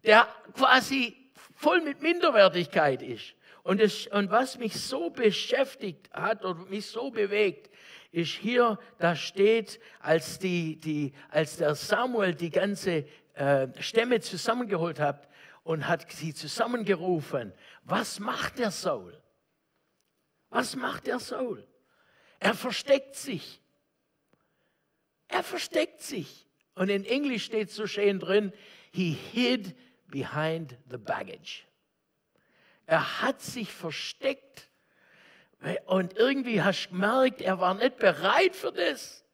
der 0.07 0.27
quasi 0.55 1.15
voll 1.57 1.83
mit 1.83 2.01
Minderwertigkeit 2.01 3.03
ist. 3.03 3.35
Und, 3.63 3.79
es, 3.79 4.07
und 4.07 4.31
was 4.31 4.57
mich 4.57 4.81
so 4.81 5.11
beschäftigt 5.11 6.11
hat 6.11 6.43
und 6.43 6.71
mich 6.71 6.87
so 6.87 7.11
bewegt, 7.11 7.71
ist 8.13 8.33
hier, 8.33 8.79
da 8.99 9.15
steht, 9.15 9.79
als, 10.01 10.39
die, 10.39 10.81
die, 10.81 11.13
als 11.29 11.59
der 11.59 11.75
Samuel 11.75 12.35
die 12.35 12.49
ganze 12.49 13.05
äh, 13.35 13.69
Stämme 13.79 14.21
zusammengeholt 14.21 15.01
hat 15.01 15.29
und 15.67 15.89
hat 15.89 16.13
sie 16.13 16.33
zusammengerufen, 16.33 17.53
was 17.83 18.21
macht 18.21 18.61
der 18.61 18.71
Saul? 18.71 19.21
Was 20.49 20.77
macht 20.77 21.09
der 21.09 21.19
Saul? 21.19 21.67
Er 22.39 22.55
versteckt 22.55 23.17
sich. 23.17 23.61
Er 25.27 25.43
versteckt 25.43 26.01
sich. 26.03 26.47
Und 26.77 26.89
in 26.89 27.05
Englisch 27.05 27.45
steht 27.47 27.73
so 27.73 27.89
schön 27.89 28.21
drin, 28.21 28.53
he 28.93 29.11
hid 29.11 29.77
behind 30.07 30.79
the 30.89 30.99
baggage. 30.99 31.65
Er 32.87 33.23
hat 33.23 33.43
sich 33.43 33.73
versteckt 33.73 34.71
und 35.87 36.17
irgendwie 36.17 36.63
hast 36.63 36.87
du 36.87 36.91
gemerkt, 36.91 37.41
er 37.41 37.59
war 37.59 37.75
nicht 37.75 37.97
bereit 37.97 38.55
für 38.55 38.71
das. 38.71 39.25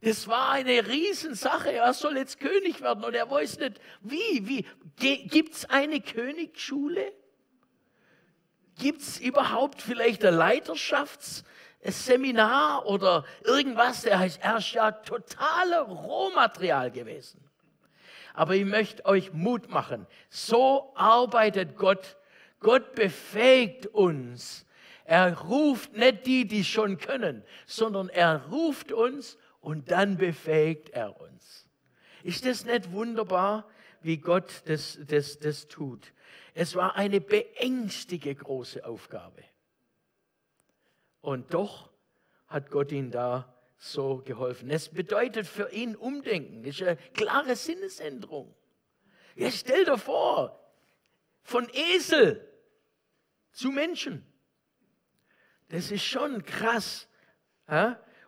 Das 0.00 0.28
war 0.28 0.50
eine 0.50 0.86
Riesensache. 0.86 1.72
Er 1.72 1.92
soll 1.92 2.16
jetzt 2.16 2.38
König 2.38 2.80
werden 2.80 3.02
und 3.04 3.14
er 3.14 3.28
weiß 3.30 3.58
nicht, 3.58 3.80
wie. 4.00 4.46
wie. 4.46 4.64
Gibt 4.96 5.54
es 5.54 5.64
eine 5.66 6.00
Königsschule? 6.00 7.12
Gibt 8.78 9.02
es 9.02 9.18
überhaupt 9.18 9.82
vielleicht 9.82 10.24
ein 10.24 10.34
Leiterschaftsseminar 10.34 12.86
oder 12.86 13.24
irgendwas? 13.44 14.02
Der 14.02 14.20
er 14.40 14.58
ist 14.58 14.72
ja 14.72 14.92
totale 14.92 15.80
Rohmaterial 15.80 16.92
gewesen. 16.92 17.44
Aber 18.34 18.54
ich 18.54 18.64
möchte 18.64 19.04
euch 19.04 19.32
Mut 19.32 19.68
machen. 19.68 20.06
So 20.30 20.92
arbeitet 20.94 21.76
Gott. 21.76 22.16
Gott 22.60 22.94
befähigt 22.94 23.86
uns. 23.86 24.64
Er 25.04 25.36
ruft 25.38 25.94
nicht 25.94 26.24
die, 26.26 26.46
die 26.46 26.62
schon 26.64 26.98
können, 26.98 27.42
sondern 27.66 28.08
er 28.08 28.44
ruft 28.50 28.92
uns 28.92 29.36
und 29.68 29.90
dann 29.90 30.16
befähigt 30.16 30.88
er 30.94 31.20
uns. 31.20 31.68
Ist 32.22 32.46
das 32.46 32.64
nicht 32.64 32.90
wunderbar, 32.90 33.68
wie 34.00 34.16
Gott 34.16 34.62
das, 34.64 34.98
das, 35.06 35.38
das 35.40 35.68
tut? 35.68 36.14
Es 36.54 36.74
war 36.74 36.96
eine 36.96 37.20
beängstigende 37.20 38.34
große 38.34 38.86
Aufgabe. 38.86 39.44
Und 41.20 41.52
doch 41.52 41.90
hat 42.46 42.70
Gott 42.70 42.92
ihn 42.92 43.10
da 43.10 43.54
so 43.76 44.22
geholfen. 44.24 44.70
Es 44.70 44.88
bedeutet 44.88 45.46
für 45.46 45.70
ihn 45.70 45.96
Umdenken. 45.96 46.62
Das 46.62 46.80
ist 46.80 46.88
eine 46.88 46.96
klare 47.12 47.54
Sinnesänderung. 47.54 48.54
Ja, 49.34 49.50
stell 49.50 49.84
dir 49.84 49.98
vor, 49.98 50.58
von 51.42 51.68
Esel 51.74 52.42
zu 53.52 53.70
Menschen. 53.70 54.24
Das 55.68 55.90
ist 55.90 56.04
schon 56.04 56.42
krass. 56.42 57.06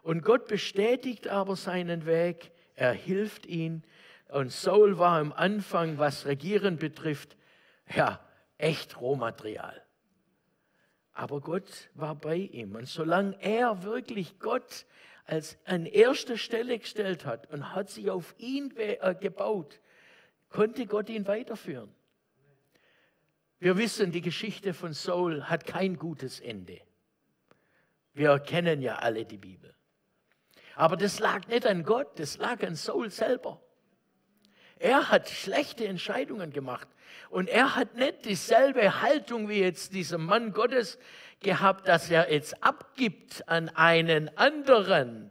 Und 0.03 0.22
Gott 0.22 0.46
bestätigt 0.46 1.28
aber 1.28 1.57
seinen 1.57 2.07
Weg. 2.07 2.53
Er 2.74 2.92
hilft 2.92 3.46
ihm. 3.46 3.82
Und 4.28 4.53
Saul 4.53 4.98
war 4.98 5.18
am 5.18 5.32
Anfang, 5.32 5.98
was 5.98 6.26
Regieren 6.26 6.76
betrifft, 6.76 7.36
ja, 7.94 8.20
echt 8.59 9.01
Rohmaterial. 9.01 9.82
Aber 11.12 11.40
Gott 11.40 11.90
war 11.94 12.14
bei 12.14 12.36
ihm. 12.36 12.76
Und 12.76 12.88
solange 12.88 13.36
er 13.42 13.82
wirklich 13.82 14.38
Gott 14.38 14.86
als 15.26 15.59
an 15.64 15.86
erster 15.86 16.36
Stelle 16.38 16.78
gestellt 16.78 17.24
hat 17.24 17.51
und 17.53 17.74
hat 17.74 17.90
sich 17.90 18.11
auf 18.11 18.34
ihn 18.38 18.74
äh, 18.76 19.14
gebaut, 19.14 19.80
konnte 20.48 20.86
Gott 20.86 21.09
ihn 21.09 21.26
weiterführen. 21.26 21.92
Wir 23.59 23.76
wissen, 23.76 24.11
die 24.11 24.22
Geschichte 24.22 24.72
von 24.72 24.92
Saul 24.92 25.44
hat 25.44 25.66
kein 25.66 25.96
gutes 25.96 26.40
Ende. 26.40 26.80
Wir 28.14 28.38
kennen 28.38 28.80
ja 28.80 28.96
alle 28.96 29.24
die 29.24 29.36
Bibel. 29.36 29.74
Aber 30.80 30.96
das 30.96 31.18
lag 31.18 31.46
nicht 31.48 31.66
an 31.66 31.84
Gott, 31.84 32.18
das 32.18 32.38
lag 32.38 32.62
an 32.62 32.74
Saul 32.74 33.10
selber. 33.10 33.60
Er 34.78 35.10
hat 35.10 35.28
schlechte 35.28 35.86
Entscheidungen 35.86 36.54
gemacht 36.54 36.88
und 37.28 37.50
er 37.50 37.76
hat 37.76 37.96
nicht 37.96 38.24
dieselbe 38.24 39.02
Haltung 39.02 39.50
wie 39.50 39.60
jetzt 39.60 39.92
dieser 39.92 40.16
Mann 40.16 40.54
Gottes 40.54 40.98
gehabt, 41.40 41.86
dass 41.86 42.10
er 42.10 42.32
jetzt 42.32 42.64
abgibt 42.64 43.46
an 43.46 43.68
einen 43.68 44.34
anderen, 44.38 45.30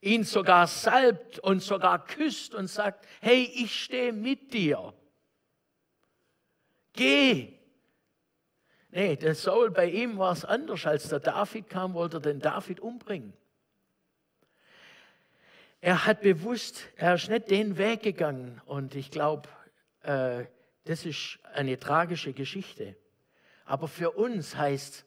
ihn 0.00 0.22
sogar 0.22 0.68
salbt 0.68 1.40
und 1.40 1.64
sogar 1.64 2.06
küsst 2.06 2.54
und 2.54 2.68
sagt, 2.68 3.08
hey, 3.20 3.42
ich 3.56 3.74
stehe 3.74 4.12
mit 4.12 4.52
dir. 4.54 4.94
Geh. 6.92 7.55
Nee, 8.90 9.16
der 9.16 9.34
Saul, 9.34 9.70
bei 9.70 9.86
ihm 9.90 10.18
war 10.18 10.32
es 10.32 10.44
anders. 10.44 10.86
Als 10.86 11.08
der 11.08 11.20
David 11.20 11.68
kam, 11.68 11.94
wollte 11.94 12.18
er 12.18 12.20
den 12.20 12.40
David 12.40 12.80
umbringen. 12.80 13.32
Er 15.80 16.06
hat 16.06 16.20
bewusst, 16.22 16.88
er 16.96 17.14
ist 17.14 17.28
nicht 17.28 17.50
den 17.50 17.78
Weg 17.78 18.02
gegangen. 18.02 18.60
Und 18.64 18.94
ich 18.94 19.10
glaube, 19.10 19.48
äh, 20.02 20.44
das 20.84 21.04
ist 21.04 21.38
eine 21.52 21.78
tragische 21.78 22.32
Geschichte. 22.32 22.96
Aber 23.64 23.88
für 23.88 24.12
uns 24.12 24.56
heißt, 24.56 25.04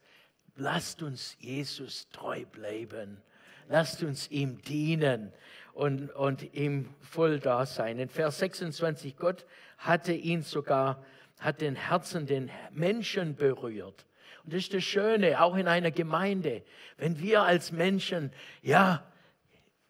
lasst 0.56 1.02
uns 1.02 1.38
Jesus 1.40 2.10
treu 2.10 2.46
bleiben. 2.46 3.22
Lasst 3.70 4.04
uns 4.04 4.30
ihm 4.30 4.62
dienen 4.62 5.32
und, 5.74 6.12
und 6.12 6.54
ihm 6.54 6.94
voll 7.00 7.40
da 7.40 7.66
sein. 7.66 8.00
In 8.00 8.10
Vers 8.10 8.40
26, 8.40 9.16
Gott 9.16 9.46
hatte 9.78 10.12
ihn 10.12 10.42
sogar, 10.42 11.04
hat 11.40 11.62
den 11.62 11.76
Herzen, 11.76 12.26
den 12.26 12.52
Menschen 12.72 13.36
berührt. 13.36 14.06
Und 14.44 14.54
das 14.54 14.64
ist 14.64 14.74
das 14.74 14.84
Schöne, 14.84 15.42
auch 15.42 15.56
in 15.56 15.68
einer 15.68 15.92
Gemeinde, 15.92 16.64
wenn 16.98 17.20
wir 17.20 17.44
als 17.44 17.72
Menschen, 17.72 18.32
ja, 18.62 19.06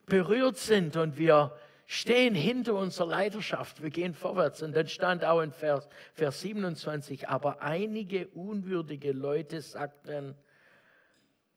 berührt 0.06 0.58
sind 0.58 0.96
und 0.96 1.18
wir 1.18 1.56
stehen 1.86 2.36
hinter 2.36 2.76
unserer 2.76 3.08
Leidenschaft, 3.08 3.82
wir 3.82 3.90
gehen 3.90 4.14
vorwärts. 4.14 4.62
Und 4.62 4.76
dann 4.76 4.88
stand 4.88 5.24
auch 5.24 5.42
in 5.42 5.52
Vers, 5.52 5.88
Vers 6.14 6.42
27, 6.42 7.30
aber 7.30 7.62
einige 7.62 8.28
unwürdige 8.30 9.12
Leute 9.12 9.62
sagten, 9.62 10.36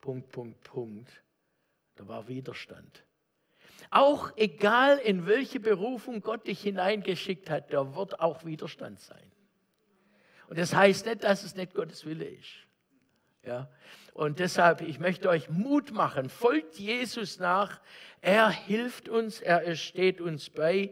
Punkt, 0.00 0.30
Punkt, 0.30 0.62
Punkt, 0.62 1.22
da 1.96 2.08
war 2.08 2.28
Widerstand. 2.28 3.04
Auch 3.90 4.32
egal, 4.36 4.98
in 4.98 5.26
welche 5.26 5.60
Berufung 5.60 6.20
Gott 6.20 6.46
dich 6.46 6.62
hineingeschickt 6.62 7.50
hat, 7.50 7.72
da 7.72 7.94
wird 7.94 8.20
auch 8.20 8.44
Widerstand 8.44 9.00
sein. 9.00 9.31
Und 10.52 10.58
das 10.58 10.74
heißt 10.74 11.06
nicht, 11.06 11.24
dass 11.24 11.44
es 11.44 11.54
nicht 11.54 11.72
Gottes 11.72 12.04
Wille 12.04 12.26
ist. 12.26 12.50
Ja? 13.42 13.70
Und 14.12 14.38
deshalb, 14.38 14.82
ich 14.82 14.98
möchte 14.98 15.30
euch 15.30 15.48
Mut 15.48 15.92
machen, 15.92 16.28
folgt 16.28 16.78
Jesus 16.78 17.38
nach. 17.38 17.80
Er 18.20 18.50
hilft 18.50 19.08
uns, 19.08 19.40
er 19.40 19.74
steht 19.76 20.20
uns 20.20 20.50
bei. 20.50 20.90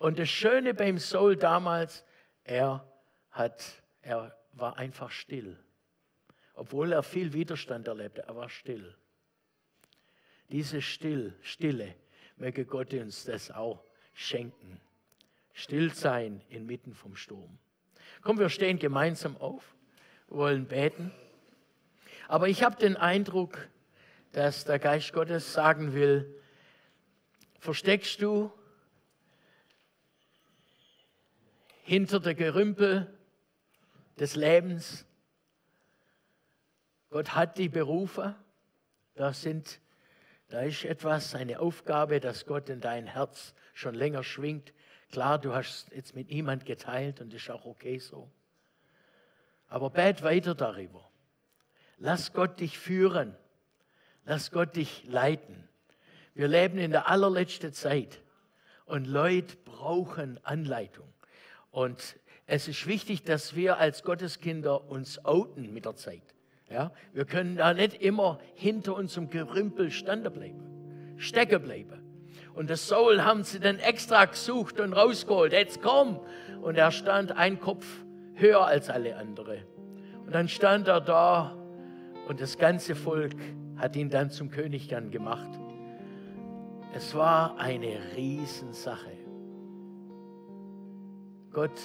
Und 0.00 0.18
das 0.18 0.28
Schöne 0.28 0.74
beim 0.74 0.98
Saul 0.98 1.36
damals, 1.36 2.02
er 2.42 2.84
hat, 3.30 3.80
er 4.02 4.36
war 4.54 4.76
einfach 4.76 5.12
still. 5.12 5.56
Obwohl 6.54 6.90
er 6.90 7.04
viel 7.04 7.32
Widerstand 7.32 7.86
erlebte, 7.86 8.22
er 8.22 8.34
war 8.34 8.48
still. 8.48 8.92
Diese 10.48 10.82
Still, 10.82 11.32
Stille, 11.42 11.94
möge 12.38 12.64
Gott 12.64 12.92
uns 12.92 13.22
das 13.22 13.52
auch 13.52 13.84
schenken. 14.14 14.80
Still 15.52 15.94
sein 15.94 16.42
inmitten 16.48 16.92
vom 16.92 17.14
Sturm. 17.14 17.56
Komm, 18.26 18.40
wir 18.40 18.48
stehen 18.48 18.80
gemeinsam 18.80 19.36
auf, 19.36 19.76
wollen 20.26 20.66
beten. 20.66 21.12
Aber 22.26 22.48
ich 22.48 22.64
habe 22.64 22.74
den 22.74 22.96
Eindruck, 22.96 23.68
dass 24.32 24.64
der 24.64 24.80
Geist 24.80 25.12
Gottes 25.12 25.52
sagen 25.52 25.94
will, 25.94 26.34
versteckst 27.60 28.20
du 28.20 28.50
hinter 31.84 32.18
der 32.18 32.34
Gerümpel 32.34 33.16
des 34.18 34.34
Lebens. 34.34 35.06
Gott 37.10 37.36
hat 37.36 37.58
die 37.58 37.68
Berufe, 37.68 38.34
da 39.14 39.32
sind, 39.32 39.78
da 40.48 40.62
ist 40.62 40.84
etwas, 40.84 41.36
eine 41.36 41.60
Aufgabe, 41.60 42.18
dass 42.18 42.44
Gott 42.44 42.70
in 42.70 42.80
dein 42.80 43.06
Herz 43.06 43.54
schon 43.72 43.94
länger 43.94 44.24
schwingt. 44.24 44.72
Klar, 45.10 45.38
du 45.38 45.54
hast 45.54 45.92
jetzt 45.92 46.14
mit 46.14 46.30
niemand 46.30 46.64
geteilt 46.64 47.20
und 47.20 47.32
ist 47.32 47.50
auch 47.50 47.64
okay 47.64 47.98
so. 47.98 48.30
Aber 49.68 49.90
bet 49.90 50.22
weiter 50.22 50.54
darüber. 50.54 51.08
Lass 51.98 52.32
Gott 52.32 52.60
dich 52.60 52.78
führen. 52.78 53.34
Lass 54.24 54.50
Gott 54.50 54.76
dich 54.76 55.04
leiten. 55.04 55.68
Wir 56.34 56.48
leben 56.48 56.78
in 56.78 56.90
der 56.90 57.08
allerletzten 57.08 57.72
Zeit 57.72 58.20
und 58.84 59.06
Leute 59.06 59.56
brauchen 59.64 60.38
Anleitung. 60.44 61.12
Und 61.70 62.16
es 62.46 62.68
ist 62.68 62.86
wichtig, 62.86 63.22
dass 63.22 63.56
wir 63.56 63.78
als 63.78 64.02
Gotteskinder 64.02 64.88
uns 64.88 65.24
outen 65.24 65.72
mit 65.72 65.84
der 65.84 65.96
Zeit. 65.96 66.22
Ja? 66.70 66.92
Wir 67.12 67.24
können 67.24 67.56
da 67.56 67.74
nicht 67.74 68.00
immer 68.02 68.38
hinter 68.54 68.94
unserem 68.94 69.30
Gerümpel 69.30 69.90
standen 69.90 70.32
bleiben, 70.32 71.14
stecken 71.18 71.62
bleiben. 71.62 72.05
Und 72.56 72.70
das 72.70 72.88
Saul 72.88 73.22
haben 73.22 73.44
sie 73.44 73.60
dann 73.60 73.78
extra 73.78 74.24
gesucht 74.24 74.80
und 74.80 74.94
rausgeholt. 74.94 75.52
Jetzt 75.52 75.82
komm! 75.82 76.18
Und 76.62 76.78
er 76.78 76.90
stand 76.90 77.32
ein 77.32 77.60
Kopf 77.60 77.86
höher 78.34 78.66
als 78.66 78.88
alle 78.88 79.16
anderen. 79.16 79.58
Und 80.24 80.34
dann 80.34 80.48
stand 80.48 80.88
er 80.88 81.02
da 81.02 81.54
und 82.26 82.40
das 82.40 82.56
ganze 82.56 82.94
Volk 82.94 83.36
hat 83.76 83.94
ihn 83.94 84.08
dann 84.08 84.30
zum 84.30 84.50
König 84.50 84.88
dann 84.88 85.10
gemacht. 85.10 85.50
Es 86.94 87.14
war 87.14 87.58
eine 87.58 87.98
Riesensache. 88.16 89.12
Gott 91.52 91.78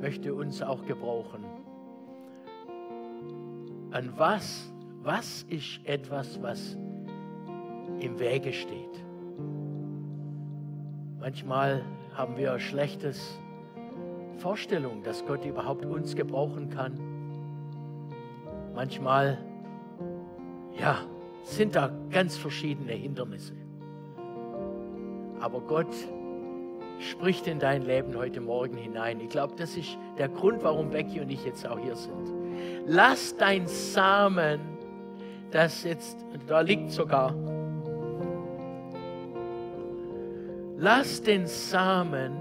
möchte 0.00 0.34
uns 0.34 0.60
auch 0.60 0.84
gebrauchen. 0.86 1.44
An 3.92 4.12
was, 4.16 4.72
was 5.02 5.44
ist 5.44 5.80
etwas, 5.84 6.42
was 6.42 6.76
im 8.00 8.18
Wege 8.18 8.52
steht? 8.52 9.09
Manchmal 11.20 11.84
haben 12.14 12.38
wir 12.38 12.52
eine 12.52 12.60
schlechte 12.60 13.12
Vorstellung, 14.38 15.02
dass 15.02 15.24
Gott 15.26 15.44
überhaupt 15.44 15.84
uns 15.84 16.16
gebrauchen 16.16 16.70
kann. 16.70 16.98
Manchmal 18.74 19.38
ja, 20.80 20.96
sind 21.42 21.76
da 21.76 21.90
ganz 22.10 22.38
verschiedene 22.38 22.92
Hindernisse. 22.92 23.52
Aber 25.40 25.60
Gott 25.60 25.94
spricht 27.00 27.46
in 27.46 27.58
dein 27.58 27.82
Leben 27.82 28.16
heute 28.16 28.40
Morgen 28.40 28.78
hinein. 28.78 29.20
Ich 29.20 29.28
glaube, 29.28 29.54
das 29.56 29.76
ist 29.76 29.98
der 30.16 30.30
Grund, 30.30 30.62
warum 30.62 30.88
Becky 30.88 31.20
und 31.20 31.30
ich 31.30 31.44
jetzt 31.44 31.66
auch 31.66 31.78
hier 31.78 31.96
sind. 31.96 32.32
Lass 32.86 33.36
dein 33.36 33.66
Samen, 33.66 34.58
das 35.50 35.84
jetzt, 35.84 36.24
da 36.46 36.60
liegt 36.60 36.90
sogar, 36.90 37.34
lass 40.80 41.22
den 41.22 41.46
Samen 41.46 42.32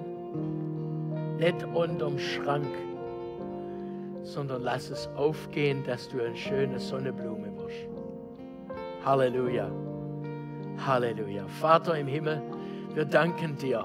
nicht 1.37 1.63
unterm 1.73 2.17
Schrank, 2.17 2.67
sondern 4.23 4.63
lass 4.63 4.89
es 4.89 5.07
aufgehen, 5.15 5.83
dass 5.85 6.07
du 6.07 6.23
eine 6.23 6.35
schöne 6.35 6.79
Sonnenblume 6.79 7.51
wirst. 7.57 7.87
Halleluja. 9.05 9.69
Halleluja. 10.85 11.45
Vater 11.59 11.97
im 11.97 12.07
Himmel, 12.07 12.41
wir 12.93 13.05
danken 13.05 13.57
dir, 13.57 13.83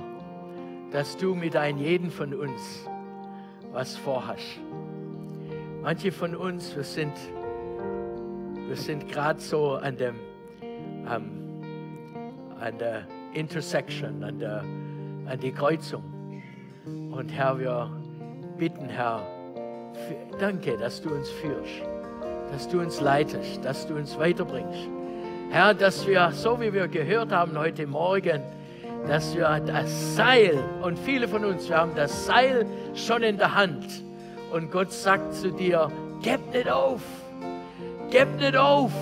dass 0.92 1.16
du 1.16 1.34
mit 1.34 1.56
ein 1.56 1.78
jeden 1.78 2.10
von 2.10 2.32
uns 2.32 2.88
was 3.72 3.96
vorhast. 3.96 4.60
Manche 5.82 6.12
von 6.12 6.36
uns, 6.36 6.76
wir 6.76 6.84
sind, 6.84 7.12
wir 8.68 8.76
sind 8.76 9.08
gerade 9.08 9.40
so 9.40 9.72
an 9.72 9.96
dem, 9.96 10.14
ähm, 11.10 11.40
an 12.60 12.78
der 12.78 13.06
Intersection, 13.34 14.22
an 14.24 14.38
der, 14.38 14.64
an 15.26 15.38
die 15.40 15.52
Kreuzung. 15.52 16.02
Und 17.12 17.28
Herr, 17.30 17.58
wir 17.58 17.90
bitten, 18.58 18.88
Herr, 18.88 19.22
danke, 20.38 20.76
dass 20.76 21.02
du 21.02 21.10
uns 21.10 21.28
führst, 21.30 21.82
dass 22.52 22.68
du 22.68 22.80
uns 22.80 23.00
leitest, 23.00 23.64
dass 23.64 23.86
du 23.86 23.94
uns 23.94 24.18
weiterbringst. 24.18 24.88
Herr, 25.50 25.74
dass 25.74 26.06
wir, 26.06 26.30
so 26.32 26.60
wie 26.60 26.72
wir 26.72 26.88
gehört 26.88 27.32
haben 27.32 27.56
heute 27.58 27.86
Morgen, 27.86 28.42
dass 29.06 29.36
wir 29.36 29.60
das 29.66 30.16
Seil, 30.16 30.58
und 30.82 30.98
viele 30.98 31.28
von 31.28 31.44
uns, 31.44 31.68
wir 31.68 31.76
haben 31.76 31.94
das 31.94 32.26
Seil 32.26 32.66
schon 32.94 33.22
in 33.22 33.36
der 33.36 33.54
Hand. 33.54 33.84
Und 34.52 34.70
Gott 34.70 34.92
sagt 34.92 35.34
zu 35.34 35.50
dir, 35.50 35.88
gib 36.22 36.40
nicht 36.52 36.70
auf, 36.70 37.02
gib 38.10 38.28
nicht 38.40 38.56
auf, 38.56 38.92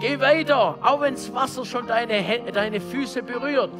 geh 0.00 0.18
weiter, 0.18 0.78
auch 0.82 1.00
wenn 1.00 1.14
das 1.14 1.32
Wasser 1.32 1.64
schon 1.64 1.86
deine, 1.86 2.24
deine 2.52 2.80
Füße 2.80 3.22
berührt. 3.22 3.70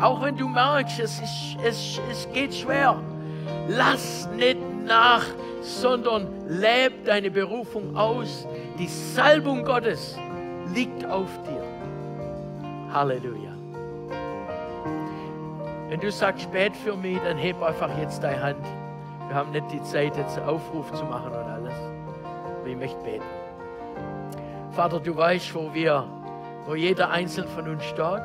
Auch 0.00 0.22
wenn 0.22 0.36
du 0.36 0.48
merkst, 0.48 1.00
es, 1.00 1.20
ist, 1.20 1.56
es, 1.64 2.00
es 2.10 2.28
geht 2.32 2.54
schwer. 2.54 2.96
Lass 3.68 4.28
nicht 4.36 4.58
nach, 4.86 5.24
sondern 5.60 6.28
leb 6.48 7.04
deine 7.04 7.30
Berufung 7.30 7.96
aus. 7.96 8.46
Die 8.78 8.86
Salbung 8.86 9.64
Gottes 9.64 10.16
liegt 10.72 11.04
auf 11.04 11.28
dir. 11.42 11.62
Halleluja. 12.94 13.52
Wenn 15.88 16.00
du 16.00 16.12
sagst, 16.12 16.42
spät 16.42 16.76
für 16.76 16.96
mich, 16.96 17.18
dann 17.24 17.36
heb 17.36 17.60
einfach 17.62 17.90
jetzt 17.98 18.22
deine 18.22 18.42
Hand. 18.42 18.66
Wir 19.26 19.34
haben 19.34 19.50
nicht 19.50 19.66
die 19.72 19.82
Zeit, 19.82 20.16
jetzt 20.16 20.38
einen 20.38 20.48
Aufruf 20.48 20.92
zu 20.92 21.04
machen 21.04 21.32
und 21.32 21.34
alles. 21.34 21.74
Aber 22.60 22.66
ich 22.66 22.76
möchte 22.76 23.02
beten. 23.02 23.47
Vater, 24.70 25.00
du 25.00 25.16
weißt, 25.16 25.54
wo 25.54 25.72
wir, 25.72 26.04
wo 26.66 26.74
jeder 26.74 27.10
Einzelne 27.10 27.48
von 27.48 27.68
uns 27.68 27.84
steht. 27.84 28.22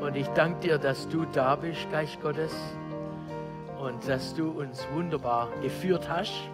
Und 0.00 0.16
ich 0.16 0.28
danke 0.28 0.60
dir, 0.60 0.78
dass 0.78 1.08
du 1.08 1.24
da 1.32 1.56
bist, 1.56 1.90
Geist 1.90 2.20
Gottes. 2.20 2.54
Und 3.80 4.06
dass 4.08 4.34
du 4.34 4.50
uns 4.50 4.86
wunderbar 4.92 5.48
geführt 5.62 6.08
hast 6.08 6.50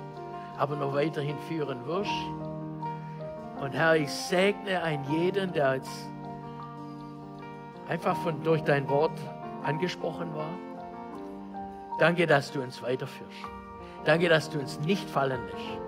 aber 0.59 0.77
noch 0.77 0.95
weiterhin 0.95 1.39
führen 1.49 1.87
wirst. 1.87 2.11
Und 3.61 3.73
Herr, 3.73 3.97
ich 3.97 4.11
segne 4.11 4.83
einen 4.83 5.05
jeden, 5.11 5.53
der 5.53 5.77
jetzt 5.77 6.11
einfach 7.89 8.17
von, 8.23 8.43
durch 8.43 8.63
dein 8.63 8.89
Wort 8.89 9.19
angesprochen 9.65 10.35
war. 10.35 10.51
Danke, 11.99 12.27
dass 12.27 12.53
du 12.53 12.63
uns 12.63 12.83
weiterführst. 12.83 13.45
Danke, 14.05 14.29
dass 14.29 14.51
du 14.51 14.59
uns 14.59 14.79
nicht 14.81 15.09
fallen 15.09 15.41
lässt. 15.47 15.86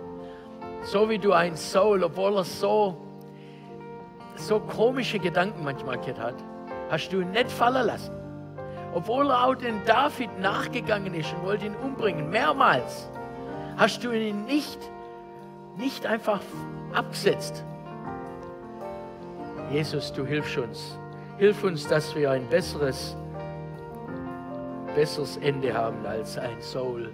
So 0.83 1.09
wie 1.11 1.19
du 1.19 1.33
ein 1.33 1.57
Saul, 1.57 2.03
obwohl 2.05 2.37
er 2.37 2.45
so, 2.45 2.97
so 4.37 4.61
komische 4.61 5.19
Gedanken 5.19 5.65
manchmal 5.65 5.99
hat, 5.99 6.35
hast 6.91 7.11
du 7.11 7.21
ihn 7.21 7.31
nicht 7.33 7.51
fallen 7.51 7.87
lassen. 7.87 8.13
Obwohl 8.95 9.31
er 9.31 9.45
auch 9.45 9.55
den 9.55 9.85
David 9.85 10.39
nachgegangen 10.41 11.15
ist 11.15 11.33
und 11.35 11.45
wollte 11.45 11.67
ihn 11.67 11.75
umbringen, 11.77 12.31
mehrmals, 12.31 13.11
hast 13.77 14.03
du 14.03 14.13
ihn 14.13 14.45
nicht, 14.45 14.79
nicht 15.77 16.07
einfach 16.07 16.41
abgesetzt. 16.95 17.65
Jesus, 19.71 20.13
du 20.13 20.25
hilfst 20.25 20.57
uns. 20.57 20.99
Hilf 21.37 21.63
uns, 21.63 21.87
dass 21.87 22.17
wir 22.17 22.31
ein 22.31 22.47
besseres, 22.49 23.17
besseres 24.95 25.37
Ende 25.37 25.75
haben 25.75 26.05
als 26.07 26.39
ein 26.39 26.61
Soul. 26.63 27.13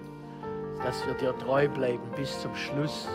Dass 0.85 1.05
wir 1.07 1.15
dir 1.15 1.37
treu 1.39 1.69
bleiben 1.69 2.03
bis 2.17 2.41
zum 2.41 2.55
Schluss 2.55 3.09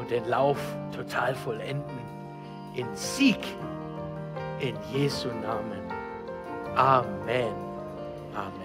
und 0.00 0.10
den 0.10 0.26
Lauf 0.26 0.58
total 0.96 1.34
vollenden. 1.34 2.00
In 2.74 2.86
Sieg. 2.94 3.38
In 4.60 4.74
Jesu 4.92 5.28
Namen. 5.28 5.80
Amen. 6.74 7.52
Amen. 8.34 8.59